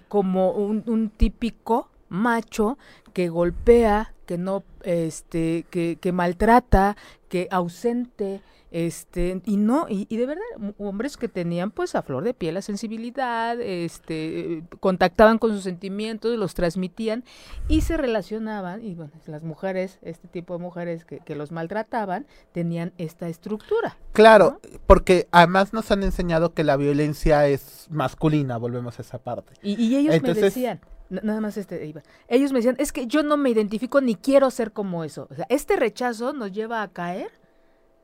como 0.09 0.53
un, 0.53 0.85
un 0.87 1.09
típico 1.09 1.91
macho 2.11 2.77
que 3.15 3.29
golpea, 3.31 4.15
que 4.31 4.39
no, 4.39 4.63
este, 4.85 5.65
que, 5.71 5.99
que 6.01 6.13
maltrata, 6.13 6.97
que 7.29 7.49
ausente, 7.51 8.43
este, 8.71 9.43
y 9.45 9.57
no, 9.57 9.87
y, 9.89 10.05
de 10.05 10.25
verdad, 10.25 10.45
hombres 10.79 11.17
que 11.17 11.27
tenían 11.27 11.73
pues 11.73 11.97
a 11.97 12.03
flor 12.03 12.23
de 12.23 12.33
piel 12.33 12.55
la 12.55 12.63
sensibilidad, 12.63 13.61
este, 13.61 14.63
contactaban 14.79 15.39
con 15.39 15.51
sus 15.51 15.65
sentimientos, 15.65 16.39
los 16.39 16.55
transmitían 16.55 17.25
y 17.67 17.81
se 17.81 17.97
relacionaban, 17.97 18.85
y 18.85 18.95
bueno, 18.95 19.11
las 19.27 19.43
mujeres, 19.43 19.99
este 20.03 20.29
tipo 20.29 20.57
de 20.57 20.61
mujeres 20.61 21.05
que, 21.05 21.19
que 21.19 21.35
los 21.35 21.51
maltrataban, 21.51 22.29
tenían 22.53 22.93
esta 22.99 23.29
estructura. 23.29 23.99
Claro, 24.13 24.61
porque 24.87 25.27
además 25.33 25.73
nos 25.73 25.91
han 25.91 26.05
enseñado 26.05 26.55
que 26.55 26.63
la 26.63 26.77
violencia 26.77 27.49
es 27.49 27.89
masculina, 27.91 28.59
volvemos 28.59 28.97
a 29.01 29.03
esa 29.03 29.19
parte. 29.19 29.55
Y, 29.61 29.97
ellos 29.97 30.23
me 30.23 30.35
decían, 30.35 30.81
nada 31.11 31.41
más 31.41 31.57
este, 31.57 31.93
ellos 32.29 32.53
me 32.53 32.59
decían, 32.59 32.77
es 32.79 32.93
que 32.93 33.07
yo 33.07 33.23
no 33.23 33.37
me 33.37 33.51
identifico 33.51 34.01
ni 34.01 34.15
quiero 34.15 34.51
ser 34.51 34.73
como 34.73 35.05
eso. 35.05 35.29
O 35.31 35.35
sea, 35.35 35.47
este 35.49 35.77
rechazo 35.77 36.33
nos 36.33 36.53
lleva 36.53 36.83
a 36.83 36.89
caer 36.89 37.31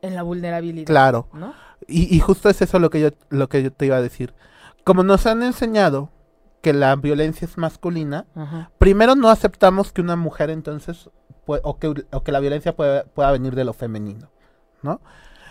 en 0.03 0.15
la 0.15 0.23
vulnerabilidad. 0.23 0.87
Claro. 0.87 1.29
¿no? 1.33 1.55
Y, 1.87 2.19
justo 2.21 2.49
es 2.49 2.61
eso 2.61 2.79
lo 2.79 2.91
que 2.91 3.01
yo 3.01 3.11
lo 3.31 3.49
que 3.49 3.63
yo 3.63 3.73
te 3.73 3.87
iba 3.87 3.97
a 3.97 4.03
decir. 4.03 4.35
Como 4.85 5.03
nos 5.03 5.27
han 5.27 5.43
enseñado 5.43 6.11
que 6.63 6.73
la 6.73 6.95
violencia 6.97 7.45
es 7.47 7.57
masculina, 7.59 8.27
primero 8.79 9.15
no 9.15 9.29
aceptamos 9.29 9.93
que 9.93 10.01
una 10.01 10.17
mujer 10.17 10.51
entonces 10.51 11.09
o, 11.47 11.79
que, 11.79 12.07
o 12.11 12.23
que 12.23 12.33
la 12.33 12.41
violencia 12.41 12.75
pueda 12.75 13.31
venir 13.31 13.55
de 13.55 13.65
lo 13.65 13.73
femenino, 13.73 14.31
¿no? 14.83 15.01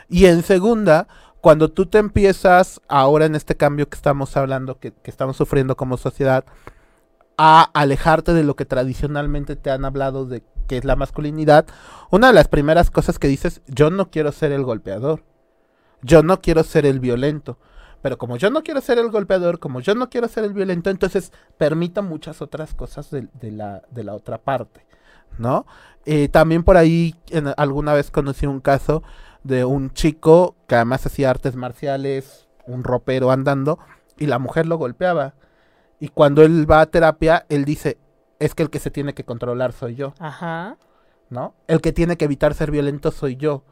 Y 0.10 0.26
en 0.26 0.44
segunda, 0.44 1.08
cuando 1.42 1.72
tú 1.72 1.86
te 1.86 2.00
empiezas 2.00 2.82
ahora 2.88 3.26
en 3.26 3.36
este 3.36 3.56
cambio 3.56 3.88
que 3.88 3.96
estamos 3.96 4.36
hablando, 4.36 4.78
que, 4.78 4.92
que 4.92 5.12
estamos 5.12 5.38
sufriendo 5.38 5.78
como 5.78 5.98
sociedad, 5.98 6.44
a 7.38 7.64
alejarte 7.74 8.34
de 8.34 8.44
lo 8.44 8.56
que 8.56 8.66
tradicionalmente 8.66 9.56
te 9.56 9.72
han 9.72 9.86
hablado 9.86 10.26
de 10.26 10.44
que 10.68 10.78
es 10.78 10.86
la 10.86 10.96
masculinidad, 10.96 11.66
una 12.10 12.28
de 12.28 12.34
las 12.34 12.48
primeras 12.48 12.90
cosas 12.90 13.20
que 13.20 13.28
dices, 13.28 13.62
yo 13.68 13.90
no 13.90 14.10
quiero 14.10 14.32
ser 14.32 14.52
el 14.52 14.64
golpeador, 14.64 15.24
yo 16.02 16.24
no 16.24 16.42
quiero 16.42 16.64
ser 16.64 16.86
el 16.86 17.00
violento. 17.00 17.58
Pero 18.02 18.20
como 18.20 18.38
yo 18.38 18.52
no 18.52 18.62
quiero 18.62 18.82
ser 18.82 19.00
el 19.00 19.10
golpeador, 19.10 19.58
como 19.58 19.80
yo 19.80 19.96
no 19.96 20.12
quiero 20.12 20.28
ser 20.28 20.44
el 20.44 20.54
violento, 20.54 20.92
entonces 20.92 21.32
permito 21.58 22.04
muchas 22.04 22.40
otras 22.40 22.76
cosas 22.76 23.10
de, 23.10 23.52
la, 23.52 23.82
de 23.90 24.04
la, 24.04 24.14
otra 24.14 24.38
parte, 24.38 24.86
¿no? 25.40 25.66
Eh, 26.06 26.28
también 26.30 26.64
por 26.64 26.78
ahí 26.78 27.16
alguna 27.58 27.96
vez 27.96 28.12
conocí 28.12 28.46
un 28.46 28.60
caso 28.60 29.02
de 29.44 29.66
un 29.66 29.92
chico 29.92 30.56
que 30.68 30.76
además 30.76 31.04
hacía 31.08 31.32
artes 31.32 31.56
marciales, 31.56 32.48
un 32.68 32.84
ropero 32.84 33.32
andando, 33.32 33.80
y 34.20 34.28
la 34.28 34.38
mujer 34.38 34.68
lo 34.68 34.78
golpeaba. 34.78 35.34
Y 36.00 36.10
cuando 36.10 36.44
él 36.44 36.70
va 36.70 36.82
a 36.82 36.86
terapia, 36.86 37.46
él 37.50 37.66
dice, 37.66 37.98
es 38.40 38.56
que 38.56 38.64
el 38.64 38.70
que 38.70 38.80
se 38.80 38.92
tiene 38.92 39.14
que 39.14 39.24
controlar 39.24 39.72
soy 39.74 39.96
yo. 39.96 40.14
Ajá. 40.20 40.78
¿No? 41.30 41.56
El 41.68 41.82
que 41.82 41.94
tiene 41.94 42.18
que 42.18 42.26
evitar 42.26 42.54
ser 42.54 42.72
violento 42.72 43.12
soy 43.12 43.36
yo. 43.36 43.64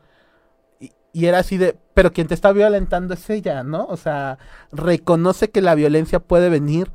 Y, 0.79 1.25
era 1.27 1.39
así 1.39 1.57
de, 1.57 1.77
pero 1.93 2.11
quien 2.11 2.27
te 2.27 2.33
está 2.33 2.51
violentando 2.51 3.13
es 3.13 3.29
ella, 3.29 3.63
¿no? 3.63 3.85
O 3.85 3.97
sea, 3.97 4.39
reconoce 4.71 5.51
que 5.51 5.61
la 5.61 5.75
violencia 5.75 6.19
puede 6.19 6.49
venir 6.49 6.91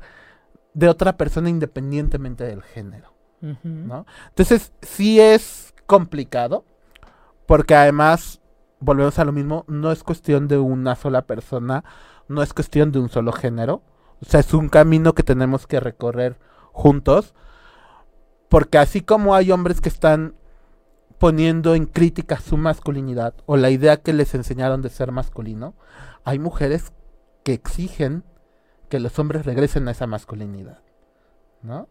de 0.73 0.89
otra 0.89 1.15
persona 1.15 1.49
independientemente 1.49 2.43
del 2.43 2.61
género, 2.61 3.13
¿no? 3.63 4.05
Entonces, 4.27 4.73
sí 4.81 5.21
es 5.21 5.73
complicado, 5.85 6.65
porque 7.45 7.75
además, 7.75 8.41
volvemos 8.81 9.17
a 9.19 9.25
lo 9.25 9.31
mismo, 9.31 9.63
no 9.67 9.91
es 9.93 10.03
cuestión 10.03 10.49
de 10.49 10.57
una 10.57 10.97
sola 10.97 11.21
persona, 11.21 11.85
no 12.27 12.43
es 12.43 12.53
cuestión 12.53 12.91
de 12.91 12.99
un 12.99 13.09
solo 13.09 13.31
género, 13.31 13.81
o 14.21 14.25
sea, 14.25 14.39
es 14.41 14.53
un 14.53 14.69
camino 14.69 15.13
que 15.13 15.23
tenemos 15.23 15.67
que 15.67 15.79
recorrer 15.79 16.37
juntos 16.71 17.33
porque 18.49 18.79
así 18.79 19.01
como 19.01 19.35
hay 19.35 19.51
hombres 19.51 19.79
que 19.79 19.89
están 19.89 20.33
poniendo 21.19 21.75
en 21.75 21.85
crítica 21.85 22.39
su 22.39 22.57
masculinidad 22.57 23.35
o 23.45 23.57
la 23.57 23.69
idea 23.69 23.97
que 23.97 24.13
les 24.13 24.33
enseñaron 24.33 24.81
de 24.81 24.89
ser 24.89 25.11
masculino, 25.11 25.75
hay 26.23 26.39
mujeres 26.39 26.91
que 27.43 27.53
exigen 27.53 28.23
que 28.89 28.99
los 28.99 29.19
hombres 29.19 29.45
regresen 29.45 29.87
a 29.87 29.91
esa 29.91 30.07
masculinidad, 30.07 30.81
¿no? 31.61 31.87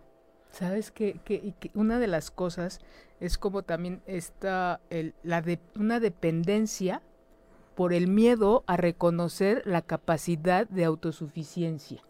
Sabes 0.51 0.91
que, 0.91 1.21
una 1.75 1.99
de 1.99 2.07
las 2.07 2.31
cosas 2.31 2.81
es 3.21 3.39
como 3.39 3.63
también 3.63 4.03
está 4.07 4.81
la 5.23 5.43
de, 5.43 5.61
una 5.77 6.01
dependencia 6.01 7.03
por 7.77 7.93
el 7.93 8.09
miedo 8.09 8.65
a 8.67 8.77
reconocer 8.77 9.63
la 9.67 9.83
capacidad 9.83 10.67
de 10.69 10.85
autosuficiencia. 10.85 12.03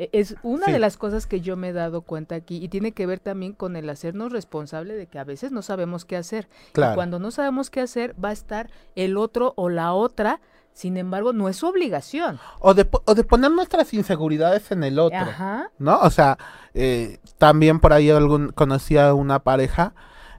E, 0.00 0.08
es 0.14 0.34
una 0.42 0.68
de 0.68 0.78
las 0.78 0.96
cosas 0.96 1.26
que 1.26 1.42
yo 1.42 1.58
me 1.58 1.68
he 1.68 1.72
dado 1.74 2.00
cuenta 2.00 2.34
aquí 2.34 2.56
y 2.56 2.68
tiene 2.68 2.92
que 2.92 3.04
ver 3.04 3.20
también 3.20 3.52
con 3.52 3.76
el 3.76 3.90
hacernos 3.90 4.32
responsable 4.32 4.94
de 4.94 5.06
que 5.06 5.18
a 5.18 5.24
veces 5.24 5.52
no 5.52 5.60
sabemos 5.60 6.06
qué 6.06 6.16
hacer. 6.16 6.48
Y 6.70 6.94
cuando 6.94 7.18
no 7.18 7.30
sabemos 7.30 7.68
qué 7.68 7.82
hacer, 7.82 8.14
va 8.22 8.30
a 8.30 8.32
estar 8.32 8.70
el 8.96 9.18
otro 9.18 9.52
o 9.56 9.68
la 9.68 9.92
otra. 9.92 10.40
Sin 10.72 10.96
embargo, 10.96 11.34
no 11.34 11.50
es 11.50 11.56
su 11.56 11.66
obligación. 11.66 12.40
O 12.60 12.72
de, 12.72 12.88
o 13.04 13.14
de 13.14 13.24
poner 13.24 13.50
nuestras 13.50 13.92
inseguridades 13.92 14.70
en 14.70 14.84
el 14.84 14.98
otro. 14.98 15.18
Ajá. 15.18 15.70
¿No? 15.78 15.98
O 16.00 16.08
sea, 16.08 16.38
eh, 16.72 17.18
también 17.36 17.78
por 17.78 17.92
ahí 17.92 18.08
algún, 18.08 18.52
conocía 18.52 19.12
una 19.12 19.40
pareja 19.40 19.92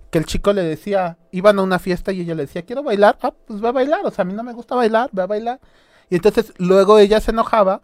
que 0.09 0.18
el 0.18 0.26
chico 0.26 0.53
le 0.53 0.64
decía, 0.64 1.18
iban 1.32 1.59
a 1.59 1.62
una 1.62 1.78
fiesta 1.78 2.12
y 2.12 2.22
ella 2.22 2.34
le 2.34 2.47
decía, 2.47 2.64
quiero 2.64 2.82
bailar. 2.82 3.20
Ah, 3.22 3.32
pues 3.45 3.64
va 3.64 3.70
a 3.70 3.74
bailar. 3.74 3.99
O 4.05 4.09
sea, 4.09 4.24
a 4.24 4.26
mí 4.26 4.34
no 4.34 4.41
me 4.41 4.53
gusta 4.53 4.74
bailar, 4.74 5.12
va 5.16 5.24
a 5.24 5.28
bailar. 5.28 5.59
Y 6.09 6.16
entonces 6.16 6.51
luego 6.57 6.97
ella 6.97 7.20
se 7.22 7.30
enojaba 7.30 7.82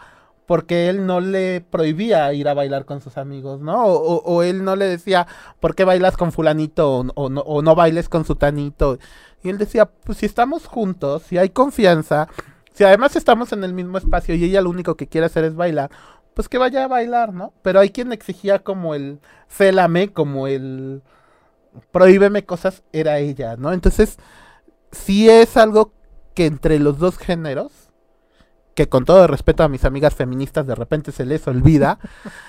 porque 0.47 0.89
él 0.89 1.05
no 1.05 1.19
le 1.19 1.61
prohibía 1.61 2.33
ir 2.33 2.47
a 2.47 2.53
bailar 2.53 2.85
con 2.85 3.01
sus 3.01 3.17
amigos, 3.17 3.61
¿no? 3.61 3.83
O, 3.85 4.43
él 4.43 4.63
no 4.63 4.77
le 4.77 4.85
decía, 4.85 5.27
¿por 5.59 5.75
qué 5.75 5.83
bailas 5.83 6.15
con 6.15 6.31
fulanito? 6.31 7.05
O, 7.15 7.29
no, 7.29 7.41
o 7.41 7.61
no 7.61 7.75
bailes 7.75 8.07
con 8.07 8.25
sutanito. 8.25 8.97
Y 9.43 9.49
él 9.49 9.57
decía, 9.57 9.85
pues 9.85 10.19
si 10.19 10.25
estamos 10.25 10.65
juntos, 10.65 11.23
si 11.23 11.37
hay 11.37 11.49
confianza, 11.49 12.29
si 12.73 12.85
además 12.85 13.17
estamos 13.17 13.51
en 13.51 13.65
el 13.65 13.73
mismo 13.73 13.97
espacio 13.97 14.35
y 14.35 14.45
ella 14.45 14.61
lo 14.61 14.69
único 14.69 14.95
que 14.95 15.07
quiere 15.07 15.27
hacer 15.27 15.43
es 15.43 15.53
bailar, 15.55 15.91
pues 16.33 16.47
que 16.47 16.57
vaya 16.57 16.85
a 16.85 16.87
bailar, 16.87 17.33
¿no? 17.33 17.53
Pero 17.61 17.81
hay 17.81 17.89
quien 17.89 18.13
exigía 18.13 18.59
como 18.59 18.95
el 18.95 19.19
célame, 19.49 20.13
como 20.13 20.47
el 20.47 21.03
prohíbeme 21.91 22.45
cosas, 22.45 22.83
era 22.93 23.19
ella, 23.19 23.57
¿no? 23.57 23.73
Entonces, 23.73 24.17
si 24.93 25.29
es 25.29 25.57
algo 25.57 25.91
que 26.33 26.45
entre 26.45 26.79
los 26.79 26.99
dos 26.99 27.17
géneros, 27.17 27.86
que 28.77 28.87
con 28.87 29.05
todo 29.05 29.25
respeto 29.25 29.63
a 29.63 29.69
mis 29.69 29.85
amigas 29.85 30.13
feministas 30.13 30.67
de 30.67 30.75
repente 30.75 31.11
se 31.11 31.25
les 31.25 31.47
olvida, 31.47 31.97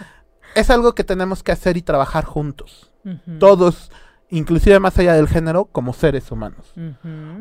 es 0.54 0.68
algo 0.68 0.94
que 0.94 1.02
tenemos 1.02 1.42
que 1.42 1.52
hacer 1.52 1.78
y 1.78 1.82
trabajar 1.82 2.26
juntos. 2.26 2.92
Todos, 3.38 3.90
inclusive 4.28 4.78
más 4.78 4.98
allá 4.98 5.14
del 5.14 5.26
género, 5.26 5.64
como 5.64 5.94
seres 5.94 6.30
humanos. 6.30 6.74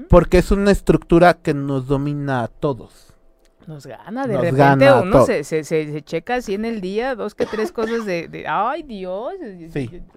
Porque 0.07 0.38
es 0.38 0.51
una 0.51 0.71
estructura 0.71 1.33
que 1.33 1.53
nos 1.53 1.88
domina 1.88 2.43
a 2.43 2.47
todos. 2.47 3.13
Nos 3.65 3.85
gana, 3.85 4.25
de 4.25 4.38
repente 4.38 4.89
uno 4.93 5.25
se, 5.25 5.43
se, 5.43 6.01
checa 6.03 6.35
así 6.35 6.53
en 6.53 6.63
el 6.63 6.79
día, 6.79 7.15
dos 7.15 7.35
que 7.35 7.45
tres 7.45 7.73
cosas 7.73 8.05
de, 8.05 8.45
ay 8.47 8.83
Dios, 8.83 9.33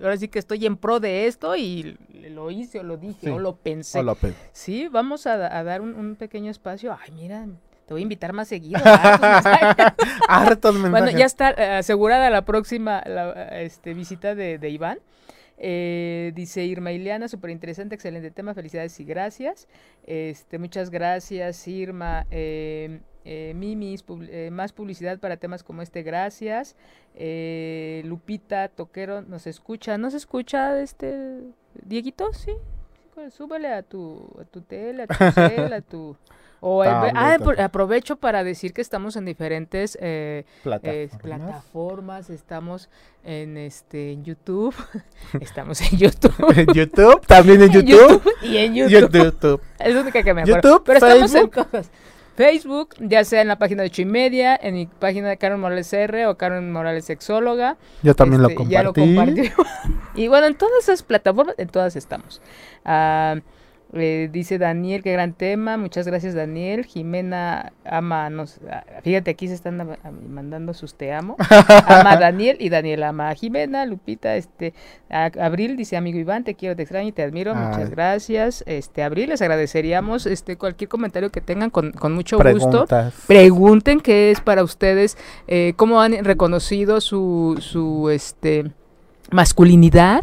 ahora 0.01 0.17
sí 0.17 0.29
que 0.29 0.39
estoy 0.39 0.65
en 0.65 0.77
pro 0.77 1.01
de 1.01 1.27
esto 1.27 1.57
y 1.57 1.99
lo 2.31 2.53
hice 2.53 2.79
o 2.79 2.83
lo 2.85 2.97
dije 2.97 3.33
o 3.33 3.41
lo 3.41 3.57
pensé. 3.57 4.01
sí, 4.53 4.87
vamos 4.87 5.27
a, 5.27 5.37
dar 5.65 5.81
un, 5.81 5.97
un, 5.97 6.15
pequeño 6.15 6.53
espacio, 6.53 6.97
ay 6.97 7.11
mira, 7.11 7.49
te 7.91 7.95
voy 7.95 8.03
a 8.03 8.05
invitar 8.05 8.33
más 8.33 8.47
seguido. 8.47 8.79
Bueno, 10.91 11.11
ya 11.11 11.25
está 11.25 11.51
eh, 11.51 11.79
asegurada 11.79 12.31
la 12.31 12.45
próxima 12.45 13.01
este, 13.51 13.95
visita 13.95 14.37
de, 14.37 14.71
Iván. 14.71 15.01
Eh, 15.59 16.31
dice 16.37 16.65
Irma 16.65 16.93
Ileana, 16.93 17.27
súper 17.27 17.51
interesante, 17.51 17.97
excelente 17.97 18.31
tema, 18.31 18.55
felicidades 18.55 19.01
y 19.01 19.05
gracias. 19.05 19.67
Este, 20.05 20.61
muchas 20.61 20.91
gracias, 20.91 21.67
Irma. 21.67 22.29
Eh, 22.31 23.01
eh 23.25 23.55
Mimis, 23.57 24.05
más 24.53 24.73
publicidad 24.73 25.19
para 25.19 25.39
temas 25.39 25.65
como 25.65 25.83
este, 25.83 26.05
gracias. 26.05 26.77
Lupita 28.05 28.69
Toquero, 28.69 29.23
¿nos 29.23 29.49
escucha? 29.49 29.99
¿Nos 29.99 30.15
escucha 30.15 30.81
este 30.81 31.41
Dieguito? 31.75 32.33
Sí. 32.35 32.53
Súbele 33.31 33.75
a 33.75 33.83
tu, 33.83 34.31
a 34.41 34.45
tu 34.45 34.61
tele, 34.61 35.03
a 35.03 35.07
tu 35.09 35.31
cel, 35.33 35.73
a 35.73 35.81
tu... 35.81 36.17
O 36.61 36.83
ah, 36.83 37.39
aprovecho 37.59 38.17
para 38.17 38.45
decir 38.45 38.75
que 38.75 38.83
estamos 38.83 39.17
en 39.17 39.25
diferentes 39.25 39.97
eh, 40.01 40.45
eh, 40.83 41.09
plataformas. 41.23 42.29
estamos 42.29 42.91
en 43.25 43.57
este 43.57 44.13
en 44.13 44.25
YouTube, 44.25 44.75
estamos 45.41 45.81
en 45.81 45.99
YouTube. 45.99 46.59
en 46.59 46.67
YouTube, 46.75 47.27
también 47.27 47.63
en 47.63 47.71
YouTube. 47.73 48.23
y 48.43 48.59
en 48.59 48.75
YouTube. 48.75 49.61
Es 49.79 49.95
la 49.95 50.01
única 50.03 50.23
que 50.23 50.35
me 50.35 50.43
acuerdo. 50.43 50.85
Pero 50.85 50.99
estamos 50.99 51.35
en. 51.35 51.51
Facebook, 52.37 52.95
ya 53.01 53.23
sea 53.25 53.43
en 53.43 53.49
la 53.49 53.59
página 53.59 53.83
de 53.83 54.05
Media, 54.07 54.59
en 54.63 54.75
mi 54.75 54.87
página 54.87 55.29
de 55.29 55.37
Karen 55.37 55.61
Morales 55.61 55.93
R 55.93 56.27
o 56.27 56.39
Karen 56.39 56.73
Morales 56.73 57.05
Sexóloga. 57.05 57.77
Yo 58.03 58.15
también 58.15 58.41
lo 58.41 58.55
compartí. 58.55 58.73
Este, 58.73 58.73
ya 58.73 58.83
lo 58.83 58.95
compartí. 58.95 59.53
y 60.15 60.29
bueno, 60.29 60.47
en 60.47 60.55
todas 60.55 60.85
esas 60.85 61.03
plataformas, 61.03 61.55
en 61.59 61.69
todas 61.69 61.97
estamos. 61.97 62.41
Ah, 62.85 63.37
eh, 63.93 64.29
dice 64.33 64.59
Daniel, 64.59 65.03
qué 65.03 65.13
gran 65.13 65.33
tema. 65.33 65.77
Muchas 65.77 66.07
gracias, 66.07 66.35
Daniel. 66.35 66.85
Jimena 66.85 67.73
ama, 67.85 68.31
nos, 68.31 68.61
ah, 68.71 68.85
fíjate, 69.03 69.33
aquí 69.33 69.49
se 69.49 69.55
están 69.55 69.99
mandando 70.29 70.75
sus 70.75 70.95
te 70.95 71.13
amo. 71.13 71.37
Ama 71.87 72.13
a 72.13 72.17
Daniel 72.21 72.57
y 72.61 72.69
Daniel 72.69 73.03
ama 73.03 73.31
a 73.31 73.35
Jimena, 73.35 73.87
Lupita, 73.87 74.37
este, 74.37 74.75
Abril 75.09 75.77
dice, 75.77 75.97
amigo 75.97 76.19
Iván, 76.19 76.45
te 76.45 76.55
quiero, 76.55 76.77
te 76.77 76.83
extraño 76.83 77.09
y 77.09 77.13
te 77.13 77.23
admiro. 77.23 77.55
Muchas 77.55 77.91
gracias. 77.91 78.63
Este, 78.67 79.03
Abril, 79.03 79.31
les 79.31 79.43
agradeceríamos 79.43 80.27
este 80.27 80.57
cualquier 80.57 80.89
comentario 80.89 81.31
que 81.31 81.41
tengan 81.41 81.71
con, 81.71 81.93
mucho 82.13 82.39
gusto. 82.39 82.87
Pregunten 83.27 84.01
qué 84.01 84.31
es 84.31 84.41
para 84.41 84.63
ustedes, 84.63 85.19
eh, 85.49 85.73
cómo 85.77 86.01
han 86.01 86.25
reconocido 86.25 87.01
su, 87.01 87.57
su 87.61 88.09
este 88.11 88.71
masculinidad 89.33 90.23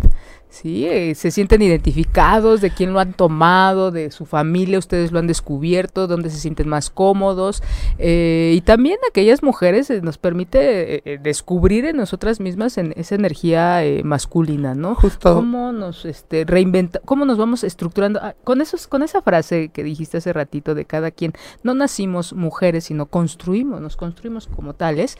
Sí, 0.62 0.88
eh, 0.88 1.14
se 1.14 1.30
sienten 1.30 1.62
identificados 1.62 2.62
de 2.62 2.72
quién 2.72 2.92
lo 2.92 3.00
han 3.00 3.14
tomado, 3.14 3.92
de 3.92 4.10
su 4.10 4.26
familia, 4.26 4.80
ustedes 4.80 5.12
lo 5.12 5.20
han 5.20 5.28
descubierto, 5.28 6.08
dónde 6.08 6.32
se 6.32 6.40
sienten 6.40 6.68
más 6.68 6.90
cómodos. 6.90 7.62
Eh, 8.00 8.54
y 8.56 8.62
también 8.62 8.98
aquellas 9.08 9.44
mujeres 9.44 9.92
eh, 9.92 10.02
nos 10.02 10.18
permite 10.18 11.20
descubrir 11.22 11.86
en 11.86 11.98
nosotras 11.98 12.40
mismas 12.40 12.80
en 12.80 12.92
esa 12.98 13.14
energía 13.14 13.84
masculina, 14.04 14.74
¿no? 14.74 14.96
Justo. 14.96 15.36
Cómo 15.36 15.72
nos 15.72 16.06
este, 16.06 16.44
reinventa, 16.44 17.02
cómo 17.06 17.26
nos 17.26 17.38
vamos 17.38 17.64
estructurando. 17.64 18.20
Ah, 18.24 18.34
con, 18.44 18.60
esos, 18.60 18.88
con 18.88 19.04
esa 19.04 19.22
frase 19.22 19.70
que 19.70 19.84
dijiste 19.84 20.18
hace 20.18 20.34
ratito 20.34 20.74
de 20.74 20.86
cada 20.86 21.12
quien, 21.12 21.34
no 21.62 21.76
nacimos 21.76 22.34
mujeres, 22.34 22.86
sino 22.86 23.06
construimos, 23.06 23.80
nos 23.80 23.96
construimos 23.96 24.48
como 24.48 24.74
tales. 24.74 25.18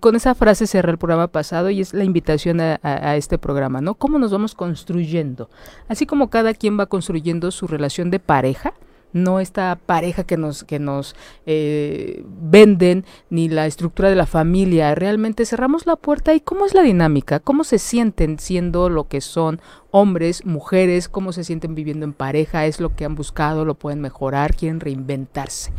con 0.00 0.14
esa 0.14 0.36
frase 0.36 0.68
cerré 0.68 0.92
el 0.92 0.98
programa 0.98 1.26
pasado 1.26 1.68
y 1.68 1.80
es 1.80 1.94
la 1.94 2.04
invitación 2.04 2.60
a, 2.60 2.78
a 2.82 3.16
este 3.16 3.38
programa, 3.38 3.80
¿no? 3.80 3.94
¿Cómo 3.94 4.20
nos 4.20 4.30
vamos 4.30 4.54
construyendo. 4.54 4.67
Así 5.88 6.06
como 6.06 6.30
cada 6.30 6.54
quien 6.54 6.78
va 6.78 6.86
construyendo 6.86 7.50
su 7.50 7.66
relación 7.66 8.10
de 8.10 8.20
pareja, 8.20 8.74
no 9.12 9.40
esta 9.40 9.78
pareja 9.86 10.24
que 10.24 10.36
nos, 10.36 10.64
que 10.64 10.78
nos 10.78 11.14
eh, 11.46 12.22
venden, 12.26 13.04
ni 13.30 13.48
la 13.48 13.66
estructura 13.66 14.10
de 14.10 14.16
la 14.16 14.26
familia. 14.26 14.94
Realmente 14.94 15.46
cerramos 15.46 15.86
la 15.86 15.96
puerta 15.96 16.34
y 16.34 16.40
cómo 16.40 16.66
es 16.66 16.74
la 16.74 16.82
dinámica, 16.82 17.40
cómo 17.40 17.64
se 17.64 17.78
sienten 17.78 18.38
siendo 18.38 18.88
lo 18.88 19.08
que 19.08 19.20
son 19.20 19.60
hombres, 19.90 20.44
mujeres, 20.44 21.08
cómo 21.08 21.32
se 21.32 21.44
sienten 21.44 21.74
viviendo 21.74 22.04
en 22.04 22.12
pareja, 22.12 22.66
es 22.66 22.80
lo 22.80 22.94
que 22.94 23.04
han 23.04 23.14
buscado, 23.14 23.64
lo 23.64 23.74
pueden 23.74 24.00
mejorar, 24.00 24.54
quieren 24.54 24.80
reinventarse. 24.80 25.72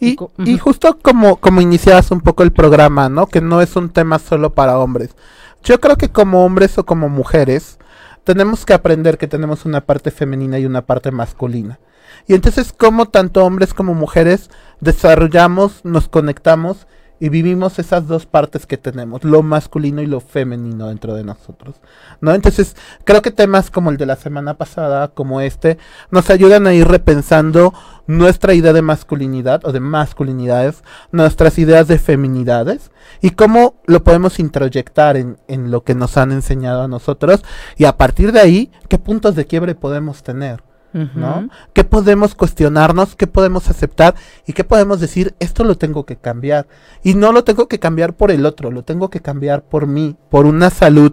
Y, 0.00 0.16
y, 0.38 0.56
justo 0.56 0.98
como, 1.02 1.36
como 1.36 1.60
iniciabas 1.60 2.10
un 2.10 2.22
poco 2.22 2.42
el 2.42 2.52
programa, 2.52 3.10
¿no? 3.10 3.26
Que 3.26 3.42
no 3.42 3.60
es 3.60 3.76
un 3.76 3.90
tema 3.90 4.18
solo 4.18 4.54
para 4.54 4.78
hombres. 4.78 5.14
Yo 5.62 5.78
creo 5.78 5.96
que 5.96 6.08
como 6.08 6.44
hombres 6.44 6.78
o 6.78 6.86
como 6.86 7.10
mujeres, 7.10 7.78
tenemos 8.24 8.64
que 8.64 8.74
aprender 8.74 9.18
que 9.18 9.28
tenemos 9.28 9.64
una 9.64 9.82
parte 9.82 10.10
femenina 10.10 10.58
y 10.58 10.66
una 10.66 10.82
parte 10.82 11.10
masculina. 11.10 11.80
Y 12.26 12.34
entonces, 12.34 12.72
como 12.72 13.06
tanto 13.06 13.44
hombres 13.44 13.74
como 13.74 13.94
mujeres 13.94 14.50
desarrollamos, 14.80 15.84
nos 15.84 16.08
conectamos 16.08 16.86
y 17.22 17.28
vivimos 17.28 17.78
esas 17.78 18.08
dos 18.08 18.26
partes 18.26 18.66
que 18.66 18.76
tenemos, 18.76 19.22
lo 19.22 19.44
masculino 19.44 20.02
y 20.02 20.06
lo 20.06 20.18
femenino 20.18 20.88
dentro 20.88 21.14
de 21.14 21.22
nosotros. 21.22 21.76
¿No? 22.20 22.34
Entonces, 22.34 22.74
creo 23.04 23.22
que 23.22 23.30
temas 23.30 23.70
como 23.70 23.90
el 23.90 23.96
de 23.96 24.06
la 24.06 24.16
semana 24.16 24.54
pasada, 24.54 25.06
como 25.06 25.40
este, 25.40 25.78
nos 26.10 26.30
ayudan 26.30 26.66
a 26.66 26.74
ir 26.74 26.88
repensando 26.88 27.74
nuestra 28.08 28.54
idea 28.54 28.72
de 28.72 28.82
masculinidad 28.82 29.64
o 29.64 29.70
de 29.70 29.78
masculinidades, 29.78 30.82
nuestras 31.12 31.60
ideas 31.60 31.86
de 31.86 32.00
feminidades 32.00 32.90
y 33.20 33.30
cómo 33.30 33.76
lo 33.86 34.02
podemos 34.02 34.40
introyectar 34.40 35.16
en, 35.16 35.38
en 35.46 35.70
lo 35.70 35.84
que 35.84 35.94
nos 35.94 36.16
han 36.16 36.32
enseñado 36.32 36.82
a 36.82 36.88
nosotros 36.88 37.44
y 37.76 37.84
a 37.84 37.96
partir 37.96 38.32
de 38.32 38.40
ahí, 38.40 38.72
qué 38.88 38.98
puntos 38.98 39.36
de 39.36 39.46
quiebre 39.46 39.76
podemos 39.76 40.24
tener. 40.24 40.71
¿No? 40.92 41.48
¿Qué 41.72 41.84
podemos 41.84 42.34
cuestionarnos? 42.34 43.16
¿Qué 43.16 43.26
podemos 43.26 43.68
aceptar? 43.68 44.14
¿Y 44.46 44.52
qué 44.52 44.64
podemos 44.64 45.00
decir? 45.00 45.34
Esto 45.38 45.64
lo 45.64 45.76
tengo 45.76 46.04
que 46.04 46.16
cambiar. 46.16 46.66
Y 47.02 47.14
no 47.14 47.32
lo 47.32 47.44
tengo 47.44 47.68
que 47.68 47.78
cambiar 47.78 48.14
por 48.14 48.30
el 48.30 48.46
otro, 48.46 48.70
lo 48.70 48.84
tengo 48.84 49.10
que 49.10 49.20
cambiar 49.20 49.62
por 49.62 49.86
mí, 49.86 50.16
por 50.30 50.46
una 50.46 50.70
salud 50.70 51.12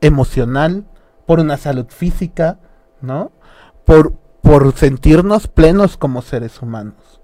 emocional, 0.00 0.84
por 1.26 1.40
una 1.40 1.56
salud 1.56 1.86
física, 1.88 2.58
¿no? 3.00 3.32
Por, 3.84 4.14
por 4.42 4.72
sentirnos 4.74 5.48
plenos 5.48 5.96
como 5.96 6.22
seres 6.22 6.62
humanos. 6.62 7.20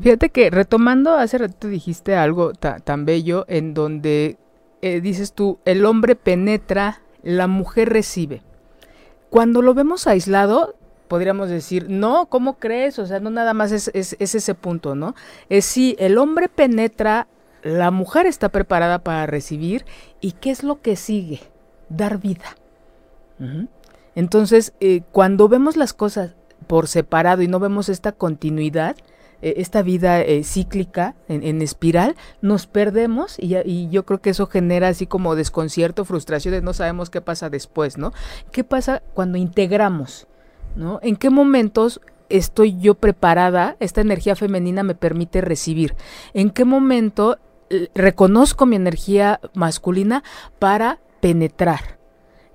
Fíjate 0.00 0.30
que 0.30 0.50
retomando, 0.50 1.14
hace 1.14 1.38
rato 1.38 1.68
dijiste 1.68 2.14
algo 2.14 2.52
tan 2.52 3.04
bello 3.04 3.44
en 3.48 3.74
donde 3.74 4.38
eh, 4.82 5.00
dices 5.00 5.32
tú, 5.32 5.58
el 5.64 5.84
hombre 5.84 6.14
penetra, 6.14 7.00
la 7.22 7.46
mujer 7.46 7.88
recibe. 7.88 8.42
Cuando 9.30 9.62
lo 9.62 9.74
vemos 9.74 10.06
aislado, 10.06 10.76
podríamos 11.08 11.48
decir, 11.48 11.86
no, 11.88 12.26
¿cómo 12.26 12.58
crees? 12.58 12.98
O 12.98 13.06
sea, 13.06 13.20
no 13.20 13.30
nada 13.30 13.54
más 13.54 13.72
es, 13.72 13.90
ese 13.94 14.54
punto, 14.54 14.94
¿no? 14.94 15.14
Es 15.48 15.64
si 15.64 15.96
el 15.98 16.18
hombre 16.18 16.48
penetra, 16.48 17.28
la 17.62 17.90
mujer 17.90 18.26
está 18.26 18.50
preparada 18.50 18.98
para 18.98 19.26
recibir 19.26 19.84
y 20.20 20.32
¿qué 20.32 20.50
es 20.50 20.62
lo 20.62 20.82
que 20.82 20.96
sigue? 20.96 21.40
Dar 21.88 22.18
vida. 22.18 22.56
Entonces, 24.14 24.74
eh, 24.80 25.02
cuando 25.12 25.48
vemos 25.48 25.76
las 25.76 25.92
cosas 25.92 26.34
por 26.66 26.88
separado 26.88 27.42
y 27.42 27.48
no 27.48 27.58
vemos 27.58 27.88
esta 27.88 28.12
continuidad, 28.12 28.96
eh, 29.42 29.54
esta 29.58 29.82
vida 29.82 30.20
eh, 30.22 30.44
cíclica 30.44 31.14
en, 31.28 31.60
espiral, 31.62 32.16
nos 32.40 32.66
perdemos 32.66 33.36
y, 33.38 33.56
y, 33.56 33.88
yo 33.90 34.06
creo 34.06 34.20
que 34.20 34.30
eso 34.30 34.46
genera 34.46 34.88
así 34.88 35.06
como 35.06 35.34
desconcierto, 35.34 36.04
frustración, 36.04 36.64
no 36.64 36.72
sabemos 36.72 37.10
qué 37.10 37.20
pasa 37.20 37.50
después, 37.50 37.98
¿no? 37.98 38.12
¿Qué 38.52 38.64
pasa 38.64 39.02
cuando 39.14 39.36
integramos? 39.36 40.26
¿No? 40.76 40.98
¿En 41.02 41.16
qué 41.16 41.30
momentos 41.30 42.00
estoy 42.28 42.78
yo 42.78 42.94
preparada, 42.94 43.76
esta 43.80 44.00
energía 44.00 44.36
femenina 44.36 44.82
me 44.82 44.94
permite 44.94 45.40
recibir? 45.40 45.94
¿En 46.32 46.50
qué 46.50 46.64
momento 46.64 47.38
eh, 47.70 47.88
reconozco 47.94 48.66
mi 48.66 48.76
energía 48.76 49.40
masculina 49.54 50.22
para 50.58 51.00
penetrar? 51.20 51.98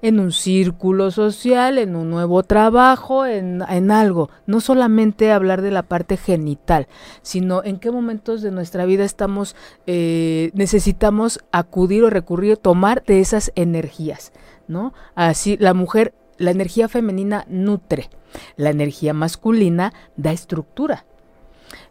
en 0.01 0.19
un 0.19 0.31
círculo 0.31 1.11
social, 1.11 1.77
en 1.77 1.95
un 1.95 2.09
nuevo 2.09 2.43
trabajo, 2.43 3.25
en, 3.25 3.61
algo. 3.91 4.29
No 4.45 4.61
solamente 4.61 5.31
hablar 5.31 5.61
de 5.61 5.71
la 5.71 5.83
parte 5.83 6.17
genital, 6.17 6.87
sino 7.21 7.63
en 7.63 7.79
qué 7.79 7.91
momentos 7.91 8.41
de 8.41 8.51
nuestra 8.51 8.85
vida 8.85 9.03
estamos, 9.03 9.55
eh, 9.87 10.51
necesitamos 10.53 11.39
acudir 11.51 12.03
o 12.03 12.09
recurrir, 12.09 12.57
tomar 12.57 13.03
de 13.03 13.19
esas 13.19 13.51
energías, 13.55 14.31
¿no? 14.67 14.93
Así 15.15 15.57
la 15.57 15.73
mujer 15.73 16.13
la 16.39 16.51
energía 16.51 16.87
femenina 16.87 17.45
nutre, 17.47 18.09
la 18.55 18.71
energía 18.71 19.13
masculina 19.13 19.93
da 20.17 20.31
estructura. 20.31 21.05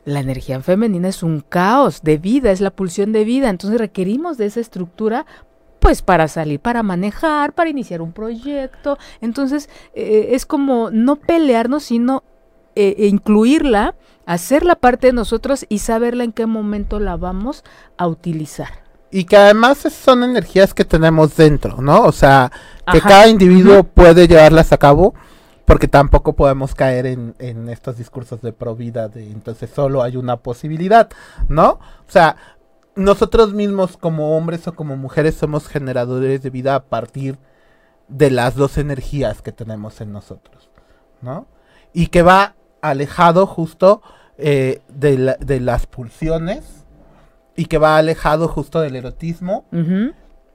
La 0.04 0.20
energía 0.20 0.60
femenina 0.60 1.08
es 1.08 1.22
un 1.22 1.40
caos 1.40 2.02
de 2.02 2.16
vida, 2.16 2.50
es 2.50 2.60
la 2.60 2.70
pulsión 2.70 3.12
de 3.12 3.24
vida, 3.24 3.50
entonces 3.50 3.78
requerimos 3.78 4.38
de 4.38 4.46
esa 4.46 4.60
estructura 4.60 5.26
pues 5.78 6.02
para 6.02 6.26
salir, 6.26 6.58
para 6.58 6.82
manejar, 6.82 7.52
para 7.52 7.70
iniciar 7.70 8.02
un 8.02 8.12
proyecto. 8.12 8.98
Entonces 9.20 9.68
eh, 9.94 10.30
es 10.32 10.46
como 10.46 10.90
no 10.90 11.16
pelearnos, 11.16 11.84
sino 11.84 12.24
eh, 12.74 12.96
e 12.98 13.06
incluirla, 13.06 13.94
hacerla 14.26 14.74
parte 14.74 15.08
de 15.08 15.12
nosotros 15.12 15.66
y 15.68 15.78
saberla 15.78 16.24
en 16.24 16.32
qué 16.32 16.46
momento 16.46 16.98
la 16.98 17.16
vamos 17.16 17.62
a 17.96 18.08
utilizar 18.08 18.87
y 19.10 19.24
que 19.24 19.36
además 19.36 19.78
son 19.78 20.22
energías 20.22 20.74
que 20.74 20.84
tenemos 20.84 21.36
dentro, 21.36 21.80
¿no? 21.80 22.02
O 22.02 22.12
sea, 22.12 22.52
que 22.92 23.00
cada 23.00 23.28
individuo 23.28 23.84
puede 23.84 24.28
llevarlas 24.28 24.72
a 24.72 24.78
cabo, 24.78 25.14
porque 25.64 25.88
tampoco 25.88 26.34
podemos 26.34 26.74
caer 26.74 27.06
en, 27.06 27.34
en 27.38 27.68
estos 27.68 27.96
discursos 27.96 28.40
de 28.42 28.52
pro 28.52 28.74
vida, 28.74 29.08
de 29.08 29.30
entonces 29.30 29.70
solo 29.74 30.02
hay 30.02 30.16
una 30.16 30.36
posibilidad, 30.38 31.08
¿no? 31.48 31.72
O 31.72 32.10
sea, 32.10 32.36
nosotros 32.96 33.54
mismos 33.54 33.96
como 33.96 34.36
hombres 34.36 34.66
o 34.66 34.74
como 34.74 34.96
mujeres 34.96 35.36
somos 35.36 35.68
generadores 35.68 36.42
de 36.42 36.50
vida 36.50 36.74
a 36.74 36.84
partir 36.84 37.38
de 38.08 38.30
las 38.30 38.56
dos 38.56 38.78
energías 38.78 39.42
que 39.42 39.52
tenemos 39.52 40.00
en 40.00 40.12
nosotros, 40.12 40.70
¿no? 41.20 41.46
Y 41.92 42.08
que 42.08 42.22
va 42.22 42.56
alejado 42.80 43.46
justo 43.46 44.02
eh, 44.36 44.82
de, 44.88 45.36
de 45.40 45.60
las 45.60 45.86
pulsiones 45.86 46.77
y 47.58 47.66
que 47.66 47.76
va 47.76 47.98
alejado 47.98 48.46
justo 48.46 48.80
del 48.80 48.94
erotismo, 48.94 49.64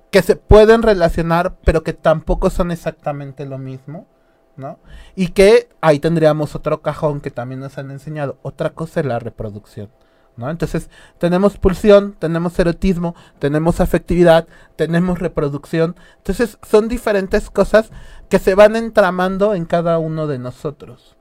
que 0.09 0.21
se 0.21 0.37
pueden 0.37 0.81
relacionar, 0.83 1.57
pero 1.65 1.83
que 1.83 1.91
tampoco 1.91 2.49
son 2.49 2.71
exactamente 2.71 3.45
lo 3.45 3.57
mismo, 3.57 4.07
¿no? 4.55 4.79
Y 5.13 5.27
que 5.27 5.67
ahí 5.81 5.99
tendríamos 5.99 6.55
otro 6.55 6.81
cajón 6.81 7.19
que 7.19 7.29
también 7.29 7.59
nos 7.59 7.77
han 7.77 7.91
enseñado. 7.91 8.37
Otra 8.41 8.69
cosa 8.69 9.01
es 9.01 9.05
la 9.05 9.19
reproducción. 9.19 9.89
¿No? 10.37 10.49
Entonces, 10.49 10.89
tenemos 11.19 11.57
pulsión, 11.57 12.15
tenemos 12.17 12.57
erotismo, 12.57 13.15
tenemos 13.37 13.81
afectividad, 13.81 14.47
tenemos 14.77 15.19
reproducción. 15.19 15.95
Entonces, 16.17 16.57
son 16.63 16.87
diferentes 16.87 17.51
cosas 17.51 17.91
que 18.29 18.39
se 18.39 18.55
van 18.55 18.75
entramando 18.75 19.53
en 19.53 19.65
cada 19.65 19.99
uno 19.99 20.25
de 20.25 20.39
nosotros. 20.39 21.17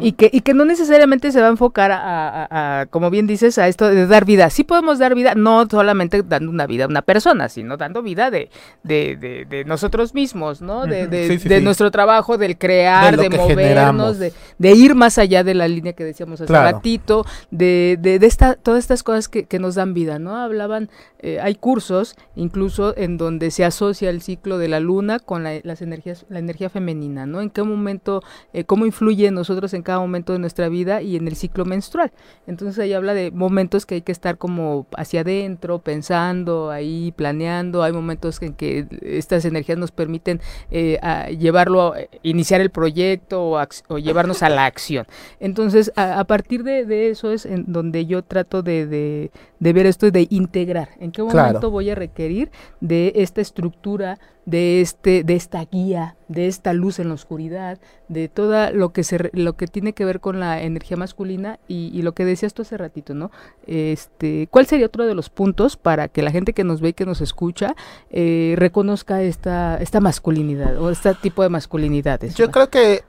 Y, 0.00 0.12
que, 0.12 0.30
y 0.32 0.40
que 0.42 0.52
no 0.52 0.64
necesariamente 0.64 1.32
se 1.32 1.40
va 1.40 1.46
a 1.46 1.50
enfocar 1.50 1.90
a, 1.92 2.86
como 2.90 3.10
bien 3.10 3.26
dices, 3.26 3.58
a 3.58 3.68
esto 3.68 3.88
de 3.88 4.06
dar 4.06 4.24
vida. 4.24 4.50
Sí 4.50 4.64
podemos 4.64 4.98
dar 4.98 5.14
vida, 5.14 5.34
no 5.34 5.66
solamente 5.68 6.22
dando 6.22 6.50
una 6.50 6.66
vida 6.66 6.84
a 6.84 6.88
una 6.88 7.02
persona, 7.02 7.48
sino 7.48 7.76
dando 7.76 8.02
vida 8.02 8.30
de, 8.30 8.50
de, 8.82 9.46
de, 9.48 9.64
nosotros 9.64 10.14
mismos, 10.14 10.60
¿no? 10.60 10.86
De, 10.86 11.06
de, 11.06 11.60
nuestro 11.60 11.90
trabajo, 11.90 12.36
del 12.36 12.58
crear, 12.58 13.16
de, 13.16 13.30
movernos, 13.30 14.18
de, 14.18 14.32
ir 14.72 14.94
más 14.94 15.18
allá 15.18 15.44
de 15.44 15.54
la 15.54 15.68
línea 15.68 15.92
que 15.94 16.04
decíamos 16.04 16.40
hace 16.40 16.52
ratito, 16.52 17.24
de, 17.50 17.98
de, 18.00 18.18
esta, 18.26 18.54
todas 18.54 18.80
estas 18.80 19.02
cosas 19.02 19.28
que, 19.28 19.44
que 19.44 19.58
nos 19.58 19.74
dan 19.76 19.94
vida, 19.94 20.18
¿no? 20.18 20.36
Hablaban, 20.36 20.90
eh, 21.20 21.38
hay 21.40 21.54
cursos 21.54 22.16
incluso 22.36 22.96
en 22.96 23.16
donde 23.16 23.50
se 23.50 23.64
asocia 23.64 24.10
el 24.10 24.22
ciclo 24.22 24.58
de 24.58 24.68
la 24.68 24.80
luna 24.80 25.18
con 25.18 25.42
la, 25.42 25.60
las 25.62 25.82
energías, 25.82 26.26
la 26.28 26.38
energía 26.38 26.70
femenina, 26.70 27.26
¿no? 27.26 27.40
En 27.40 27.50
qué 27.50 27.62
momento, 27.62 28.22
eh, 28.52 28.64
cómo 28.64 28.86
influye 28.86 29.26
en 29.26 29.34
nosotros 29.34 29.69
en 29.74 29.82
cada 29.82 29.98
momento 29.98 30.32
de 30.32 30.38
nuestra 30.38 30.68
vida 30.68 31.02
y 31.02 31.16
en 31.16 31.26
el 31.28 31.36
ciclo 31.36 31.64
menstrual. 31.64 32.12
Entonces 32.46 32.78
ahí 32.78 32.92
habla 32.92 33.14
de 33.14 33.30
momentos 33.30 33.86
que 33.86 33.96
hay 33.96 34.02
que 34.02 34.12
estar 34.12 34.38
como 34.38 34.86
hacia 34.96 35.20
adentro, 35.20 35.78
pensando, 35.78 36.70
ahí 36.70 37.12
planeando. 37.16 37.82
Hay 37.82 37.92
momentos 37.92 38.40
en 38.42 38.54
que 38.54 38.86
estas 39.02 39.44
energías 39.44 39.78
nos 39.78 39.90
permiten 39.90 40.40
eh, 40.70 40.98
llevarlo, 41.38 41.94
iniciar 42.22 42.60
el 42.60 42.70
proyecto 42.70 43.52
o, 43.88 43.98
llevarnos 43.98 44.42
a 44.42 44.48
la 44.48 44.66
acción. 44.66 45.06
Entonces 45.38 45.92
a, 45.96 46.24
partir 46.24 46.64
de, 46.64 47.10
eso 47.10 47.32
es 47.32 47.46
en 47.46 47.72
donde 47.72 48.06
yo 48.06 48.22
trato 48.22 48.62
de, 48.62 49.30
ver 49.58 49.86
esto 49.86 50.10
de 50.10 50.26
integrar. 50.30 50.90
¿En 50.98 51.12
qué 51.12 51.22
momento 51.22 51.70
voy 51.70 51.90
a 51.90 51.94
requerir 51.94 52.50
de 52.80 53.12
esta 53.16 53.40
estructura 53.40 54.18
de 54.50 54.80
este 54.80 55.22
de 55.22 55.36
esta 55.36 55.64
guía 55.64 56.16
de 56.28 56.48
esta 56.48 56.72
luz 56.72 56.98
en 56.98 57.08
la 57.08 57.14
oscuridad 57.14 57.78
de 58.08 58.28
todo 58.28 58.72
lo 58.72 58.92
que 58.92 59.04
se 59.04 59.30
lo 59.32 59.56
que 59.56 59.68
tiene 59.68 59.92
que 59.92 60.04
ver 60.04 60.20
con 60.20 60.40
la 60.40 60.60
energía 60.60 60.96
masculina 60.96 61.60
y, 61.68 62.02
lo 62.02 62.12
que 62.12 62.24
decías 62.24 62.52
tú 62.52 62.62
hace 62.62 62.76
ratito 62.76 63.14
no 63.14 63.30
este 63.66 64.48
cuál 64.50 64.66
sería 64.66 64.86
otro 64.86 65.06
de 65.06 65.14
los 65.14 65.30
puntos 65.30 65.76
para 65.76 66.08
que 66.08 66.22
la 66.22 66.32
gente 66.32 66.52
que 66.52 66.64
nos 66.64 66.80
ve 66.80 66.88
y 66.88 66.92
que 66.92 67.06
nos 67.06 67.20
escucha 67.20 67.76
eh, 68.10 68.54
reconozca 68.56 69.22
esta 69.22 69.76
esta 69.76 70.00
masculinidad 70.00 70.80
o 70.80 70.90
este 70.90 71.14
tipo 71.14 71.42
de 71.42 71.48
masculinidades 71.48 72.34
yo 72.34 72.50
creo 72.50 72.70
que 72.70 73.04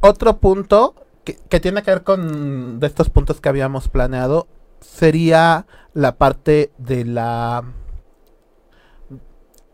otro 0.00 0.38
punto 0.38 0.94
que, 1.24 1.36
que 1.48 1.60
tiene 1.60 1.82
que 1.82 1.90
ver 1.90 2.02
con 2.02 2.80
de 2.80 2.86
estos 2.86 3.10
puntos 3.10 3.40
que 3.40 3.48
habíamos 3.48 3.88
planeado 3.88 4.46
sería 4.80 5.66
la 5.92 6.16
parte 6.16 6.72
de 6.78 7.04
la 7.04 7.62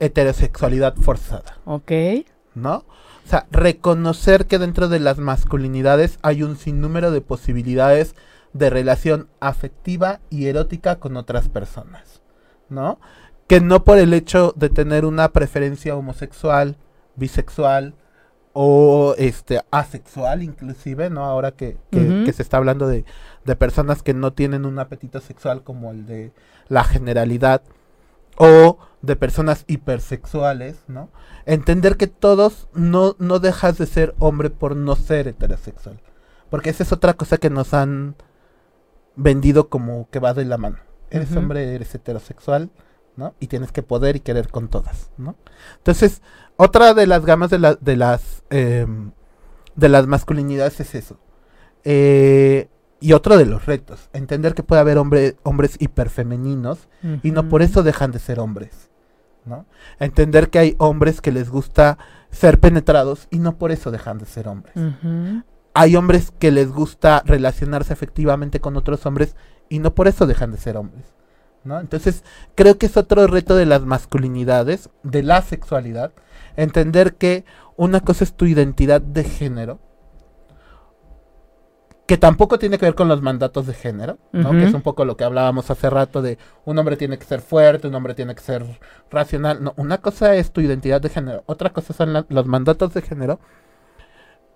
heterosexualidad 0.01 0.95
forzada. 0.97 1.59
Ok. 1.65 1.93
¿No? 2.55 2.85
O 3.25 3.31
sea, 3.31 3.47
reconocer 3.51 4.47
que 4.47 4.59
dentro 4.59 4.89
de 4.89 5.01
las 5.01 5.19
masculinidades 5.19 6.19
hay 6.23 6.43
un 6.43 6.57
sinnúmero 6.57 7.11
de 7.11 7.21
posibilidades 7.21 8.15
de 8.53 8.71
relación 8.71 9.29
afectiva 9.41 10.21
y 10.31 10.47
erótica 10.47 10.97
con 10.97 11.17
otras 11.17 11.49
personas. 11.49 12.23
¿No? 12.69 12.99
Que 13.47 13.61
no 13.61 13.85
por 13.85 13.99
el 13.99 14.13
hecho 14.15 14.53
de 14.57 14.69
tener 14.69 15.05
una 15.05 15.31
preferencia 15.31 15.97
homosexual, 15.97 16.77
bisexual 17.17 17.95
o 18.53 19.15
este 19.19 19.61
asexual 19.71 20.43
inclusive, 20.43 21.11
¿no? 21.11 21.25
Ahora 21.25 21.53
que, 21.53 21.77
que, 21.91 22.33
se 22.33 22.43
está 22.43 22.57
hablando 22.57 22.89
de, 22.89 23.05
de 23.45 23.57
personas 23.57 24.03
que 24.03 24.15
no 24.15 24.33
tienen 24.33 24.67
un 24.67 24.79
apetito 24.79 25.21
sexual 25.21 25.63
como 25.63 25.91
el 25.91 26.07
de 26.07 26.33
la 26.69 26.85
generalidad 26.85 27.63
o 28.39 28.79
de 29.03 29.17
personas 29.17 29.65
hipersexuales, 29.67 30.77
¿no? 30.89 31.11
Entender 31.47 31.97
que 31.97 32.07
todos 32.07 32.69
no, 32.73 33.15
no 33.19 33.39
dejas 33.39 33.79
de 33.79 33.87
ser 33.87 34.15
hombre 34.19 34.51
por 34.51 34.77
no 34.77 34.97
ser 34.97 35.29
heterosexual. 35.29 36.01
Porque 36.51 36.71
esa 36.71 36.83
es 36.83 36.93
otra 36.93 37.15
cosa 37.15 37.37
que 37.37 37.51
nos 37.51 37.75
han 37.75 38.17
vendido 39.17 39.69
como 39.69 40.09
que 40.11 40.19
va 40.19 40.35
de 40.35 40.45
la 40.45 40.59
mano. 40.59 40.79
Eres 41.11 41.35
hombre, 41.37 41.75
eres 41.75 41.95
heterosexual, 41.95 42.71
¿no? 43.17 43.35
Y 43.41 43.47
tienes 43.49 43.73
que 43.73 43.83
poder 43.83 44.17
y 44.17 44.21
querer 44.21 44.49
con 44.49 44.69
todas, 44.69 45.11
¿no? 45.17 45.37
Entonces, 45.79 46.23
otra 46.57 46.95
de 46.95 47.07
las 47.07 47.25
gamas 47.25 47.51
de, 47.51 47.77
de 47.81 47.97
las 47.97 48.43
em, 48.51 49.13
de 49.79 49.89
las 49.89 50.07
masculinidades 50.07 50.81
es 50.81 50.95
eso. 50.95 51.19
Eh, 51.85 52.69
y 53.01 53.13
otro 53.13 53.37
de 53.37 53.47
los 53.47 53.67
retos, 53.67 54.11
entender 54.13 54.55
que 54.55 54.63
puede 54.63 54.81
haber 54.81 54.99
hombre, 54.99 55.37
hombres 55.43 55.77
hiperfemeninos 55.79 56.89
y 57.23 57.31
no 57.31 57.49
por 57.49 57.63
eso 57.63 57.83
dejan 57.83 58.11
de 58.11 58.19
ser 58.19 58.41
hombres. 58.41 58.91
¿no? 59.45 59.67
Entender 59.99 60.51
que 60.51 60.59
hay 60.59 60.75
hombres 60.79 61.21
que 61.21 61.33
les 61.33 61.49
gusta 61.49 61.99
ser 62.31 62.59
penetrados 62.59 63.29
y 63.31 63.39
no 63.39 63.57
por 63.57 63.71
eso 63.73 63.91
dejan 63.91 64.19
de 64.19 64.27
ser 64.27 64.49
hombres. 64.49 64.75
Hay 65.75 65.97
hombres 65.97 66.33
que 66.39 66.51
les 66.51 66.71
gusta 66.71 67.23
relacionarse 67.25 67.93
efectivamente 67.93 68.61
con 68.61 68.77
otros 68.77 69.07
hombres 69.07 69.37
y 69.69 69.79
no 69.79 69.95
por 69.95 70.09
eso 70.09 70.27
dejan 70.27 70.51
de 70.51 70.59
ser 70.59 70.77
hombres. 70.77 71.15
¿no? 71.65 71.81
Entonces, 71.81 72.25
creo 72.55 72.79
que 72.79 72.87
es 72.87 72.97
otro 72.97 73.27
reto 73.27 73.55
de 73.55 73.67
las 73.67 73.83
masculinidades, 73.83 74.91
de 75.03 75.23
la 75.23 75.43
sexualidad, 75.43 76.13
entender 76.57 77.15
que 77.15 77.45
una 77.77 78.01
cosa 78.01 78.25
es 78.25 78.35
tu 78.35 78.47
identidad 78.47 79.01
de 79.01 79.25
género 79.25 79.79
que 82.09 82.17
tampoco 82.17 82.59
tiene 82.59 82.79
que 82.79 82.87
ver 82.87 82.95
con 82.95 83.07
los 83.07 83.21
mandatos 83.21 83.67
de 83.67 83.75
género, 83.75 84.17
¿no? 84.33 84.53
Que 84.53 84.65
es 84.65 84.73
un 84.73 84.81
poco 84.81 85.05
lo 85.05 85.19
que 85.19 85.25
hablábamos 85.25 85.71
hace 85.71 85.91
rato 85.91 86.23
de 86.23 86.39
un 86.65 86.79
hombre 86.79 86.97
tiene 86.97 87.19
que 87.19 87.27
ser 87.27 87.43
fuerte, 87.43 87.87
un 87.87 87.95
hombre 87.95 88.15
tiene 88.15 88.35
que 88.35 88.41
ser 88.41 88.65
racional. 89.11 89.63
No, 89.63 89.75
una 89.77 89.99
cosa 89.99 90.35
es 90.35 90.51
tu 90.51 90.63
identidad 90.63 91.03
de 91.03 91.11
género, 91.11 91.43
otra 91.45 91.69
cosa 91.69 91.93
son 91.93 92.25
los 92.27 92.47
mandatos 92.47 92.95
de 92.95 93.03
género 93.03 93.41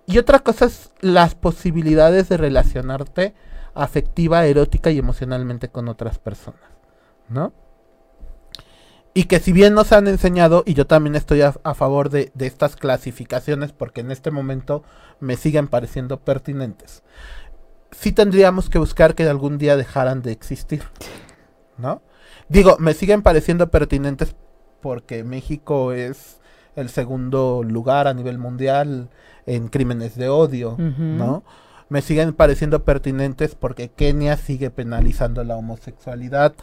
y 0.07 0.17
otra 0.17 0.39
cosa 0.39 0.65
es 0.65 0.93
las 1.01 1.35
posibilidades 1.35 2.27
de 2.27 2.37
relacionarte 2.37 3.35
afectiva, 3.75 4.43
erótica 4.47 4.89
y 4.89 4.97
emocionalmente 4.97 5.69
con 5.69 5.89
otras 5.89 6.17
personas, 6.17 6.71
¿no? 7.29 7.53
Y 9.13 9.25
que 9.25 9.39
si 9.39 9.51
bien 9.51 9.75
nos 9.75 9.91
han 9.91 10.07
enseñado, 10.07 10.63
y 10.65 10.73
yo 10.73 10.87
también 10.87 11.15
estoy 11.15 11.41
a, 11.43 11.51
favor 11.75 12.09
de, 12.09 12.31
de, 12.33 12.47
estas 12.47 12.75
clasificaciones 12.75 13.71
porque 13.71 14.01
en 14.01 14.09
este 14.09 14.31
momento 14.31 14.83
me 15.19 15.35
siguen 15.35 15.67
pareciendo 15.67 16.19
pertinentes, 16.19 17.03
sí 17.95 18.11
tendríamos 18.11 18.69
que 18.69 18.79
buscar 18.79 19.15
que 19.15 19.23
algún 19.23 19.57
día 19.57 19.77
dejaran 19.77 20.21
de 20.21 20.31
existir. 20.31 20.83
¿No? 21.77 22.01
Digo, 22.49 22.77
me 22.79 22.93
siguen 22.93 23.21
pareciendo 23.21 23.69
pertinentes 23.71 24.35
porque 24.81 25.23
México 25.23 25.91
es 25.91 26.39
el 26.75 26.89
segundo 26.89 27.63
lugar 27.63 28.07
a 28.07 28.13
nivel 28.13 28.37
mundial 28.37 29.09
en 29.45 29.67
crímenes 29.69 30.15
de 30.15 30.29
odio, 30.29 30.75
¿no? 30.77 31.43
Me 31.89 32.01
siguen 32.01 32.33
pareciendo 32.33 32.83
pertinentes 32.83 33.55
porque 33.55 33.89
Kenia 33.89 34.37
sigue 34.37 34.71
penalizando 34.71 35.43
la 35.43 35.55
homosexualidad. 35.55 36.53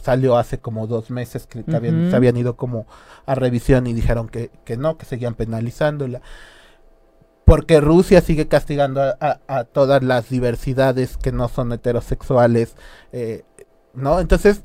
Salió 0.00 0.36
hace 0.36 0.58
como 0.58 0.86
dos 0.86 1.10
meses 1.10 1.46
que 1.46 1.62
se 1.62 2.16
habían 2.16 2.36
ido 2.36 2.56
como 2.56 2.86
a 3.26 3.34
revisión 3.34 3.86
y 3.86 3.92
dijeron 3.92 4.28
que, 4.28 4.50
que 4.64 4.76
no, 4.76 4.96
que 4.96 5.04
seguían 5.04 5.34
penalizándola 5.34 6.22
porque 7.44 7.80
Rusia 7.80 8.20
sigue 8.20 8.48
castigando 8.48 9.00
a, 9.02 9.64
todas 9.64 10.02
las 10.02 10.28
diversidades 10.28 11.16
que 11.16 11.32
no 11.32 11.48
son 11.48 11.72
heterosexuales, 11.72 12.76
eh, 13.12 13.44
¿no? 13.94 14.20
Entonces, 14.20 14.62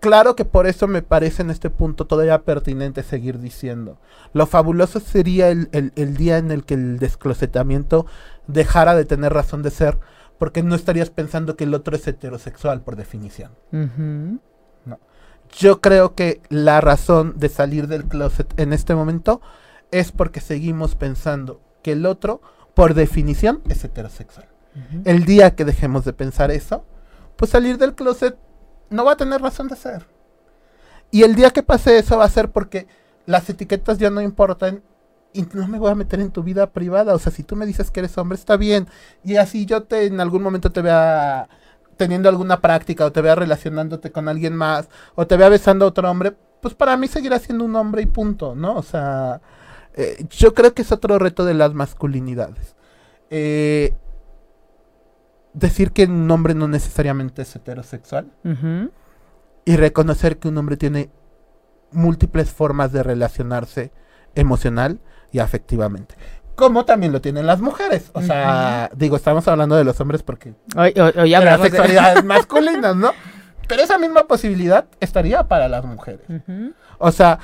claro 0.00 0.34
que 0.34 0.44
por 0.44 0.66
eso 0.66 0.88
me 0.88 1.02
parece 1.02 1.42
en 1.42 1.50
este 1.50 1.70
punto 1.70 2.06
todavía 2.06 2.42
pertinente 2.42 3.02
seguir 3.02 3.40
diciendo. 3.40 3.98
Lo 4.32 4.46
fabuloso 4.46 5.00
sería 5.00 5.50
el, 5.50 6.16
día 6.16 6.38
en 6.38 6.50
el 6.50 6.64
que 6.64 6.74
el 6.74 6.98
desclosetamiento 6.98 8.06
dejara 8.46 8.94
de 8.94 9.04
tener 9.04 9.32
razón 9.32 9.62
de 9.62 9.70
ser, 9.70 9.98
porque 10.38 10.62
no 10.62 10.74
estarías 10.74 11.10
pensando 11.10 11.56
que 11.56 11.64
el 11.64 11.74
otro 11.74 11.94
es 11.94 12.06
heterosexual 12.08 12.82
por 12.82 12.96
definición. 12.96 13.52
no. 13.70 14.98
Yo 15.56 15.80
creo 15.80 16.14
que 16.14 16.40
la 16.48 16.80
razón 16.80 17.34
de 17.36 17.48
salir 17.48 17.86
del 17.86 18.04
closet 18.04 18.52
en 18.58 18.72
este 18.72 18.94
momento 18.94 19.40
es 19.92 20.10
porque 20.10 20.40
seguimos 20.40 20.96
pensando 20.96 21.60
que 21.84 21.92
el 21.92 22.06
otro, 22.06 22.40
por 22.74 22.94
definición, 22.94 23.62
es 23.68 23.84
heterosexual. 23.84 24.48
El 25.04 25.24
día 25.24 25.54
que 25.54 25.64
dejemos 25.64 26.04
de 26.04 26.12
pensar 26.12 26.50
eso, 26.50 26.84
pues 27.36 27.52
salir 27.52 27.78
del 27.78 27.94
closet 27.94 28.36
no 28.90 29.04
va 29.04 29.12
a 29.12 29.16
tener 29.16 29.40
razón 29.40 29.68
de 29.68 29.76
ser. 29.76 30.08
Y 31.12 31.22
el 31.22 31.36
día 31.36 31.50
que 31.50 31.62
pase 31.62 31.96
eso 31.98 32.16
va 32.18 32.24
a 32.24 32.28
ser 32.28 32.50
porque 32.50 32.88
las 33.26 33.48
etiquetas 33.48 33.98
ya 33.98 34.10
no 34.10 34.20
importan 34.20 34.82
y 35.32 35.42
no 35.52 35.68
me 35.68 35.78
voy 35.78 35.92
a 35.92 35.94
meter 35.94 36.20
en 36.20 36.30
tu 36.30 36.42
vida 36.42 36.72
privada. 36.72 37.14
O 37.14 37.18
sea, 37.18 37.30
si 37.30 37.44
tú 37.44 37.54
me 37.54 37.66
dices 37.66 37.90
que 37.90 38.00
eres 38.00 38.16
hombre, 38.18 38.36
está 38.36 38.56
bien. 38.56 38.88
Y 39.22 39.36
así 39.36 39.66
yo 39.66 39.84
te 39.84 40.06
en 40.06 40.20
algún 40.20 40.42
momento 40.42 40.72
te 40.72 40.82
vea 40.82 41.48
teniendo 41.96 42.28
alguna 42.28 42.60
práctica 42.60 43.04
o 43.04 43.12
te 43.12 43.20
vea 43.20 43.34
relacionándote 43.34 44.10
con 44.10 44.28
alguien 44.28 44.56
más 44.56 44.88
o 45.14 45.26
te 45.26 45.36
vea 45.36 45.48
besando 45.48 45.84
a 45.84 45.88
otro 45.88 46.10
hombre, 46.10 46.34
pues 46.60 46.74
para 46.74 46.96
mí 46.96 47.06
seguirá 47.06 47.38
siendo 47.38 47.64
un 47.64 47.76
hombre 47.76 48.02
y 48.02 48.06
punto, 48.06 48.54
¿no? 48.54 48.74
O 48.74 48.82
sea, 48.82 49.40
eh, 49.94 50.24
yo 50.30 50.54
creo 50.54 50.74
que 50.74 50.82
es 50.82 50.92
otro 50.92 51.18
reto 51.18 51.44
de 51.44 51.54
las 51.54 51.72
masculinidades. 51.74 52.74
Eh, 53.30 53.94
decir 55.52 55.92
que 55.92 56.04
un 56.04 56.30
hombre 56.30 56.54
no 56.54 56.68
necesariamente 56.68 57.42
es 57.42 57.54
heterosexual. 57.56 58.30
Y 59.64 59.76
reconocer 59.76 60.38
que 60.38 60.48
un 60.48 60.58
hombre 60.58 60.76
tiene 60.76 61.10
múltiples 61.92 62.50
formas 62.50 62.92
de 62.92 63.02
relacionarse 63.02 63.92
emocional 64.34 64.98
y 65.32 65.38
afectivamente. 65.38 66.16
como 66.56 66.84
también 66.84 67.12
lo 67.12 67.20
tienen 67.20 67.46
las 67.46 67.60
mujeres. 67.60 68.10
O 68.12 68.22
sea, 68.22 68.88
digo, 68.94 69.16
estamos 69.16 69.46
hablando 69.48 69.74
de 69.74 69.82
los 69.84 69.98
hombres 70.00 70.22
porque 70.22 70.54
Hoy, 70.76 70.92
hoy- 70.96 71.12
hoy 71.16 71.30
de 71.30 71.44
las 71.44 71.60
de- 71.60 71.68
sexualidades 71.70 72.24
masculinas, 72.24 72.94
¿no? 72.94 73.10
Pero 73.66 73.82
esa 73.82 73.98
misma 73.98 74.24
posibilidad 74.28 74.84
estaría 75.00 75.48
para 75.48 75.68
las 75.68 75.84
mujeres. 75.84 76.26
O 76.98 77.10
sea, 77.10 77.38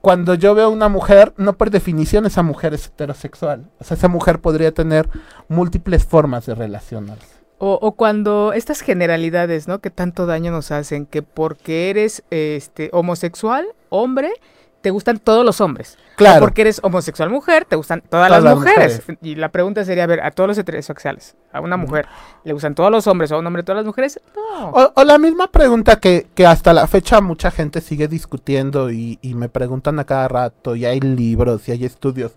cuando 0.00 0.34
yo 0.34 0.54
veo 0.54 0.70
una 0.70 0.88
mujer, 0.88 1.32
no 1.36 1.56
por 1.56 1.70
definición 1.70 2.26
esa 2.26 2.42
mujer 2.42 2.74
es 2.74 2.86
heterosexual. 2.86 3.70
O 3.78 3.84
sea, 3.84 3.96
esa 3.96 4.08
mujer 4.08 4.40
podría 4.40 4.72
tener 4.72 5.08
múltiples 5.48 6.04
formas 6.04 6.46
de 6.46 6.54
relacionarse. 6.54 7.26
O, 7.58 7.78
o 7.80 7.92
cuando 7.92 8.54
estas 8.54 8.80
generalidades, 8.80 9.68
¿no? 9.68 9.80
Que 9.80 9.90
tanto 9.90 10.24
daño 10.24 10.50
nos 10.50 10.70
hacen, 10.70 11.04
que 11.04 11.22
porque 11.22 11.90
eres 11.90 12.22
este 12.30 12.88
homosexual, 12.92 13.66
hombre, 13.90 14.32
te 14.80 14.90
gustan 14.90 15.18
todos 15.18 15.44
los 15.44 15.60
hombres. 15.60 15.98
Claro. 16.16 16.38
O 16.38 16.40
porque 16.40 16.62
eres 16.62 16.80
homosexual 16.82 17.30
mujer, 17.30 17.64
te 17.64 17.76
gustan 17.76 18.00
todas, 18.00 18.28
Todas 18.28 18.42
las 18.42 18.44
las 18.44 18.56
mujeres. 18.56 19.02
Y 19.22 19.34
la 19.34 19.50
pregunta 19.50 19.84
sería, 19.84 20.04
a 20.04 20.06
ver, 20.06 20.20
a 20.20 20.30
todos 20.30 20.48
los 20.48 20.58
heterosexuales, 20.58 21.36
a 21.52 21.60
una 21.60 21.76
mujer, 21.76 22.06
¿le 22.44 22.52
gustan 22.52 22.74
todos 22.74 22.90
los 22.90 23.06
hombres 23.06 23.32
o 23.32 23.36
a 23.36 23.38
un 23.38 23.46
hombre 23.46 23.62
todas 23.62 23.78
las 23.78 23.86
mujeres? 23.86 24.20
No. 24.34 24.70
O, 24.70 24.92
o 24.94 25.04
la 25.04 25.18
misma 25.18 25.46
pregunta 25.48 25.96
que, 25.96 26.28
que 26.34 26.46
hasta 26.46 26.72
la 26.72 26.86
fecha 26.86 27.20
mucha 27.20 27.50
gente 27.50 27.80
sigue 27.80 28.08
discutiendo 28.08 28.90
y, 28.90 29.18
y 29.22 29.34
me 29.34 29.48
preguntan 29.48 29.98
a 29.98 30.04
cada 30.04 30.28
rato, 30.28 30.76
y 30.76 30.84
hay 30.84 31.00
libros 31.00 31.68
y 31.68 31.72
hay 31.72 31.84
estudios. 31.84 32.32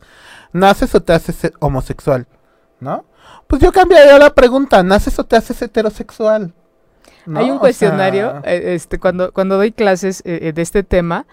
¿Naces 0.52 0.94
o 0.96 1.02
te 1.02 1.14
haces 1.14 1.52
homosexual? 1.60 2.28
¿No? 2.80 3.06
Pues 3.48 3.62
yo 3.62 3.72
cambiaría 3.72 4.18
la 4.18 4.34
pregunta, 4.34 4.84
¿naces 4.84 5.18
o 5.20 5.24
te 5.24 5.36
haces 5.36 5.62
heterosexual? 5.62 6.54
¿No? 7.26 7.40
Hay 7.40 7.52
un 7.52 7.58
O 7.58 7.60
cuestionario, 7.60 8.42
sea, 8.44 8.54
eh, 8.54 8.76
este, 8.76 9.00
cuando, 9.00 9.32
cuando 9.32 9.58
doy 9.58 9.72
clases 9.72 10.22
eh, 10.26 10.40
eh, 10.44 10.54
de 10.54 10.62
este 10.62 10.84
tema, 10.84 11.26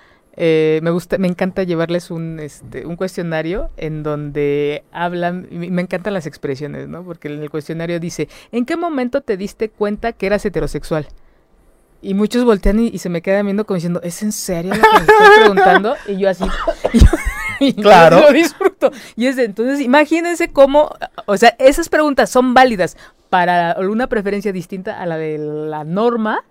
eh, 0.43 0.80
me 0.82 0.91
gusta, 0.91 1.18
me 1.18 1.28
encanta 1.28 1.64
llevarles 1.64 2.11
un, 2.11 2.41
este, 2.41 2.86
un 2.86 2.97
cuestionario 2.97 3.68
en 3.76 4.03
donde 4.03 4.84
hablan, 4.91 5.47
y 5.51 5.57
me 5.70 5.82
encantan 5.82 6.14
las 6.14 6.24
expresiones, 6.26 6.88
¿no? 6.88 7.03
Porque 7.05 7.28
en 7.28 7.43
el 7.43 7.51
cuestionario 7.51 8.01
dice, 8.01 8.26
¿en 8.51 8.64
qué 8.64 8.76
momento 8.78 9.20
te 9.20 9.36
diste 9.36 9.68
cuenta 9.68 10.12
que 10.12 10.24
eras 10.26 10.45
heterosexual? 10.47 11.07
Y 12.01 12.14
muchos 12.14 12.45
voltean 12.47 12.78
y, 12.80 12.86
y 12.88 12.97
se 12.99 13.11
me 13.11 13.20
quedan 13.20 13.45
viendo 13.45 13.66
como 13.66 13.74
diciendo, 13.74 14.01
¿es 14.03 14.22
en 14.22 14.32
serio 14.32 14.74
lo 14.74 14.80
que 14.80 14.88
me 14.95 15.01
estás 15.01 15.28
preguntando? 15.41 15.95
Y 16.09 16.16
yo 16.16 16.30
así, 16.30 16.45
y 16.95 16.99
yo- 16.99 17.07
y 17.61 17.74
yo 17.74 17.82
Claro. 17.82 18.20
lo 18.22 18.32
disfruto. 18.32 18.91
Y 19.16 19.26
es 19.26 19.36
de, 19.36 19.45
entonces, 19.45 19.80
imagínense 19.80 20.51
cómo, 20.51 20.91
o 21.26 21.36
sea, 21.36 21.55
esas 21.59 21.91
preguntas 21.91 22.30
son 22.30 22.55
válidas 22.55 22.97
para 23.28 23.76
una 23.78 24.07
preferencia 24.07 24.51
distinta 24.53 24.99
a 24.99 25.05
la 25.05 25.18
de 25.18 25.36
la 25.36 25.84
norma. 25.84 26.43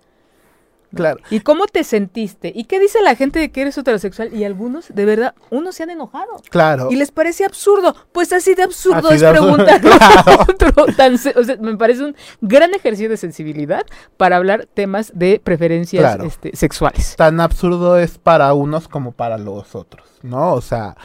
Claro. 0.93 1.19
¿Y 1.29 1.41
cómo 1.41 1.65
te 1.67 1.83
sentiste? 1.83 2.51
¿Y 2.55 2.63
qué 2.63 2.79
dice 2.79 3.01
la 3.03 3.15
gente 3.15 3.37
de 3.39 3.51
que 3.51 3.61
eres 3.61 3.77
heterosexual? 3.77 4.33
Y 4.33 4.43
algunos, 4.43 4.87
de 4.93 5.05
verdad, 5.05 5.35
unos 5.51 5.75
se 5.75 5.83
han 5.83 5.91
enojado. 5.91 6.41
Claro. 6.49 6.87
Y 6.91 6.95
les 6.95 7.11
parece 7.11 7.45
absurdo. 7.45 7.95
Pues 8.11 8.33
así 8.33 8.55
de 8.55 8.63
absurdo 8.63 9.07
Así 9.09 9.15
es 9.15 9.21
de 9.21 9.29
preguntar 9.29 9.81
claro. 9.81 9.99
a 10.25 10.41
otro. 10.49 10.85
tan 10.97 11.13
o 11.15 11.17
sea, 11.17 11.57
me 11.61 11.77
parece 11.77 12.03
un 12.03 12.15
gran 12.41 12.73
ejercicio 12.73 13.09
de 13.09 13.17
sensibilidad 13.17 13.83
para 14.17 14.37
hablar 14.37 14.67
temas 14.73 15.11
de 15.13 15.39
preferencias 15.43 16.01
Claro. 16.01 16.23
este, 16.23 16.55
sexuales. 16.55 17.15
tan 17.15 17.39
absurdo 17.39 17.97
es 17.97 18.17
para 18.17 18.53
unos 18.53 18.87
como 18.87 19.11
para 19.11 19.37
los 19.37 19.75
otros, 19.75 20.07
¿no? 20.23 20.53
O 20.53 20.61
sea, 20.61 20.95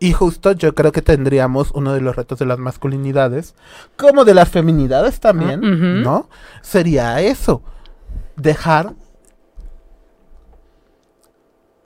y 0.00 0.12
justo 0.12 0.52
yo 0.52 0.74
creo 0.74 0.90
que 0.92 1.02
tendríamos 1.02 1.70
uno 1.74 1.92
de 1.92 2.00
los 2.00 2.16
retos 2.16 2.38
de 2.38 2.46
las 2.46 2.58
masculinidades, 2.58 3.54
como 3.96 4.24
de 4.24 4.34
las 4.34 4.48
feminidades 4.48 5.20
también, 5.20 5.60
Ah. 5.64 6.00
¿no? 6.02 6.28
Sería 6.62 7.20
eso, 7.20 7.62
dejar 8.36 8.94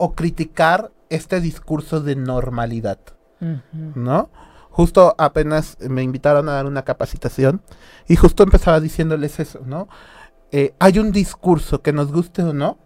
o 0.03 0.15
criticar 0.15 0.91
este 1.09 1.39
discurso 1.39 2.01
de 2.01 2.17
normalidad. 2.17 2.99
¿no? 3.71 4.29
Justo 4.69 5.15
apenas 5.17 5.77
me 5.79 6.03
invitaron 6.03 6.49
a 6.49 6.53
dar 6.53 6.65
una 6.65 6.81
capacitación 6.81 7.61
y 8.05 8.17
justo 8.17 8.43
empezaba 8.43 8.81
diciéndoles 8.81 9.39
eso, 9.39 9.61
¿no? 9.65 9.87
Eh, 10.51 10.73
hay 10.79 10.99
un 10.99 11.13
discurso 11.13 11.81
que 11.81 11.93
nos 11.93 12.11
guste 12.11 12.43
o 12.43 12.51
no, 12.51 12.79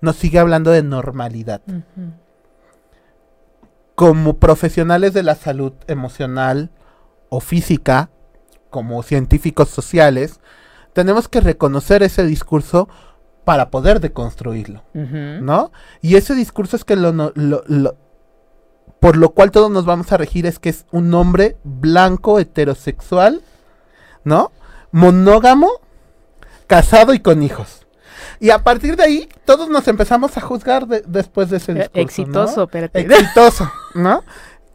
nos 0.00 0.16
sigue 0.16 0.38
hablando 0.38 0.70
de 0.70 0.82
normalidad. 0.82 1.60
Como 3.94 4.38
profesionales 4.38 5.12
de 5.12 5.24
la 5.24 5.34
salud 5.34 5.74
emocional 5.86 6.70
o 7.28 7.40
física, 7.40 8.08
como 8.70 9.02
científicos 9.02 9.68
sociales, 9.68 10.40
tenemos 10.94 11.28
que 11.28 11.42
reconocer 11.42 12.02
ese 12.02 12.24
discurso 12.24 12.88
para 13.48 13.70
poder 13.70 13.98
deconstruirlo. 14.00 14.82
¿no? 14.92 15.72
Y 16.02 16.16
ese 16.16 16.34
discurso 16.34 16.76
es 16.76 16.84
que 16.84 16.96
lo, 16.96 17.14
no- 17.14 17.32
lo- 17.34 17.64
lo- 17.66 17.96
por 19.00 19.16
lo 19.16 19.30
cual 19.30 19.50
todos 19.52 19.70
nos 19.70 19.86
vamos 19.86 20.12
a 20.12 20.18
regir 20.18 20.44
es 20.44 20.58
que 20.58 20.68
es 20.68 20.84
un 20.92 21.14
hombre 21.14 21.56
blanco, 21.64 22.38
heterosexual, 22.38 23.40
¿no? 24.22 24.52
Monógamo, 24.92 25.70
casado 26.66 27.14
y 27.14 27.20
con 27.20 27.42
hijos. 27.42 27.86
Y 28.38 28.50
a 28.50 28.58
partir 28.64 28.96
de 28.96 29.04
ahí, 29.04 29.28
todos 29.46 29.70
nos 29.70 29.88
empezamos 29.88 30.36
a 30.36 30.42
juzgar 30.42 30.86
de- 30.86 31.02
después 31.06 31.48
de 31.48 31.56
ese 31.56 31.72
Eh, 31.72 31.74
discurso. 31.76 31.94
¿no? 31.96 32.02
Exitoso, 32.02 32.62
espérate. 32.64 33.00
Exitoso, 33.00 33.72
¿no? 33.94 34.24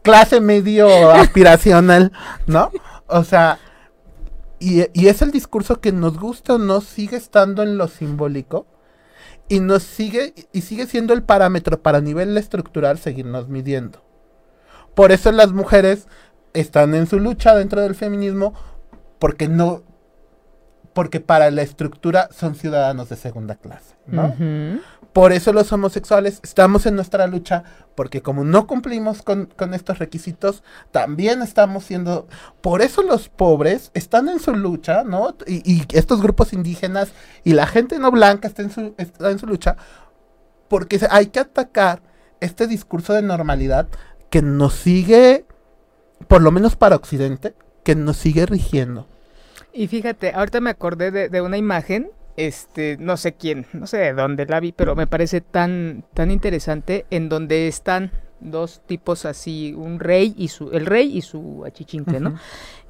Clase 0.02 0.40
medio 0.40 1.12
aspiracional, 1.12 2.10
¿no? 2.48 2.72
O 3.06 3.22
sea, 3.22 3.60
y, 4.64 4.88
y 4.92 5.08
es 5.08 5.22
el 5.22 5.30
discurso 5.30 5.80
que 5.80 5.92
nos 5.92 6.18
gusta 6.18 6.54
o 6.54 6.58
no, 6.58 6.80
sigue 6.80 7.16
estando 7.16 7.62
en 7.62 7.76
lo 7.76 7.88
simbólico 7.88 8.66
y 9.48 9.60
nos 9.60 9.82
sigue, 9.82 10.34
y 10.52 10.62
sigue 10.62 10.86
siendo 10.86 11.12
el 11.12 11.22
parámetro 11.22 11.82
para 11.82 12.00
nivel 12.00 12.36
estructural 12.36 12.98
seguirnos 12.98 13.48
midiendo. 13.48 14.02
Por 14.94 15.12
eso 15.12 15.32
las 15.32 15.52
mujeres 15.52 16.08
están 16.52 16.94
en 16.94 17.06
su 17.06 17.18
lucha 17.18 17.54
dentro 17.54 17.82
del 17.82 17.94
feminismo, 17.94 18.54
porque 19.18 19.48
no, 19.48 19.82
porque 20.94 21.20
para 21.20 21.50
la 21.50 21.62
estructura 21.62 22.28
son 22.32 22.54
ciudadanos 22.54 23.08
de 23.08 23.16
segunda 23.16 23.56
clase, 23.56 23.96
¿no? 24.06 24.34
Por 25.14 25.32
eso 25.32 25.52
los 25.52 25.72
homosexuales 25.72 26.40
estamos 26.42 26.86
en 26.86 26.96
nuestra 26.96 27.28
lucha, 27.28 27.62
porque 27.94 28.20
como 28.20 28.42
no 28.42 28.66
cumplimos 28.66 29.22
con, 29.22 29.46
con 29.46 29.72
estos 29.72 30.00
requisitos, 30.00 30.64
también 30.90 31.40
estamos 31.40 31.84
siendo... 31.84 32.26
Por 32.60 32.82
eso 32.82 33.00
los 33.02 33.28
pobres 33.28 33.92
están 33.94 34.28
en 34.28 34.40
su 34.40 34.56
lucha, 34.56 35.04
¿no? 35.04 35.36
Y, 35.46 35.62
y 35.72 35.86
estos 35.92 36.20
grupos 36.20 36.52
indígenas 36.52 37.12
y 37.44 37.52
la 37.52 37.68
gente 37.68 38.00
no 38.00 38.10
blanca 38.10 38.48
está 38.48 38.62
en 38.62 38.72
su, 38.72 38.94
está 38.98 39.30
en 39.30 39.38
su 39.38 39.46
lucha, 39.46 39.76
porque 40.68 40.98
hay 41.08 41.28
que 41.28 41.38
atacar 41.38 42.02
este 42.40 42.66
discurso 42.66 43.12
de 43.12 43.22
normalidad 43.22 43.86
que 44.30 44.42
nos 44.42 44.74
sigue, 44.74 45.46
por 46.26 46.42
lo 46.42 46.50
menos 46.50 46.74
para 46.74 46.96
Occidente, 46.96 47.54
que 47.84 47.94
nos 47.94 48.16
sigue 48.16 48.46
rigiendo. 48.46 49.06
Y 49.72 49.86
fíjate, 49.86 50.32
ahorita 50.34 50.60
me 50.60 50.70
acordé 50.70 51.12
de, 51.12 51.28
de 51.28 51.40
una 51.40 51.56
imagen, 51.56 52.10
este, 52.36 52.96
no 52.98 53.16
sé 53.16 53.34
quién, 53.34 53.66
no 53.72 53.86
sé 53.86 53.98
de 53.98 54.12
dónde 54.12 54.46
la 54.46 54.60
vi, 54.60 54.72
pero 54.72 54.96
me 54.96 55.06
parece 55.06 55.40
tan, 55.40 56.04
tan 56.14 56.30
interesante 56.30 57.06
en 57.10 57.28
donde 57.28 57.68
están 57.68 58.10
dos 58.40 58.82
tipos 58.86 59.24
así, 59.24 59.74
un 59.76 59.98
rey 59.98 60.34
y 60.36 60.48
su, 60.48 60.70
el 60.70 60.86
rey 60.86 61.16
y 61.16 61.22
su 61.22 61.64
achichincle, 61.64 62.20
¿no? 62.20 62.34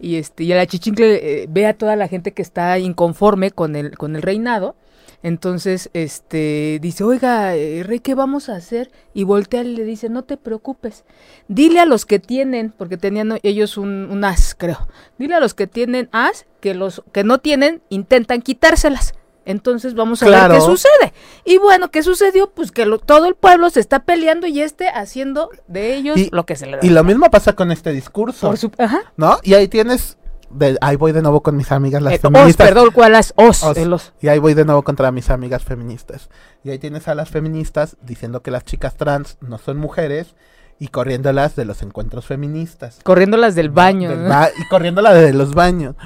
Y 0.01 0.17
este, 0.17 0.45
y 0.45 0.53
el 0.53 0.59
achichincle 0.59 1.43
eh, 1.43 1.47
ve 1.49 1.67
a 1.67 1.75
toda 1.75 1.97
la 1.97 2.09
gente 2.09 2.33
que 2.33 2.43
está 2.43 2.79
inconforme 2.79 3.51
con 3.51 3.77
el, 3.77 3.97
con 3.97 4.17
el 4.17 4.23
reinado. 4.23 4.77
Entonces, 5.23 5.89
este, 5.95 6.79
dice, 6.83 7.03
oiga, 7.03 7.57
eh, 7.57 7.83
rey, 7.83 8.01
¿qué 8.01 8.15
vamos 8.15 8.51
a 8.51 8.57
hacer? 8.57 8.91
Y 9.15 9.25
voltea 9.25 9.63
y 9.63 9.75
le 9.75 9.85
dice, 9.85 10.11
no 10.11 10.25
te 10.25 10.37
preocupes. 10.37 11.05
Dile 11.49 11.81
a 11.81 11.87
los 11.87 12.05
que 12.05 12.19
tienen, 12.19 12.75
porque 12.77 12.99
tenían 12.99 13.39
ellos 13.43 13.79
un, 13.79 14.11
un 14.11 14.23
as, 14.25 14.55
creo. 14.55 14.87
Dile 15.19 15.37
a 15.37 15.41
los 15.41 15.55
que 15.55 15.67
tienen 15.67 16.11
as 16.13 16.45
que 16.61 16.75
los 16.75 17.03
que 17.13 17.25
no 17.25 17.39
tienen 17.39 17.81
intentan 17.89 18.43
quitárselas. 18.43 19.15
Entonces 19.47 19.95
vamos 19.95 20.23
a 20.23 20.27
Claro. 20.27 20.55
ver 20.55 20.61
qué 20.61 20.67
sucede. 20.67 21.13
Y 21.45 21.59
bueno, 21.59 21.91
¿qué 21.91 22.03
sucedió? 22.03 22.51
Pues 22.51 22.73
que 22.73 22.87
lo- 22.87 22.99
todo 22.99 23.27
el 23.27 23.35
pueblo 23.35 23.69
se 23.71 23.81
está 23.81 24.01
peleando 24.05 24.47
y 24.47 24.61
este 24.63 24.89
haciendo 24.89 25.51
de 25.69 25.95
ellos 25.97 26.17
Y- 26.19 26.31
lo 26.33 26.47
que 26.47 26.57
se 26.57 26.67
le 26.67 26.79
da. 26.79 26.87
Y 26.87 26.91
lo 26.91 27.05
mismo 27.05 27.31
pasa 27.31 27.53
con 27.55 27.71
este 27.71 27.93
discurso. 27.93 28.49
Por 28.49 28.57
su- 28.59 28.73
ajá. 28.79 29.01
¿No? 29.17 29.39
Y 29.43 29.55
ahí 29.55 29.69
tienes. 29.69 30.17
de- 30.51 30.79
ahí 30.83 30.95
voy 30.95 31.11
de 31.11 31.21
nuevo 31.21 31.43
con 31.43 31.57
mis 31.57 31.73
amigas 31.73 32.01
las 32.01 32.13
Eh, 32.13 32.17
os, 32.17 32.23
feministas. 32.23 32.69
perdón, 32.69 32.91
¿cuál 32.95 33.17
es? 33.17 33.33
Os, 33.35 33.65
Os. 33.65 33.77
el 33.77 33.93
os. 33.93 34.13
Y 34.21 34.29
ahí 34.29 34.39
voy 34.39 34.55
de 34.55 34.65
nuevo 34.65 34.83
contra 34.85 35.11
mis 35.11 35.29
amigas 35.31 35.65
feministas. 35.65 36.29
Y 36.63 36.71
ahí 36.71 36.79
tienes 36.79 37.09
a 37.09 37.17
las 37.17 37.29
feministas 37.29 37.97
diciendo 38.03 38.41
que 38.41 38.53
las 38.53 38.65
chicas 38.65 38.95
trans 38.97 39.37
no 39.41 39.59
son 39.59 39.79
mujeres 39.79 40.37
y 40.79 40.89
corriéndolas 40.89 41.57
de 41.57 41.65
los 41.65 41.83
encuentros 41.83 42.27
feministas. 42.27 43.01
Corriendo 43.03 43.37
las 43.37 43.57
del 43.57 43.71
baño. 43.71 44.11
Del 44.11 44.23
¿no? 44.25 44.29
ba- 44.29 44.51
y 44.57 44.69
corriéndolas 44.69 45.15
de 45.15 45.33
los 45.33 45.55
baños. 45.55 45.97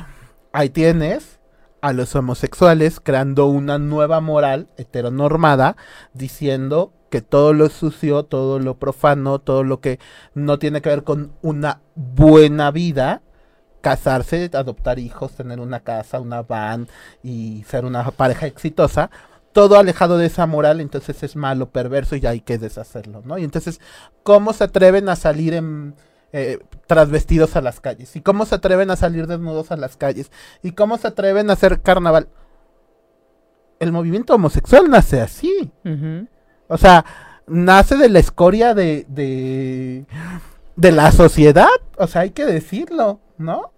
Ahí 0.53 0.71
tienes 0.71 1.38
a 1.81 1.93
los 1.93 2.15
homosexuales 2.15 3.01
creando 3.01 3.47
una 3.47 3.79
nueva 3.79 4.21
moral 4.21 4.69
heteronormada 4.77 5.77
diciendo 6.13 6.93
que 7.11 7.23
todo 7.23 7.53
lo 7.53 7.69
sucio, 7.69 8.25
todo 8.25 8.59
lo 8.59 8.79
profano, 8.79 9.39
todo 9.39 9.65
lo 9.65 9.81
que 9.81 9.99
no 10.35 10.59
tiene 10.59 10.83
que 10.83 10.91
ver 10.91 11.05
con 11.05 11.33
una 11.43 11.81
buena 11.95 12.71
vida, 12.71 13.23
casarse, 13.81 14.51
adoptar 14.53 14.99
hijos, 14.99 15.33
tener 15.33 15.61
una 15.61 15.81
casa, 15.81 16.21
una 16.21 16.43
van 16.43 16.89
y 17.23 17.65
ser 17.69 17.85
una 17.85 18.11
pareja 18.11 18.47
exitosa, 18.47 19.11
todo 19.53 19.79
alejado 19.79 20.19
de 20.19 20.27
esa 20.27 20.47
moral, 20.47 20.81
entonces 20.81 21.23
es 21.23 21.35
malo, 21.35 21.71
perverso 21.71 22.17
y 22.17 22.27
hay 22.27 22.41
que 22.41 22.59
deshacerlo, 22.59 23.23
¿no? 23.25 23.39
Y 23.39 23.45
entonces, 23.45 23.81
¿cómo 24.23 24.53
se 24.53 24.65
atreven 24.65 25.09
a 25.09 25.17
salir 25.17 25.55
en, 25.55 25.95
eh, 26.33 26.59
trasvestidos 26.87 27.57
a 27.57 27.61
las 27.61 27.81
calles? 27.81 28.15
¿Y 28.17 28.21
cómo 28.21 28.47
se 28.47 28.57
atreven 28.57 28.91
a 28.91 28.97
salir 28.97 29.27
desnudos 29.27 29.71
a 29.71 29.77
las 29.77 29.97
calles? 29.97 30.31
¿Y 30.63 30.73
cómo 30.73 30.99
se 30.99 31.09
atreven 31.09 31.51
a 31.51 31.55
hacer 31.55 31.81
carnaval? 31.81 32.29
El 33.81 33.93
movimiento 33.93 34.35
homosexual 34.35 34.91
nace 34.91 35.21
así. 35.21 35.71
O 36.69 36.77
sea, 36.79 37.05
nace 37.47 37.97
de 37.97 38.09
la 38.09 38.19
escoria 38.19 38.75
de, 38.75 39.07
de, 39.09 40.07
de 40.77 40.93
la 40.93 41.13
sociedad. 41.13 41.69
O 41.97 42.07
sea, 42.07 42.23
hay 42.23 42.31
que 42.31 42.45
decirlo, 42.45 43.21
¿no? 43.37 43.73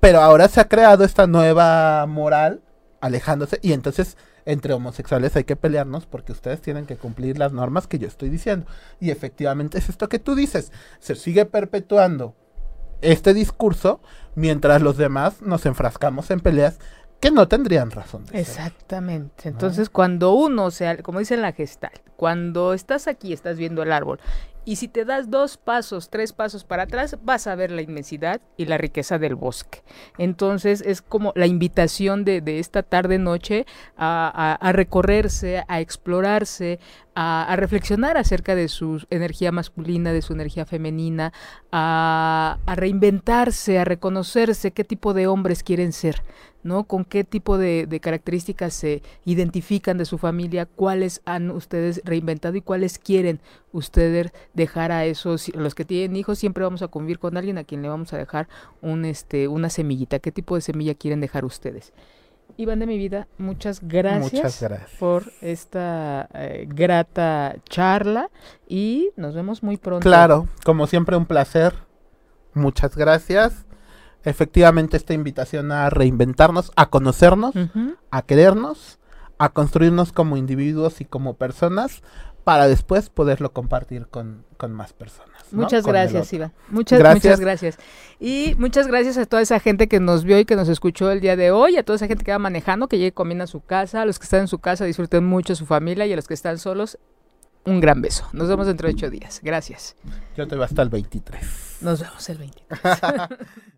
Pero 0.00 0.20
ahora 0.20 0.48
se 0.48 0.60
ha 0.60 0.68
creado 0.68 1.04
esta 1.04 1.26
nueva 1.26 2.06
moral 2.06 2.60
alejándose 3.00 3.58
y 3.62 3.72
entonces 3.72 4.16
entre 4.48 4.72
homosexuales 4.72 5.36
hay 5.36 5.44
que 5.44 5.56
pelearnos 5.56 6.06
porque 6.06 6.32
ustedes 6.32 6.62
tienen 6.62 6.86
que 6.86 6.96
cumplir 6.96 7.38
las 7.38 7.52
normas 7.52 7.86
que 7.86 7.98
yo 7.98 8.08
estoy 8.08 8.30
diciendo. 8.30 8.66
Y 8.98 9.10
efectivamente 9.10 9.76
es 9.76 9.90
esto 9.90 10.08
que 10.08 10.18
tú 10.18 10.34
dices. 10.34 10.72
Se 11.00 11.14
sigue 11.16 11.44
perpetuando 11.44 12.34
este 13.02 13.34
discurso 13.34 14.00
mientras 14.34 14.80
los 14.80 14.96
demás 14.96 15.42
nos 15.42 15.66
enfrascamos 15.66 16.30
en 16.30 16.40
peleas 16.40 16.78
que 17.20 17.30
no 17.30 17.46
tendrían 17.46 17.90
razón. 17.90 18.24
De 18.24 18.40
Exactamente. 18.40 19.50
Entonces, 19.50 19.90
cuando 19.90 20.32
uno, 20.32 20.70
sea, 20.70 20.96
como 21.02 21.18
dice 21.18 21.34
en 21.34 21.42
la 21.42 21.52
gestal, 21.52 21.92
cuando 22.16 22.72
estás 22.72 23.06
aquí, 23.06 23.34
estás 23.34 23.58
viendo 23.58 23.82
el 23.82 23.92
árbol 23.92 24.18
y 24.68 24.76
si 24.76 24.86
te 24.86 25.06
das 25.06 25.30
dos 25.30 25.56
pasos, 25.56 26.10
tres 26.10 26.34
pasos 26.34 26.62
para 26.62 26.82
atrás, 26.82 27.16
vas 27.22 27.46
a 27.46 27.54
ver 27.54 27.70
la 27.70 27.80
inmensidad 27.80 28.42
y 28.58 28.66
la 28.66 28.76
riqueza 28.76 29.18
del 29.18 29.34
bosque. 29.34 29.82
Entonces 30.18 30.82
es 30.84 31.00
como 31.00 31.32
la 31.36 31.46
invitación 31.46 32.26
de, 32.26 32.42
esta 32.58 32.82
tarde-noche 32.82 33.64
a, 33.96 34.70
recorrerse, 34.74 35.64
a 35.68 35.80
explorarse, 35.80 36.80
a, 37.14 37.56
reflexionar 37.56 38.18
acerca 38.18 38.54
de 38.54 38.68
su 38.68 39.06
energía 39.08 39.52
masculina, 39.52 40.12
de 40.12 40.20
su 40.20 40.34
energía 40.34 40.66
femenina, 40.66 41.32
a, 41.72 42.58
reinventarse, 42.66 43.78
a 43.78 43.86
reconocerse 43.86 44.72
qué 44.72 44.84
tipo 44.84 45.14
de 45.14 45.28
hombres 45.28 45.62
quieren 45.62 45.94
ser. 45.94 46.22
¿No? 46.62 46.84
Con 46.84 47.04
qué 47.04 47.24
tipo 47.24 47.58
de, 47.58 47.86
de, 47.86 48.00
características 48.00 48.74
se 48.74 49.02
identifican 49.24 49.98
de 49.98 50.04
su 50.04 50.18
familia, 50.18 50.66
cuáles 50.66 51.22
han 51.24 51.50
ustedes 51.50 52.00
reinventado 52.04 52.56
y 52.56 52.60
cuáles 52.60 52.98
quieren 52.98 53.40
ustedes 53.72 54.32
dejar 54.54 54.92
a 54.92 55.04
esos, 55.04 55.54
los 55.54 55.74
que 55.74 55.84
tienen 55.84 56.16
hijos, 56.16 56.38
siempre 56.38 56.64
vamos 56.64 56.82
a 56.82 56.88
convivir 56.88 57.18
con 57.18 57.36
alguien 57.36 57.58
a 57.58 57.64
quien 57.64 57.82
le 57.82 57.88
vamos 57.88 58.12
a 58.12 58.18
dejar 58.18 58.48
un, 58.80 59.04
este, 59.04 59.48
una 59.48 59.70
semillita. 59.70 60.18
¿Qué 60.18 60.32
tipo 60.32 60.54
de 60.54 60.60
semilla 60.60 60.94
quieren 60.94 61.20
dejar 61.20 61.44
ustedes? 61.44 61.92
Iván 62.56 62.80
de 62.80 62.86
mi 62.86 62.98
vida, 62.98 63.28
muchas 63.36 63.80
gracias, 63.86 64.64
por 64.98 65.30
esta 65.42 66.28
eh, 66.34 66.66
grata 66.68 67.56
charla 67.68 68.30
y 68.66 69.10
nos 69.16 69.34
vemos 69.34 69.62
muy 69.62 69.76
pronto. 69.76 70.02
Claro, 70.02 70.48
como 70.64 70.86
siempre 70.86 71.16
un 71.16 71.26
placer. 71.26 71.74
Muchas 72.54 72.96
gracias. 72.96 73.67
Efectivamente 74.24 74.96
esta 74.96 75.14
invitación 75.14 75.72
a 75.72 75.90
reinventarnos, 75.90 76.72
a 76.76 76.90
conocernos, 76.90 77.54
a 78.10 78.22
querernos, 78.22 78.98
a 79.38 79.50
construirnos 79.50 80.12
como 80.12 80.36
individuos 80.36 81.00
y 81.00 81.04
como 81.04 81.34
personas 81.34 82.02
para 82.48 82.66
después 82.66 83.10
poderlo 83.10 83.52
compartir 83.52 84.06
con, 84.06 84.46
más 84.70 84.94
personas. 84.94 85.52
Muchas 85.52 85.86
gracias, 85.86 86.32
Iván. 86.32 86.52
Muchas 86.70 86.98
gracias. 86.98 87.24
muchas 87.24 87.40
gracias. 87.40 87.78
Y 88.18 88.54
muchas 88.58 88.86
gracias 88.86 89.18
a 89.18 89.26
toda 89.26 89.42
esa 89.42 89.60
gente 89.60 89.86
que 89.86 90.00
nos 90.00 90.24
vio 90.24 90.38
y 90.38 90.46
que 90.46 90.56
nos 90.56 90.70
escuchó 90.70 91.10
el 91.10 91.20
día 91.20 91.36
de 91.36 91.50
hoy, 91.50 91.76
a 91.76 91.82
toda 91.82 91.96
esa 91.96 92.06
gente 92.06 92.24
que 92.24 92.32
va 92.32 92.38
manejando, 92.38 92.88
que 92.88 92.96
llegue 92.96 93.12
comiendo 93.12 93.44
a 93.44 93.48
su 93.48 93.60
casa, 93.60 94.00
a 94.00 94.06
los 94.06 94.18
que 94.18 94.24
están 94.24 94.40
en 94.40 94.48
su 94.48 94.60
casa, 94.60 94.86
disfruten 94.86 95.26
mucho 95.26 95.54
su 95.54 95.66
familia 95.66 96.06
y 96.06 96.12
a 96.14 96.16
los 96.16 96.26
que 96.26 96.32
están 96.32 96.56
solos, 96.58 96.98
un 97.66 97.80
gran 97.80 98.00
beso. 98.00 98.26
Nos 98.32 98.48
vemos 98.48 98.66
dentro 98.66 98.88
de 98.88 98.94
ocho 98.94 99.10
días. 99.10 99.40
Gracias. 99.42 99.94
Yo 100.34 100.48
te 100.48 100.56
voy 100.56 100.64
hasta 100.64 100.80
el 100.80 100.88
23. 100.88 101.78
Nos 101.82 102.00
vemos 102.00 102.28
el 102.30 102.38
23. 102.38 102.80